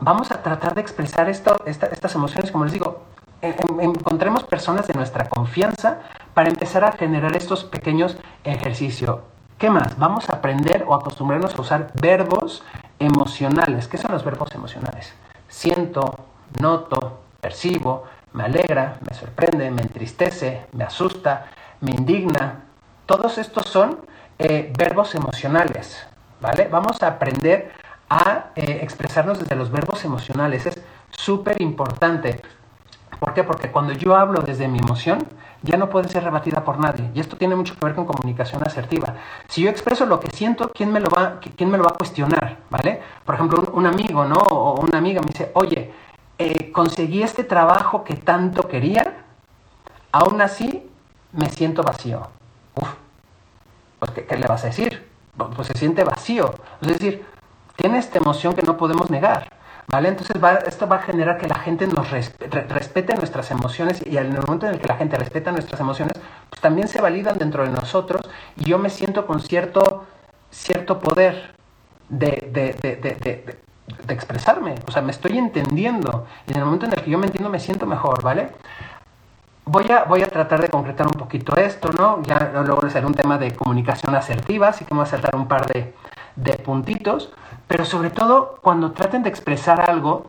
vamos 0.00 0.30
a 0.30 0.42
tratar 0.42 0.74
de 0.74 0.80
expresar 0.80 1.28
estas 1.28 2.14
emociones, 2.14 2.50
como 2.50 2.64
les 2.64 2.72
digo, 2.72 3.02
encontremos 3.42 4.44
personas 4.44 4.86
de 4.86 4.94
nuestra 4.94 5.28
confianza 5.28 5.98
para 6.32 6.48
empezar 6.48 6.84
a 6.84 6.92
generar 6.92 7.36
estos 7.36 7.64
pequeños 7.64 8.16
ejercicios. 8.44 9.20
¿Qué 9.58 9.68
más? 9.68 9.98
Vamos 9.98 10.30
a 10.30 10.36
aprender 10.36 10.84
o 10.88 10.94
acostumbrarnos 10.94 11.54
a 11.56 11.60
usar 11.60 11.92
verbos 12.00 12.64
emocionales. 12.98 13.88
¿Qué 13.88 13.98
son 13.98 14.12
los 14.12 14.24
verbos 14.24 14.52
emocionales? 14.54 15.12
Siento, 15.48 16.14
noto, 16.60 17.20
percibo, 17.40 18.04
me 18.32 18.44
alegra, 18.44 18.96
me 19.08 19.14
sorprende, 19.14 19.70
me 19.70 19.82
entristece, 19.82 20.66
me 20.72 20.84
asusta, 20.84 21.46
me 21.82 21.90
indigna. 21.90 22.64
Todos 23.06 23.36
estos 23.36 23.66
son 23.66 23.98
eh, 24.38 24.72
verbos 24.78 25.14
emocionales, 25.14 26.06
¿vale? 26.40 26.68
Vamos 26.70 27.02
a 27.02 27.08
aprender 27.08 27.72
a 28.08 28.50
eh, 28.54 28.80
expresarnos 28.82 29.38
desde 29.38 29.56
los 29.56 29.70
verbos 29.70 30.04
emocionales. 30.04 30.64
Es 30.66 30.80
súper 31.10 31.60
importante. 31.60 32.40
¿Por 33.18 33.34
qué? 33.34 33.44
Porque 33.44 33.70
cuando 33.70 33.92
yo 33.92 34.16
hablo 34.16 34.40
desde 34.40 34.68
mi 34.68 34.78
emoción, 34.78 35.26
ya 35.62 35.76
no 35.76 35.88
puede 35.88 36.08
ser 36.08 36.24
rebatida 36.24 36.64
por 36.64 36.78
nadie. 36.78 37.10
Y 37.14 37.20
esto 37.20 37.36
tiene 37.36 37.54
mucho 37.54 37.74
que 37.74 37.84
ver 37.84 37.94
con 37.94 38.06
comunicación 38.06 38.62
asertiva. 38.64 39.14
Si 39.48 39.62
yo 39.62 39.70
expreso 39.70 40.06
lo 40.06 40.18
que 40.18 40.30
siento, 40.30 40.70
¿quién 40.72 40.92
me 40.92 41.00
lo 41.00 41.08
va, 41.08 41.40
quién 41.56 41.70
me 41.70 41.78
lo 41.78 41.84
va 41.84 41.90
a 41.90 41.98
cuestionar? 41.98 42.58
¿Vale? 42.70 43.00
Por 43.24 43.34
ejemplo, 43.34 43.70
un, 43.72 43.86
amigo, 43.86 44.24
¿no? 44.24 44.36
O 44.36 44.80
una 44.80 44.98
amiga 44.98 45.20
me 45.20 45.28
dice, 45.28 45.50
oye, 45.54 45.92
eh, 46.38 46.72
conseguí 46.72 47.22
este 47.22 47.44
trabajo 47.44 48.02
que 48.02 48.14
tanto 48.14 48.66
quería, 48.68 49.24
aún 50.10 50.40
así 50.40 50.91
me 51.32 51.48
siento 51.50 51.82
vacío. 51.82 52.28
pues 53.98 54.10
¿qué, 54.12 54.36
le 54.36 54.46
vas 54.46 54.64
a 54.64 54.68
decir? 54.68 55.08
Pues 55.36 55.68
se 55.68 55.74
siente 55.74 56.04
vacío. 56.04 56.54
Es 56.80 56.88
decir, 56.88 57.24
tiene 57.76 57.98
esta 57.98 58.18
emoción 58.18 58.54
que 58.54 58.62
no 58.62 58.76
podemos 58.76 59.10
negar. 59.10 59.48
¿Vale? 59.88 60.08
Entonces 60.08 60.36
esto 60.66 60.86
va 60.86 60.96
a 60.96 61.02
generar 61.02 61.38
que 61.38 61.48
la 61.48 61.56
gente 61.56 61.86
nos 61.88 62.08
respete 62.10 63.14
nuestras 63.16 63.50
emociones 63.50 64.00
y 64.06 64.16
el 64.16 64.32
momento 64.32 64.66
en 64.66 64.74
el 64.74 64.80
que 64.80 64.86
la 64.86 64.94
gente 64.96 65.16
respeta 65.16 65.50
nuestras 65.50 65.80
emociones, 65.80 66.14
pues 66.48 66.60
también 66.62 66.86
se 66.86 67.00
validan 67.00 67.36
dentro 67.36 67.64
de 67.64 67.70
nosotros 67.70 68.22
y 68.56 68.64
yo 68.64 68.78
me 68.78 68.90
siento 68.90 69.26
con 69.26 69.40
cierto, 69.40 70.04
cierto 70.50 71.00
poder 71.00 71.56
de, 72.08 72.48
de, 72.52 72.74
de, 72.80 73.58
de 74.06 74.14
expresarme. 74.14 74.76
O 74.86 74.92
sea, 74.92 75.02
me 75.02 75.10
estoy 75.10 75.36
entendiendo 75.36 76.26
y 76.46 76.52
en 76.52 76.58
el 76.58 76.64
momento 76.64 76.86
en 76.86 76.92
el 76.92 77.02
que 77.02 77.10
yo 77.10 77.18
me 77.18 77.26
entiendo 77.26 77.50
me 77.50 77.60
siento 77.60 77.84
mejor, 77.86 78.22
¿vale? 78.22 78.50
Voy 79.72 79.90
a, 79.90 80.04
voy 80.04 80.20
a 80.20 80.28
tratar 80.28 80.60
de 80.60 80.68
concretar 80.68 81.06
un 81.06 81.14
poquito 81.14 81.56
esto, 81.56 81.88
¿no? 81.92 82.22
Ya 82.24 82.52
luego 82.52 82.82
les 82.82 82.94
haré 82.94 83.06
un 83.06 83.14
tema 83.14 83.38
de 83.38 83.54
comunicación 83.54 84.14
asertiva, 84.14 84.68
así 84.68 84.84
que 84.84 84.92
voy 84.92 85.02
a 85.02 85.06
saltar 85.06 85.34
un 85.34 85.48
par 85.48 85.64
de, 85.64 85.94
de 86.36 86.52
puntitos, 86.58 87.32
pero 87.68 87.86
sobre 87.86 88.10
todo 88.10 88.58
cuando 88.60 88.92
traten 88.92 89.22
de 89.22 89.30
expresar 89.30 89.88
algo, 89.88 90.26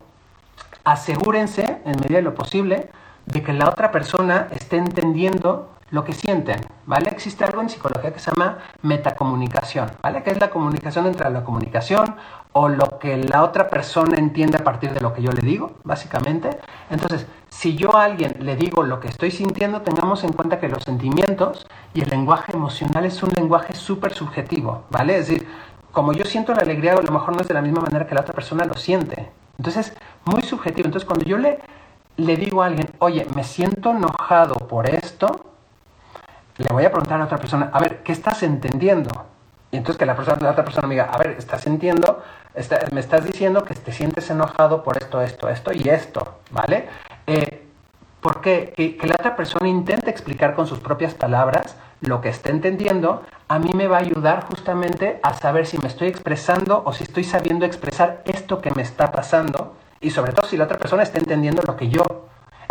asegúrense, 0.86 1.82
en 1.84 2.00
medida 2.00 2.20
de 2.20 2.22
lo 2.22 2.36
posible, 2.36 2.90
de 3.26 3.44
que 3.44 3.52
la 3.52 3.68
otra 3.68 3.92
persona 3.92 4.48
esté 4.52 4.78
entendiendo 4.78 5.74
lo 5.92 6.06
que 6.06 6.14
sienten, 6.14 6.62
¿vale? 6.86 7.10
Existe 7.10 7.44
algo 7.44 7.62
en 7.62 7.70
psicología 7.70 8.14
que 8.14 8.20
se 8.20 8.32
llama 8.32 8.60
metacomunicación, 8.82 9.92
¿vale? 10.02 10.24
Que 10.24 10.32
es 10.32 10.40
la 10.40 10.52
comunicación 10.52 11.06
entre 11.06 11.30
la 11.30 11.44
comunicación 11.44 12.16
o 12.54 12.70
lo 12.70 12.98
que 12.98 13.18
la 13.18 13.44
otra 13.44 13.68
persona 13.68 14.18
entiende 14.18 14.58
a 14.58 14.64
partir 14.64 14.94
de 14.94 15.02
lo 15.02 15.14
que 15.14 15.22
yo 15.22 15.32
le 15.32 15.42
digo, 15.42 15.74
básicamente. 15.84 16.50
Entonces, 16.90 17.28
si 17.54 17.76
yo 17.76 17.96
a 17.96 18.04
alguien 18.04 18.36
le 18.40 18.56
digo 18.56 18.84
lo 18.84 19.00
que 19.00 19.08
estoy 19.08 19.30
sintiendo, 19.30 19.84
tengamos 19.84 20.24
en 20.24 20.34
cuenta 20.34 20.60
que 20.60 20.68
los 20.68 20.84
sentimientos 20.84 21.68
y 21.94 22.02
el 22.02 22.10
lenguaje 22.10 22.52
emocional 22.52 23.06
es 23.06 23.22
un 23.22 23.30
lenguaje 23.30 23.76
súper 23.76 24.14
subjetivo, 24.14 24.84
¿vale? 24.90 25.18
Es 25.18 25.28
decir, 25.28 25.48
como 25.92 26.14
yo 26.14 26.26
siento 26.26 26.54
la 26.54 26.64
alegría, 26.64 26.94
a 26.94 27.02
lo 27.02 27.12
mejor 27.12 27.36
no 27.36 27.42
es 27.42 27.48
de 27.48 27.54
la 27.54 27.62
misma 27.62 27.82
manera 27.82 28.08
que 28.08 28.16
la 28.16 28.22
otra 28.22 28.34
persona 28.34 28.66
lo 28.66 28.74
siente. 28.74 29.32
Entonces, 29.60 29.94
muy 30.26 30.42
subjetivo. 30.42 30.88
Entonces, 30.88 31.06
cuando 31.08 31.26
yo 31.26 31.38
le, 31.38 31.60
le 32.18 32.36
digo 32.38 32.64
a 32.64 32.66
alguien, 32.66 32.90
oye, 32.98 33.26
me 33.36 33.44
siento 33.44 33.92
enojado 33.92 34.56
por 34.56 34.90
esto, 34.90 35.46
le 36.58 36.74
voy 36.74 36.86
a 36.86 36.92
preguntar 36.92 37.16
a 37.16 37.20
la 37.20 37.26
otra 37.26 37.38
persona, 37.38 37.70
a 37.72 37.80
ver, 37.80 38.02
¿qué 38.02 38.12
estás 38.12 38.42
entendiendo? 38.42 39.12
Y 39.72 39.78
entonces 39.78 40.00
que 40.00 40.08
la, 40.08 40.16
persona, 40.16 40.38
la 40.42 40.52
otra 40.52 40.66
persona 40.66 40.88
me 40.88 40.96
diga, 40.96 41.06
a 41.06 41.18
ver, 41.20 41.36
¿estás 41.38 41.62
sintiendo? 41.62 42.24
me 42.92 43.00
estás 43.00 43.24
diciendo 43.26 43.64
que 43.64 43.74
te 43.74 43.92
sientes 43.92 44.30
enojado 44.30 44.84
por 44.84 44.98
esto, 44.98 45.22
esto, 45.22 45.50
esto 45.50 45.72
y 45.74 45.90
esto, 45.90 46.40
¿vale? 46.52 46.88
Eh, 47.28 47.66
¿Por 48.22 48.42
qué? 48.42 48.74
Que, 48.76 48.96
que 48.96 49.08
la 49.08 49.16
otra 49.16 49.36
persona 49.36 49.68
intente 49.68 50.10
explicar 50.10 50.56
con 50.56 50.66
sus 50.66 50.80
propias 50.80 51.14
palabras 51.14 51.76
lo 52.00 52.22
que 52.22 52.30
está 52.30 52.50
entendiendo, 52.50 53.24
a 53.48 53.60
mí 53.60 53.72
me 53.74 53.88
va 53.88 53.98
a 53.98 54.02
ayudar 54.02 54.46
justamente 54.46 55.20
a 55.24 55.34
saber 55.34 55.66
si 55.66 55.78
me 55.78 55.88
estoy 55.88 56.08
expresando 56.10 56.84
o 56.86 56.94
si 56.94 57.04
estoy 57.04 57.24
sabiendo 57.24 57.66
expresar 57.66 58.22
esto 58.26 58.62
que 58.62 58.72
me 58.72 58.82
está 58.82 59.12
pasando 59.12 59.76
y 60.02 60.10
sobre 60.10 60.34
todo 60.34 60.48
si 60.48 60.58
la 60.58 60.66
otra 60.66 60.78
persona 60.78 61.04
está 61.04 61.20
entendiendo 61.20 61.62
lo 61.66 61.78
que 61.78 61.90
yo 61.90 62.04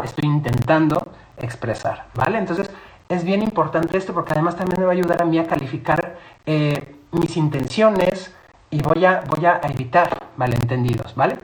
estoy 0.05 0.29
intentando 0.29 1.07
expresar, 1.39 2.07
¿vale? 2.15 2.39
Entonces 2.39 2.71
es 3.09 3.25
bien 3.25 3.43
importante 3.43 3.97
esto 3.97 4.13
porque 4.13 4.33
además 4.33 4.57
también 4.57 4.81
me 4.81 4.87
va 4.87 4.93
a 4.93 4.95
ayudar 4.95 5.23
a 5.23 5.25
mí 5.25 5.39
a 5.39 5.47
calificar 5.47 6.19
eh, 6.45 6.97
mis 7.13 7.37
intenciones 7.37 8.35
y 8.71 8.83
voy 8.83 9.05
a, 9.05 9.23
voy 9.29 9.47
a 9.47 9.61
evitar 9.65 10.09
malentendidos, 10.37 11.15
¿vale? 11.15 11.37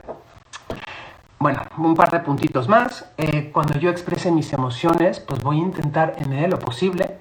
Bueno, 1.39 1.61
un 1.77 1.95
par 1.95 2.11
de 2.11 2.19
puntitos 2.19 2.67
más. 2.67 3.09
Eh, 3.17 3.49
cuando 3.51 3.79
yo 3.79 3.89
exprese 3.89 4.31
mis 4.31 4.51
emociones, 4.51 5.21
pues 5.21 5.41
voy 5.41 5.57
a 5.57 5.61
intentar 5.61 6.15
en 6.17 6.29
medida 6.29 6.47
lo 6.49 6.59
posible 6.59 7.17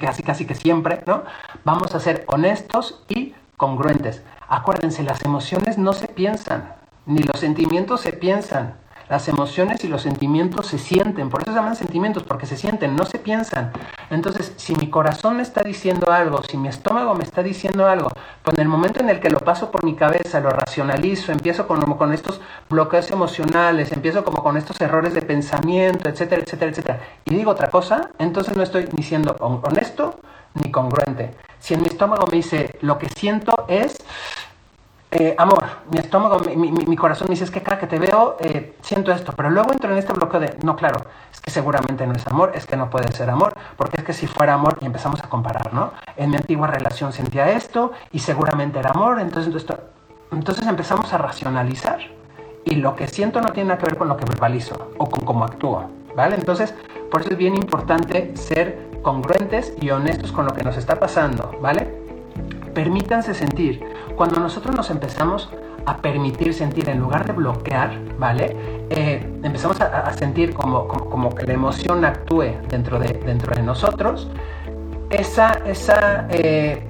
casi 0.00 0.22
casi 0.22 0.44
que 0.44 0.54
siempre, 0.54 1.02
¿no? 1.06 1.22
Vamos 1.64 1.94
a 1.94 2.00
ser 2.00 2.24
honestos 2.28 3.02
y 3.08 3.34
congruentes. 3.56 4.22
Acuérdense, 4.48 5.02
las 5.02 5.22
emociones 5.24 5.78
no 5.78 5.92
se 5.92 6.08
piensan, 6.08 6.74
ni 7.06 7.22
los 7.22 7.40
sentimientos 7.40 8.00
se 8.00 8.12
piensan. 8.12 8.74
Las 9.08 9.28
emociones 9.28 9.84
y 9.84 9.88
los 9.88 10.02
sentimientos 10.02 10.66
se 10.66 10.78
sienten, 10.78 11.28
por 11.28 11.42
eso 11.42 11.52
se 11.52 11.56
llaman 11.56 11.76
sentimientos, 11.76 12.22
porque 12.22 12.46
se 12.46 12.56
sienten, 12.56 12.96
no 12.96 13.04
se 13.04 13.18
piensan. 13.18 13.72
Entonces, 14.10 14.54
si 14.56 14.74
mi 14.76 14.88
corazón 14.88 15.36
me 15.36 15.42
está 15.42 15.62
diciendo 15.62 16.10
algo, 16.10 16.42
si 16.42 16.56
mi 16.56 16.68
estómago 16.68 17.14
me 17.14 17.24
está 17.24 17.42
diciendo 17.42 17.86
algo, 17.86 18.10
pues 18.42 18.56
en 18.56 18.62
el 18.62 18.68
momento 18.68 19.00
en 19.00 19.10
el 19.10 19.20
que 19.20 19.30
lo 19.30 19.40
paso 19.40 19.70
por 19.70 19.84
mi 19.84 19.94
cabeza, 19.94 20.40
lo 20.40 20.50
racionalizo, 20.50 21.32
empiezo 21.32 21.66
con, 21.66 21.80
con 21.96 22.12
estos 22.12 22.40
bloqueos 22.70 23.10
emocionales, 23.10 23.92
empiezo 23.92 24.24
como 24.24 24.42
con 24.42 24.56
estos 24.56 24.80
errores 24.80 25.14
de 25.14 25.22
pensamiento, 25.22 26.08
etcétera, 26.08 26.42
etcétera, 26.42 26.70
etcétera, 26.70 27.00
y 27.24 27.34
digo 27.34 27.50
otra 27.50 27.68
cosa, 27.68 28.10
entonces 28.18 28.56
no 28.56 28.62
estoy 28.62 28.88
ni 28.96 29.02
siendo 29.02 29.36
honesto 29.38 30.18
ni 30.54 30.70
congruente. 30.70 31.34
Si 31.58 31.74
en 31.74 31.82
mi 31.82 31.88
estómago 31.88 32.26
me 32.26 32.36
dice, 32.36 32.78
lo 32.80 32.98
que 32.98 33.08
siento 33.08 33.66
es 33.68 33.96
eh, 35.16 35.32
amor, 35.38 35.62
mi 35.92 36.00
estómago, 36.00 36.40
mi, 36.40 36.96
corazón 36.96 37.28
me 37.28 37.34
dice, 37.34 37.44
es 37.44 37.52
que 37.52 37.62
cada 37.62 37.78
que 37.78 37.86
te 37.86 38.00
veo 38.00 38.36
eh, 38.40 38.74
siento 38.82 39.12
esto, 39.12 39.32
pero 39.36 39.48
luego 39.48 39.72
entro 39.72 39.92
en 39.92 39.98
este 39.98 40.12
bloqueo 40.12 40.40
de, 40.40 40.56
no, 40.64 40.74
claro, 40.74 41.04
es 41.32 41.40
que 41.40 41.52
seguramente 41.52 42.04
no 42.04 42.14
es 42.14 42.26
amor, 42.26 42.50
es 42.56 42.66
que 42.66 42.76
no 42.76 42.90
puede 42.90 43.12
ser 43.12 43.30
amor, 43.30 43.54
porque 43.76 43.98
es 43.98 44.04
que 44.04 44.12
si 44.12 44.26
fuera 44.26 44.54
amor 44.54 44.76
y 44.80 44.86
empezamos 44.86 45.22
a 45.22 45.28
comparar, 45.28 45.72
¿no? 45.72 45.92
En 46.16 46.30
mi 46.30 46.36
antigua 46.36 46.66
relación 46.66 47.12
sentía 47.12 47.48
esto 47.52 47.92
y 48.10 48.18
seguramente 48.18 48.80
era 48.80 48.90
amor, 48.90 49.20
entonces, 49.20 49.54
entonces 50.32 50.66
empezamos 50.66 51.12
a 51.12 51.18
racionalizar 51.18 52.00
y 52.64 52.74
lo 52.74 52.96
que 52.96 53.06
siento 53.06 53.40
no 53.40 53.52
tiene 53.52 53.68
nada 53.68 53.78
que 53.78 53.86
ver 53.86 53.96
con 53.96 54.08
lo 54.08 54.16
que 54.16 54.24
verbalizo 54.24 54.90
o 54.98 55.08
con 55.08 55.24
cómo 55.24 55.44
actúo, 55.44 55.90
¿vale? 56.16 56.34
Entonces, 56.34 56.74
por 57.12 57.20
eso 57.20 57.30
es 57.30 57.36
bien 57.36 57.54
importante 57.54 58.36
ser 58.36 58.90
congruentes 59.02 59.74
y 59.80 59.90
honestos 59.90 60.32
con 60.32 60.44
lo 60.44 60.52
que 60.54 60.64
nos 60.64 60.76
está 60.76 60.98
pasando, 60.98 61.52
¿vale? 61.62 62.03
Permítanse 62.74 63.34
sentir. 63.34 63.80
Cuando 64.16 64.40
nosotros 64.40 64.74
nos 64.74 64.90
empezamos 64.90 65.48
a 65.86 65.98
permitir 65.98 66.54
sentir 66.54 66.88
en 66.88 67.00
lugar 67.00 67.26
de 67.26 67.32
bloquear, 67.32 67.98
¿vale? 68.18 68.56
Eh, 68.90 69.24
empezamos 69.42 69.80
a, 69.80 70.12
sentir 70.14 70.54
como, 70.54 70.88
como, 70.88 71.34
que 71.34 71.46
la 71.46 71.52
emoción 71.52 72.04
actúe 72.04 72.54
dentro 72.68 72.98
de, 72.98 73.08
dentro 73.24 73.54
de 73.54 73.62
nosotros. 73.62 74.28
Esa, 75.10 75.52
esa 75.66 76.26
eh, 76.30 76.82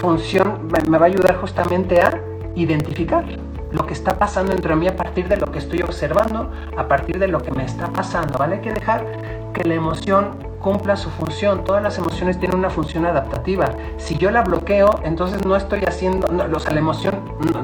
función 0.00 0.68
me 0.88 0.98
va 0.98 1.06
a 1.06 1.08
ayudar 1.08 1.36
justamente 1.36 2.00
a 2.00 2.20
identificar 2.54 3.24
lo 3.70 3.86
que 3.86 3.92
está 3.92 4.18
pasando 4.18 4.52
dentro 4.52 4.70
de 4.70 4.76
mí 4.76 4.88
a 4.88 4.96
partir 4.96 5.28
de 5.28 5.36
lo 5.36 5.46
que 5.46 5.58
estoy 5.58 5.82
observando, 5.82 6.50
a 6.76 6.88
partir 6.88 7.18
de 7.18 7.28
lo 7.28 7.40
que 7.40 7.50
me 7.52 7.64
está 7.64 7.88
pasando, 7.88 8.38
¿vale? 8.38 8.56
Hay 8.56 8.60
que 8.62 8.72
dejar 8.72 9.04
que 9.52 9.64
la 9.64 9.74
emoción 9.74 10.48
cumpla 10.60 10.96
su 10.96 11.10
función. 11.10 11.64
Todas 11.64 11.82
las 11.82 11.98
emociones 11.98 12.38
tienen 12.38 12.58
una 12.58 12.70
función 12.70 13.06
adaptativa. 13.06 13.70
Si 13.96 14.16
yo 14.16 14.30
la 14.30 14.42
bloqueo, 14.42 15.00
entonces 15.04 15.44
no 15.44 15.56
estoy 15.56 15.80
haciendo, 15.84 16.28
no, 16.28 16.44
o 16.54 16.60
sea, 16.60 16.72
la 16.72 16.80
emoción 16.80 17.14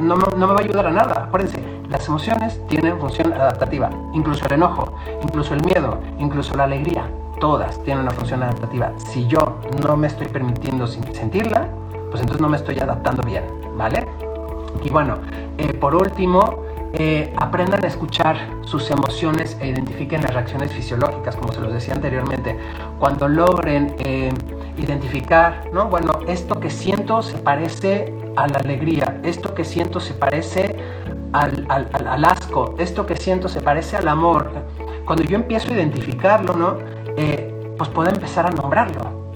no, 0.00 0.16
me 0.16 0.46
va 0.46 0.56
a 0.56 0.60
ayudar 0.60 0.86
a 0.86 0.90
nada. 0.90 1.24
Acuérdense, 1.24 1.62
las 1.88 2.06
emociones 2.08 2.60
tienen 2.68 2.98
función 2.98 3.32
adaptativa. 3.32 3.90
Incluso 4.12 4.46
el 4.46 4.52
enojo, 4.52 4.94
incluso 5.22 5.54
el 5.54 5.64
miedo, 5.64 5.98
incluso 6.18 6.54
la 6.56 6.64
alegría. 6.64 7.08
Todas 7.40 7.82
tienen 7.82 8.04
una 8.04 8.12
función 8.12 8.42
adaptativa. 8.42 8.92
Si 8.96 9.26
yo 9.26 9.58
no 9.84 9.96
me 9.96 10.06
estoy 10.06 10.28
permitiendo 10.28 10.86
sentirla, 10.86 11.68
pues 12.10 12.20
entonces 12.20 12.40
no 12.40 12.48
me 12.48 12.56
estoy 12.56 12.78
adaptando 12.78 13.22
bien, 13.22 13.44
¿vale? 13.76 14.06
Y 14.84 14.90
bueno, 14.90 15.18
eh, 15.58 15.72
por 15.74 15.94
último, 15.94 16.63
eh, 16.96 17.32
aprendan 17.36 17.84
a 17.84 17.88
escuchar 17.88 18.36
sus 18.62 18.88
emociones 18.90 19.56
e 19.60 19.68
identifiquen 19.68 20.22
las 20.22 20.32
reacciones 20.32 20.72
fisiológicas, 20.72 21.34
como 21.34 21.52
se 21.52 21.60
los 21.60 21.72
decía 21.72 21.94
anteriormente. 21.94 22.56
Cuando 23.00 23.26
logren 23.26 23.96
eh, 23.98 24.32
identificar, 24.78 25.68
¿no? 25.72 25.88
Bueno, 25.88 26.20
esto 26.28 26.60
que 26.60 26.70
siento 26.70 27.22
se 27.22 27.38
parece 27.38 28.14
a 28.36 28.46
la 28.46 28.58
alegría, 28.58 29.20
esto 29.24 29.54
que 29.54 29.64
siento 29.64 29.98
se 29.98 30.14
parece 30.14 30.76
al, 31.32 31.66
al, 31.68 32.24
asco, 32.24 32.76
esto 32.78 33.06
que 33.06 33.16
siento 33.16 33.48
se 33.48 33.60
parece 33.60 33.96
al 33.96 34.06
amor. 34.06 34.50
Cuando 35.04 35.24
yo 35.24 35.34
empiezo 35.34 35.72
a 35.72 35.74
identificarlo, 35.74 36.54
¿no? 36.54 36.78
Eh, 37.16 37.74
pues 37.76 37.90
puedo 37.90 38.08
empezar 38.08 38.46
a 38.46 38.50
nombrarlo. 38.50 39.32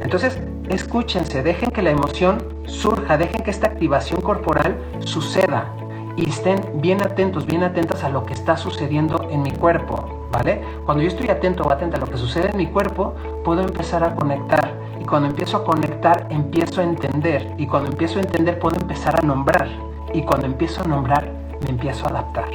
Entonces, 0.00 0.38
escúchense, 0.68 1.42
dejen 1.42 1.72
que 1.72 1.82
la 1.82 1.90
emoción 1.90 2.38
surja, 2.66 3.18
dejen 3.18 3.42
que 3.42 3.50
esta 3.50 3.66
activación 3.66 4.20
corporal 4.20 4.76
suceda 5.00 5.74
y 6.20 6.28
estén 6.28 6.60
bien 6.74 7.02
atentos, 7.02 7.46
bien 7.46 7.62
atentas 7.62 8.04
a 8.04 8.10
lo 8.10 8.24
que 8.24 8.34
está 8.34 8.56
sucediendo 8.56 9.26
en 9.30 9.42
mi 9.42 9.52
cuerpo, 9.52 10.28
¿vale? 10.30 10.62
Cuando 10.84 11.02
yo 11.02 11.08
estoy 11.08 11.28
atento 11.30 11.64
o 11.64 11.72
atenta 11.72 11.96
a 11.96 12.00
lo 12.00 12.06
que 12.06 12.18
sucede 12.18 12.50
en 12.50 12.58
mi 12.58 12.66
cuerpo, 12.66 13.14
puedo 13.42 13.62
empezar 13.62 14.04
a 14.04 14.14
conectar. 14.14 14.74
Y 15.00 15.04
cuando 15.04 15.28
empiezo 15.28 15.56
a 15.56 15.64
conectar, 15.64 16.26
empiezo 16.28 16.82
a 16.82 16.84
entender. 16.84 17.54
Y 17.56 17.66
cuando 17.66 17.90
empiezo 17.90 18.18
a 18.18 18.22
entender, 18.22 18.58
puedo 18.58 18.76
empezar 18.78 19.18
a 19.18 19.26
nombrar. 19.26 19.68
Y 20.12 20.22
cuando 20.22 20.46
empiezo 20.46 20.82
a 20.82 20.86
nombrar, 20.86 21.32
me 21.62 21.70
empiezo 21.70 22.04
a 22.06 22.10
adaptar, 22.10 22.50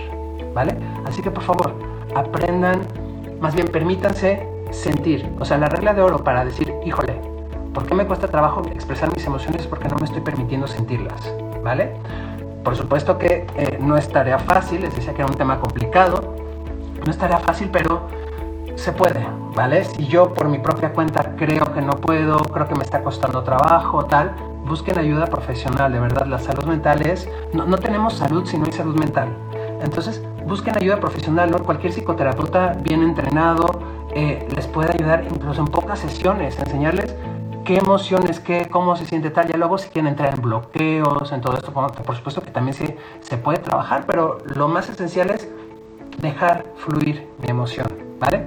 ¿vale? 0.53 0.77
Así 1.07 1.23
que 1.23 1.31
por 1.31 1.43
favor, 1.43 1.73
aprendan, 2.13 2.81
más 3.39 3.55
bien 3.55 3.67
permítanse 3.67 4.47
sentir. 4.69 5.27
O 5.39 5.45
sea, 5.45 5.57
la 5.57 5.69
regla 5.69 5.95
de 5.95 6.01
oro 6.01 6.23
para 6.23 6.45
decir, 6.45 6.71
híjole, 6.85 7.19
¿por 7.73 7.87
qué 7.87 7.95
me 7.95 8.05
cuesta 8.05 8.27
trabajo 8.27 8.61
expresar 8.67 9.11
mis 9.15 9.25
emociones? 9.25 9.65
Porque 9.65 9.87
no 9.87 9.95
me 9.97 10.05
estoy 10.05 10.21
permitiendo 10.21 10.67
sentirlas, 10.67 11.33
¿vale? 11.63 11.93
Por 12.65 12.75
supuesto 12.75 13.19
que 13.19 13.45
eh, 13.55 13.77
no 13.79 13.95
es 13.95 14.09
tarea 14.09 14.39
fácil, 14.39 14.81
les 14.81 14.95
decía 14.95 15.13
que 15.13 15.21
era 15.21 15.31
un 15.31 15.37
tema 15.37 15.59
complicado, 15.59 16.33
no 17.05 17.11
es 17.11 17.17
tarea 17.17 17.37
fácil, 17.37 17.69
pero 17.71 18.07
se 18.73 18.91
puede, 18.91 19.23
¿vale? 19.55 19.83
Si 19.83 20.07
yo 20.07 20.33
por 20.33 20.49
mi 20.49 20.57
propia 20.57 20.91
cuenta 20.91 21.35
creo 21.37 21.71
que 21.73 21.81
no 21.81 21.91
puedo, 21.91 22.39
creo 22.39 22.67
que 22.67 22.73
me 22.73 22.83
está 22.83 23.03
costando 23.03 23.43
trabajo, 23.43 24.05
tal, 24.05 24.35
busquen 24.65 24.97
ayuda 24.97 25.27
profesional, 25.27 25.93
de 25.93 25.99
verdad, 25.99 26.25
la 26.25 26.39
salud 26.39 26.65
mental 26.65 27.03
es, 27.03 27.29
no, 27.53 27.67
no 27.67 27.77
tenemos 27.77 28.15
salud 28.15 28.47
si 28.47 28.57
no 28.57 28.65
hay 28.65 28.71
salud 28.71 28.97
mental. 28.97 29.29
Entonces, 29.83 30.23
busquen 30.47 30.75
ayuda 30.75 30.99
profesional, 30.99 31.51
¿no? 31.51 31.59
Cualquier 31.59 31.93
psicoterapeuta 31.93 32.73
bien 32.81 33.03
entrenado 33.03 33.79
eh, 34.15 34.47
les 34.55 34.65
puede 34.65 34.91
ayudar 34.91 35.23
incluso 35.29 35.61
en 35.61 35.67
pocas 35.67 35.99
sesiones, 35.99 36.57
enseñarles 36.57 37.13
qué 37.65 37.77
emociones, 37.77 38.39
qué, 38.39 38.67
cómo 38.69 38.95
se 38.95 39.05
siente 39.05 39.31
tal. 39.31 39.47
Ya 39.47 39.57
luego 39.57 39.77
si 39.77 39.89
quieren 39.89 40.11
entrar 40.11 40.33
en 40.33 40.41
bloqueos, 40.41 41.31
en 41.33 41.41
todo 41.41 41.57
esto, 41.57 41.73
por 41.73 42.15
supuesto 42.15 42.41
que 42.41 42.51
también 42.51 42.73
se, 42.73 42.97
se 43.19 43.37
puede 43.37 43.57
trabajar, 43.57 44.05
pero 44.07 44.37
lo 44.55 44.69
más 44.69 44.87
esencial 44.87 45.31
es 45.31 45.49
dejar 46.21 46.65
fluir 46.77 47.27
mi 47.41 47.49
emoción, 47.49 47.87
¿vale? 48.19 48.45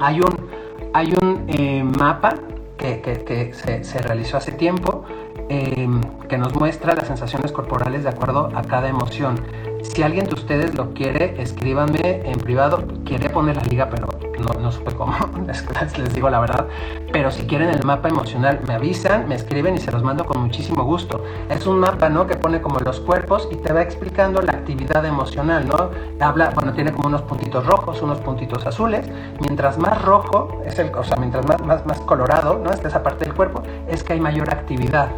Hay 0.00 0.20
un, 0.20 0.48
hay 0.94 1.14
un 1.20 1.44
eh, 1.48 1.84
mapa 1.84 2.34
que, 2.78 3.00
que, 3.00 3.52
se, 3.52 3.84
se, 3.84 3.98
realizó 3.98 4.36
hace 4.36 4.52
tiempo 4.52 5.04
eh, 5.48 5.88
que 6.28 6.38
nos 6.38 6.54
muestra 6.54 6.94
las 6.94 7.06
sensaciones 7.06 7.52
corporales 7.52 8.04
de 8.04 8.10
acuerdo 8.10 8.50
a 8.54 8.62
cada 8.62 8.88
emoción. 8.88 9.40
Si 9.88 10.02
alguien 10.02 10.26
de 10.26 10.34
ustedes 10.34 10.74
lo 10.74 10.92
quiere, 10.92 11.40
escríbanme 11.40 12.20
en 12.24 12.38
privado. 12.38 12.84
Quería 13.06 13.32
poner 13.32 13.56
la 13.56 13.62
liga, 13.62 13.88
pero 13.88 14.08
no, 14.38 14.60
no 14.60 14.70
supe 14.70 14.92
cómo, 14.94 15.14
les, 15.46 15.98
les, 15.98 16.14
digo 16.14 16.28
la 16.28 16.40
verdad. 16.40 16.66
Pero 17.12 17.30
si 17.30 17.46
quieren 17.46 17.70
el 17.70 17.82
mapa 17.84 18.08
emocional, 18.08 18.60
me 18.66 18.74
avisan, 18.74 19.26
me 19.26 19.36
escriben 19.36 19.74
y 19.74 19.78
se 19.78 19.90
los 19.92 20.02
mando 20.02 20.26
con 20.26 20.42
muchísimo 20.42 20.84
gusto. 20.84 21.24
Es 21.48 21.66
un 21.66 21.78
mapa, 21.78 22.10
¿no? 22.10 22.26
Que 22.26 22.36
pone 22.36 22.60
como 22.60 22.78
los 22.80 23.00
cuerpos 23.00 23.48
y 23.50 23.56
te 23.56 23.72
va 23.72 23.80
explicando 23.80 24.42
la 24.42 24.52
actividad 24.52 25.04
emocional, 25.06 25.66
¿no? 25.66 25.90
Habla, 26.20 26.50
bueno, 26.54 26.74
tiene 26.74 26.92
como 26.92 27.08
unos 27.08 27.22
puntitos 27.22 27.64
rojos, 27.64 28.02
unos 28.02 28.20
puntitos 28.20 28.66
azules. 28.66 29.08
Mientras 29.40 29.78
más 29.78 30.02
rojo, 30.02 30.62
es 30.66 30.78
el, 30.78 30.94
o 30.94 31.04
sea, 31.04 31.16
mientras 31.16 31.46
más, 31.46 31.62
más, 31.64 31.86
más 31.86 32.00
colorado, 32.00 32.60
¿no? 32.62 32.70
Esta 32.70 32.88
esa 32.88 33.02
parte 33.02 33.24
del 33.24 33.34
cuerpo, 33.34 33.62
es 33.88 34.04
que 34.04 34.12
hay 34.14 34.20
mayor 34.20 34.50
actividad 34.50 35.08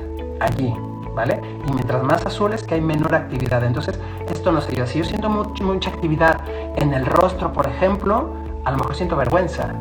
allí, 0.41 0.73
¿vale? 1.15 1.41
Y 1.67 1.73
mientras 1.73 2.03
más 2.03 2.25
azul 2.27 2.53
es 2.53 2.63
que 2.65 2.75
hay 2.75 2.81
menor 2.81 3.15
actividad. 3.15 3.65
Entonces, 3.65 3.99
esto 4.31 4.53
nos 4.53 4.69
ayuda. 4.69 4.87
Si 4.87 4.99
yo 4.99 5.05
siento 5.05 5.29
mucho, 5.29 5.65
mucha 5.65 5.91
actividad 5.91 6.41
en 6.77 6.93
el 6.95 7.07
rostro, 7.07 7.53
por 7.53 7.67
ejemplo, 7.67 8.35
a 8.65 8.71
lo 8.71 8.79
mejor 8.79 8.95
siento 8.95 9.17
vergüenza. 9.17 9.75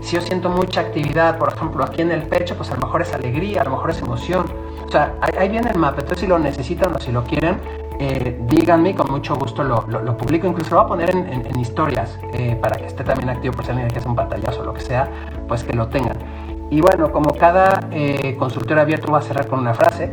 Si 0.00 0.16
yo 0.16 0.22
siento 0.22 0.48
mucha 0.48 0.80
actividad, 0.80 1.38
por 1.38 1.52
ejemplo, 1.52 1.84
aquí 1.84 2.02
en 2.02 2.10
el 2.10 2.22
pecho, 2.22 2.56
pues 2.56 2.70
a 2.70 2.74
lo 2.74 2.80
mejor 2.80 3.02
es 3.02 3.14
alegría, 3.14 3.62
a 3.62 3.64
lo 3.64 3.70
mejor 3.70 3.90
es 3.90 4.02
emoción. 4.02 4.46
O 4.86 4.90
sea, 4.90 5.14
ahí, 5.20 5.32
ahí 5.38 5.48
viene 5.48 5.70
el 5.70 5.78
mapa. 5.78 6.00
Entonces, 6.00 6.20
si 6.20 6.26
lo 6.26 6.38
necesitan 6.38 6.94
o 6.94 6.98
si 6.98 7.12
lo 7.12 7.22
quieren, 7.24 7.60
eh, 8.00 8.40
díganme, 8.48 8.96
con 8.96 9.10
mucho 9.10 9.36
gusto 9.36 9.62
lo, 9.62 9.84
lo, 9.86 10.02
lo, 10.02 10.16
publico. 10.16 10.48
Incluso 10.48 10.74
lo 10.74 10.78
voy 10.78 10.84
a 10.86 10.88
poner 10.88 11.10
en, 11.10 11.32
en, 11.32 11.46
en 11.46 11.60
historias 11.60 12.18
eh, 12.32 12.58
para 12.60 12.76
que 12.76 12.86
esté 12.86 13.04
también 13.04 13.30
activo 13.30 13.54
por 13.54 13.64
si 13.64 13.70
alguien 13.70 13.88
que 13.88 13.98
hace 13.98 14.08
un 14.08 14.16
pantallazo 14.16 14.62
o 14.62 14.64
lo 14.64 14.74
que 14.74 14.80
sea, 14.80 15.08
pues 15.46 15.62
que 15.62 15.72
lo 15.72 15.86
tengan. 15.86 16.16
Y 16.72 16.80
bueno, 16.80 17.12
como 17.12 17.34
cada 17.34 17.86
eh, 17.92 18.36
abierto 18.78 19.12
va 19.12 19.18
a 19.18 19.22
cerrar 19.22 19.46
con 19.46 19.58
una 19.58 19.74
frase, 19.74 20.10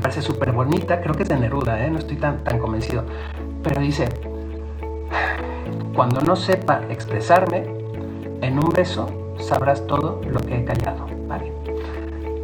parece 0.00 0.22
súper 0.22 0.52
bonita, 0.52 1.00
creo 1.00 1.14
que 1.14 1.22
es 1.22 1.28
de 1.28 1.36
Neruda, 1.36 1.84
¿eh? 1.84 1.90
no 1.90 1.98
estoy 1.98 2.16
tan, 2.16 2.42
tan 2.44 2.58
convencido, 2.58 3.04
pero 3.62 3.80
dice, 3.80 4.08
cuando 5.94 6.20
no 6.20 6.36
sepa 6.36 6.80
expresarme, 6.88 7.64
en 8.40 8.58
un 8.58 8.70
beso 8.70 9.08
sabrás 9.38 9.86
todo 9.86 10.20
lo 10.28 10.40
que 10.40 10.58
he 10.58 10.64
callado. 10.64 11.06
¿vale? 11.28 11.52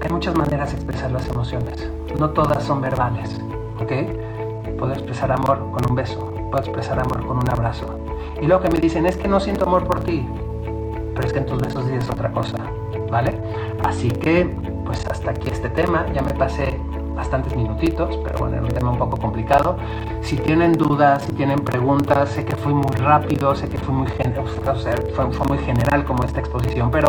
Hay 0.02 0.10
muchas 0.10 0.34
maneras 0.34 0.70
de 0.70 0.76
expresar 0.76 1.10
las 1.10 1.28
emociones, 1.28 1.90
no 2.18 2.30
todas 2.30 2.62
son 2.62 2.80
verbales. 2.80 3.40
Puedo 4.78 4.92
expresar 4.92 5.32
amor 5.32 5.58
con 5.72 5.88
un 5.88 5.96
beso, 5.96 6.32
puedo 6.50 6.58
expresar 6.58 6.98
amor 6.98 7.26
con 7.26 7.38
un 7.38 7.48
abrazo. 7.48 7.98
Y 8.40 8.46
luego 8.46 8.62
que 8.62 8.70
me 8.70 8.78
dicen, 8.78 9.06
es 9.06 9.16
que 9.16 9.28
no 9.28 9.40
siento 9.40 9.64
amor 9.64 9.86
por 9.86 10.00
ti, 10.00 10.26
pero 11.14 11.26
es 11.26 11.32
que 11.32 11.38
en 11.38 11.46
tus 11.46 11.62
besos 11.62 11.86
dices 11.86 12.10
otra 12.10 12.30
cosa, 12.30 12.58
¿vale? 13.10 13.32
Así 13.84 14.10
que, 14.10 14.44
pues 14.84 15.06
hasta 15.06 15.30
aquí 15.30 15.48
este 15.48 15.70
tema, 15.70 16.04
ya 16.12 16.20
me 16.20 16.34
pasé 16.34 16.78
bastantes 17.16 17.56
minutitos, 17.56 18.16
pero 18.22 18.38
bueno, 18.38 18.56
era 18.56 18.64
un 18.64 18.72
tema 18.72 18.90
un 18.90 18.98
poco 18.98 19.16
complicado. 19.16 19.76
Si 20.20 20.36
tienen 20.36 20.74
dudas, 20.74 21.22
si 21.22 21.32
tienen 21.32 21.58
preguntas, 21.60 22.28
sé 22.28 22.44
que 22.44 22.54
fui 22.54 22.74
muy 22.74 22.94
rápido, 22.96 23.54
sé 23.54 23.68
que 23.68 23.78
fui 23.78 23.94
muy, 23.94 24.06
o 24.06 24.76
sea, 24.76 24.94
fue, 25.14 25.32
fue, 25.32 25.46
muy 25.48 25.58
general 25.58 26.04
como 26.04 26.24
esta 26.24 26.40
exposición, 26.40 26.90
pero 26.90 27.08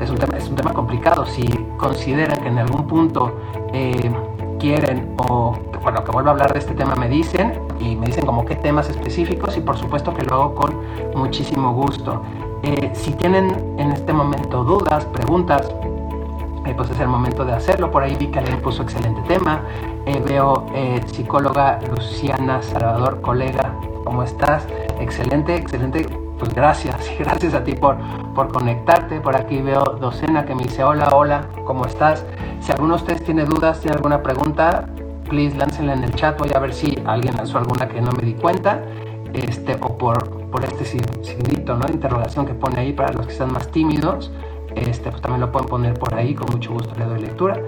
es 0.00 0.10
un 0.10 0.18
tema, 0.18 0.36
es 0.36 0.48
un 0.48 0.56
tema 0.56 0.72
complicado. 0.72 1.26
Si 1.26 1.46
consideran 1.78 2.40
que 2.40 2.48
en 2.48 2.58
algún 2.58 2.86
punto 2.86 3.40
eh, 3.72 4.10
quieren 4.58 5.14
o 5.28 5.54
bueno, 5.82 6.04
que 6.04 6.10
vuelva 6.10 6.30
a 6.30 6.32
hablar 6.34 6.52
de 6.52 6.58
este 6.58 6.74
tema 6.74 6.94
me 6.96 7.08
dicen 7.08 7.54
y 7.80 7.96
me 7.96 8.06
dicen 8.06 8.26
como 8.26 8.44
qué 8.44 8.56
temas 8.56 8.90
específicos 8.90 9.56
y 9.56 9.60
por 9.60 9.76
supuesto 9.76 10.12
que 10.12 10.22
lo 10.24 10.34
hago 10.34 10.54
con 10.54 10.74
muchísimo 11.14 11.72
gusto. 11.72 12.22
Eh, 12.62 12.90
si 12.92 13.12
tienen 13.12 13.50
en 13.78 13.92
este 13.92 14.12
momento 14.12 14.64
dudas, 14.64 15.04
preguntas, 15.06 15.72
eh, 16.68 16.74
pues 16.76 16.90
es 16.90 17.00
el 17.00 17.08
momento 17.08 17.44
de 17.44 17.52
hacerlo. 17.52 17.90
Por 17.90 18.02
ahí 18.02 18.14
vi 18.16 18.26
que 18.28 18.38
alguien 18.38 18.60
puso 18.60 18.82
excelente 18.82 19.20
tema. 19.22 19.62
Eh, 20.06 20.22
veo 20.26 20.66
psicóloga 21.06 21.78
Luciana 21.90 22.62
Salvador, 22.62 23.20
colega, 23.20 23.74
¿cómo 24.04 24.22
estás? 24.22 24.66
Excelente, 25.00 25.54
excelente. 25.54 26.06
Pues 26.38 26.54
gracias, 26.54 26.96
gracias 27.18 27.54
a 27.54 27.64
ti 27.64 27.72
por, 27.72 27.96
por 28.34 28.52
conectarte. 28.52 29.20
Por 29.20 29.36
aquí 29.36 29.60
veo 29.62 29.82
Docena 30.00 30.44
que 30.44 30.54
me 30.54 30.64
dice 30.64 30.84
hola, 30.84 31.08
hola, 31.14 31.46
¿cómo 31.64 31.84
estás? 31.86 32.24
Si 32.60 32.70
alguno 32.72 32.96
de 32.96 33.02
ustedes 33.02 33.24
tiene 33.24 33.44
dudas, 33.44 33.80
tiene 33.80 33.96
alguna 33.96 34.22
pregunta, 34.22 34.86
please 35.28 35.56
láncenla 35.56 35.94
en 35.94 36.04
el 36.04 36.14
chat. 36.14 36.38
Voy 36.38 36.50
a 36.54 36.58
ver 36.58 36.74
si 36.74 36.98
alguien 37.06 37.34
lanzó 37.36 37.58
alguna 37.58 37.88
que 37.88 38.00
no 38.00 38.12
me 38.12 38.22
di 38.22 38.34
cuenta. 38.34 38.82
Este, 39.32 39.76
o 39.80 39.98
por, 39.98 40.50
por 40.50 40.64
este 40.64 40.84
signito 40.84 41.76
¿no? 41.76 41.86
interrogación 41.92 42.46
que 42.46 42.54
pone 42.54 42.80
ahí 42.80 42.92
para 42.94 43.12
los 43.12 43.26
que 43.26 43.32
están 43.32 43.52
más 43.52 43.70
tímidos. 43.70 44.32
Este, 44.78 45.10
pues 45.10 45.22
también 45.22 45.40
lo 45.40 45.50
pueden 45.50 45.68
poner 45.68 45.94
por 45.94 46.14
ahí, 46.14 46.34
con 46.34 46.48
mucho 46.50 46.72
gusto 46.72 46.94
le 46.96 47.04
doy 47.04 47.20
lectura. 47.20 47.60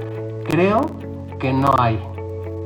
Creo 0.44 0.80
que 1.38 1.52
no 1.52 1.72
hay. 1.78 1.98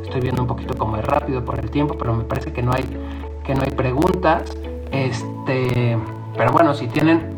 Estoy 0.03 0.21
viendo 0.21 0.43
un 0.43 0.49
poquito 0.49 0.77
como 0.77 0.97
es 0.97 1.05
rápido 1.05 1.45
por 1.45 1.59
el 1.59 1.71
tiempo, 1.71 1.97
pero 1.99 2.15
me 2.15 2.25
parece 2.25 2.53
que 2.53 2.63
no 2.63 2.73
hay, 2.73 2.85
que 3.45 3.55
no 3.55 3.63
hay 3.63 3.71
preguntas. 3.71 4.57
Este, 4.91 5.99
pero 6.37 6.53
bueno, 6.53 6.75
si 6.75 6.87
tienen 6.89 7.37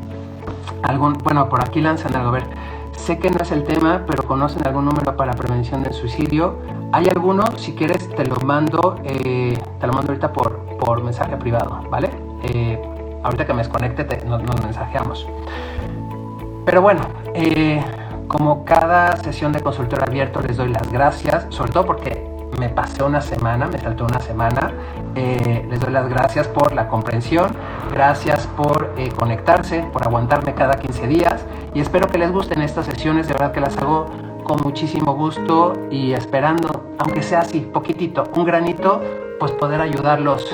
algún, 0.83 1.15
bueno, 1.15 1.49
por 1.49 1.61
aquí 1.61 1.81
lanzan 1.81 2.15
algo, 2.17 2.29
a 2.29 2.33
ver. 2.33 2.45
Sé 2.97 3.19
que 3.19 3.31
no 3.31 3.37
es 3.41 3.53
el 3.53 3.63
tema, 3.63 4.03
pero 4.07 4.25
conocen 4.25 4.67
algún 4.67 4.87
número 4.87 5.17
para 5.17 5.33
prevención 5.33 5.83
del 5.83 5.93
suicidio. 5.93 6.57
Hay 6.93 7.07
alguno, 7.09 7.45
si 7.57 7.75
quieres 7.75 8.09
te 8.11 8.25
lo 8.25 8.37
mando, 8.37 8.97
eh, 9.05 9.57
te 9.79 9.87
lo 9.87 9.93
mando 9.93 10.13
ahorita 10.13 10.33
por, 10.33 10.59
por 10.81 11.03
mensaje 11.05 11.37
privado, 11.37 11.83
¿vale? 11.91 12.11
Eh, 12.43 12.81
ahorita 13.23 13.47
que 13.47 13.53
me 13.53 13.59
desconecte 13.59 14.05
te, 14.05 14.25
nos, 14.25 14.43
nos, 14.43 14.61
mensajeamos. 14.63 15.27
Pero 16.67 16.83
bueno, 16.83 17.01
eh, 17.33 17.81
como 18.27 18.65
cada 18.65 19.17
sesión 19.19 19.53
de 19.53 19.61
consultorio 19.61 20.05
abierto 20.05 20.41
les 20.41 20.57
doy 20.57 20.69
las 20.69 20.91
gracias, 20.91 21.47
sobre 21.51 21.71
todo 21.71 21.87
porque 21.87 22.27
me 22.59 22.69
pasé 22.69 23.05
una 23.05 23.21
semana, 23.21 23.69
me 23.69 23.79
saltó 23.79 24.05
una 24.05 24.19
semana. 24.19 24.73
Eh, 25.15 25.65
les 25.71 25.79
doy 25.79 25.93
las 25.93 26.09
gracias 26.09 26.49
por 26.49 26.75
la 26.75 26.89
comprensión, 26.89 27.53
gracias 27.93 28.49
por 28.49 28.93
eh, 28.99 29.11
conectarse, 29.17 29.85
por 29.93 30.05
aguantarme 30.05 30.55
cada 30.55 30.75
15 30.75 31.07
días 31.07 31.47
y 31.73 31.81
espero 31.81 32.09
que 32.09 32.19
les 32.19 32.33
gusten 32.33 32.61
estas 32.61 32.87
sesiones, 32.87 33.29
de 33.29 33.35
verdad 33.35 33.53
que 33.53 33.61
las 33.61 33.79
hago 33.79 34.07
con 34.43 34.61
muchísimo 34.63 35.15
gusto 35.15 35.73
y 35.91 36.15
esperando, 36.15 36.95
aunque 36.99 37.23
sea 37.23 37.41
así, 37.41 37.61
poquitito, 37.61 38.25
un 38.35 38.45
granito, 38.45 39.01
pues 39.39 39.53
poder 39.53 39.81
ayudarlos, 39.81 40.53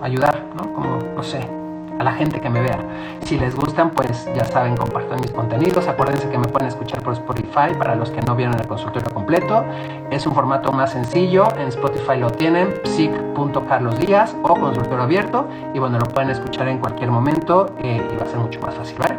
ayudar, 0.00 0.46
¿no? 0.56 0.72
Como, 0.72 0.98
no 1.14 1.22
sé, 1.22 1.57
a 1.98 2.04
la 2.04 2.12
gente 2.12 2.40
que 2.40 2.48
me 2.48 2.60
vea. 2.60 2.78
Si 3.24 3.38
les 3.38 3.54
gustan, 3.54 3.90
pues 3.90 4.28
ya 4.34 4.44
saben, 4.44 4.76
compartan 4.76 5.20
mis 5.20 5.32
contenidos. 5.32 5.86
Acuérdense 5.88 6.28
que 6.28 6.38
me 6.38 6.46
pueden 6.48 6.68
escuchar 6.68 7.02
por 7.02 7.14
Spotify 7.14 7.74
para 7.76 7.94
los 7.94 8.10
que 8.10 8.20
no 8.22 8.34
vieron 8.34 8.58
el 8.58 8.66
consultorio 8.66 9.08
completo. 9.12 9.64
Es 10.10 10.26
un 10.26 10.34
formato 10.34 10.72
más 10.72 10.92
sencillo. 10.92 11.48
En 11.58 11.68
Spotify 11.68 12.16
lo 12.18 12.30
tienen, 12.30 12.74
psic.carlosdíaz 12.84 14.36
o 14.42 14.54
consultorio 14.54 15.02
abierto. 15.02 15.46
Y 15.74 15.78
bueno, 15.78 15.98
lo 15.98 16.06
pueden 16.06 16.30
escuchar 16.30 16.68
en 16.68 16.78
cualquier 16.78 17.10
momento 17.10 17.66
eh, 17.82 18.06
y 18.12 18.16
va 18.16 18.22
a 18.22 18.26
ser 18.26 18.38
mucho 18.38 18.60
más 18.60 18.74
fácil, 18.74 18.98
¿vale? 18.98 19.16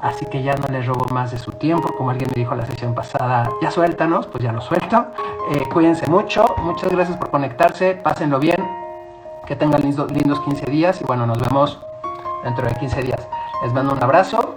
Así 0.00 0.26
que 0.26 0.42
ya 0.42 0.54
no 0.56 0.66
les 0.66 0.84
robo 0.84 1.06
más 1.14 1.30
de 1.30 1.38
su 1.38 1.52
tiempo. 1.52 1.92
Como 1.96 2.10
alguien 2.10 2.28
me 2.34 2.40
dijo 2.40 2.56
la 2.56 2.66
sesión 2.66 2.92
pasada, 2.92 3.48
ya 3.62 3.70
suéltanos, 3.70 4.26
pues 4.26 4.42
ya 4.42 4.52
lo 4.52 4.60
suelto. 4.60 5.06
Eh, 5.52 5.62
cuídense 5.72 6.10
mucho. 6.10 6.44
Muchas 6.58 6.90
gracias 6.90 7.16
por 7.18 7.30
conectarse. 7.30 7.94
Pásenlo 7.94 8.40
bien. 8.40 8.56
Que 9.46 9.54
tengan 9.54 9.80
lindos, 9.82 10.10
lindos 10.10 10.40
15 10.40 10.70
días 10.70 11.00
y 11.00 11.04
bueno, 11.04 11.26
nos 11.26 11.38
vemos 11.38 11.78
dentro 12.44 12.66
de 12.66 12.74
15 12.74 13.02
días. 13.02 13.28
Les 13.62 13.72
mando 13.72 13.92
un 13.92 14.02
abrazo, 14.02 14.56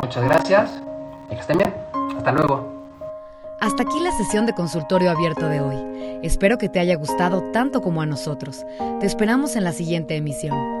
muchas 0.00 0.24
gracias 0.24 0.70
y 1.30 1.34
que 1.34 1.40
estén 1.40 1.58
bien. 1.58 1.74
Hasta 2.16 2.32
luego. 2.32 2.78
Hasta 3.60 3.82
aquí 3.82 4.00
la 4.00 4.12
sesión 4.12 4.46
de 4.46 4.54
consultorio 4.54 5.10
abierto 5.10 5.48
de 5.48 5.60
hoy. 5.60 6.20
Espero 6.22 6.58
que 6.58 6.68
te 6.68 6.78
haya 6.78 6.96
gustado 6.96 7.42
tanto 7.52 7.82
como 7.82 8.02
a 8.02 8.06
nosotros. 8.06 8.64
Te 9.00 9.06
esperamos 9.06 9.56
en 9.56 9.64
la 9.64 9.72
siguiente 9.72 10.16
emisión. 10.16 10.77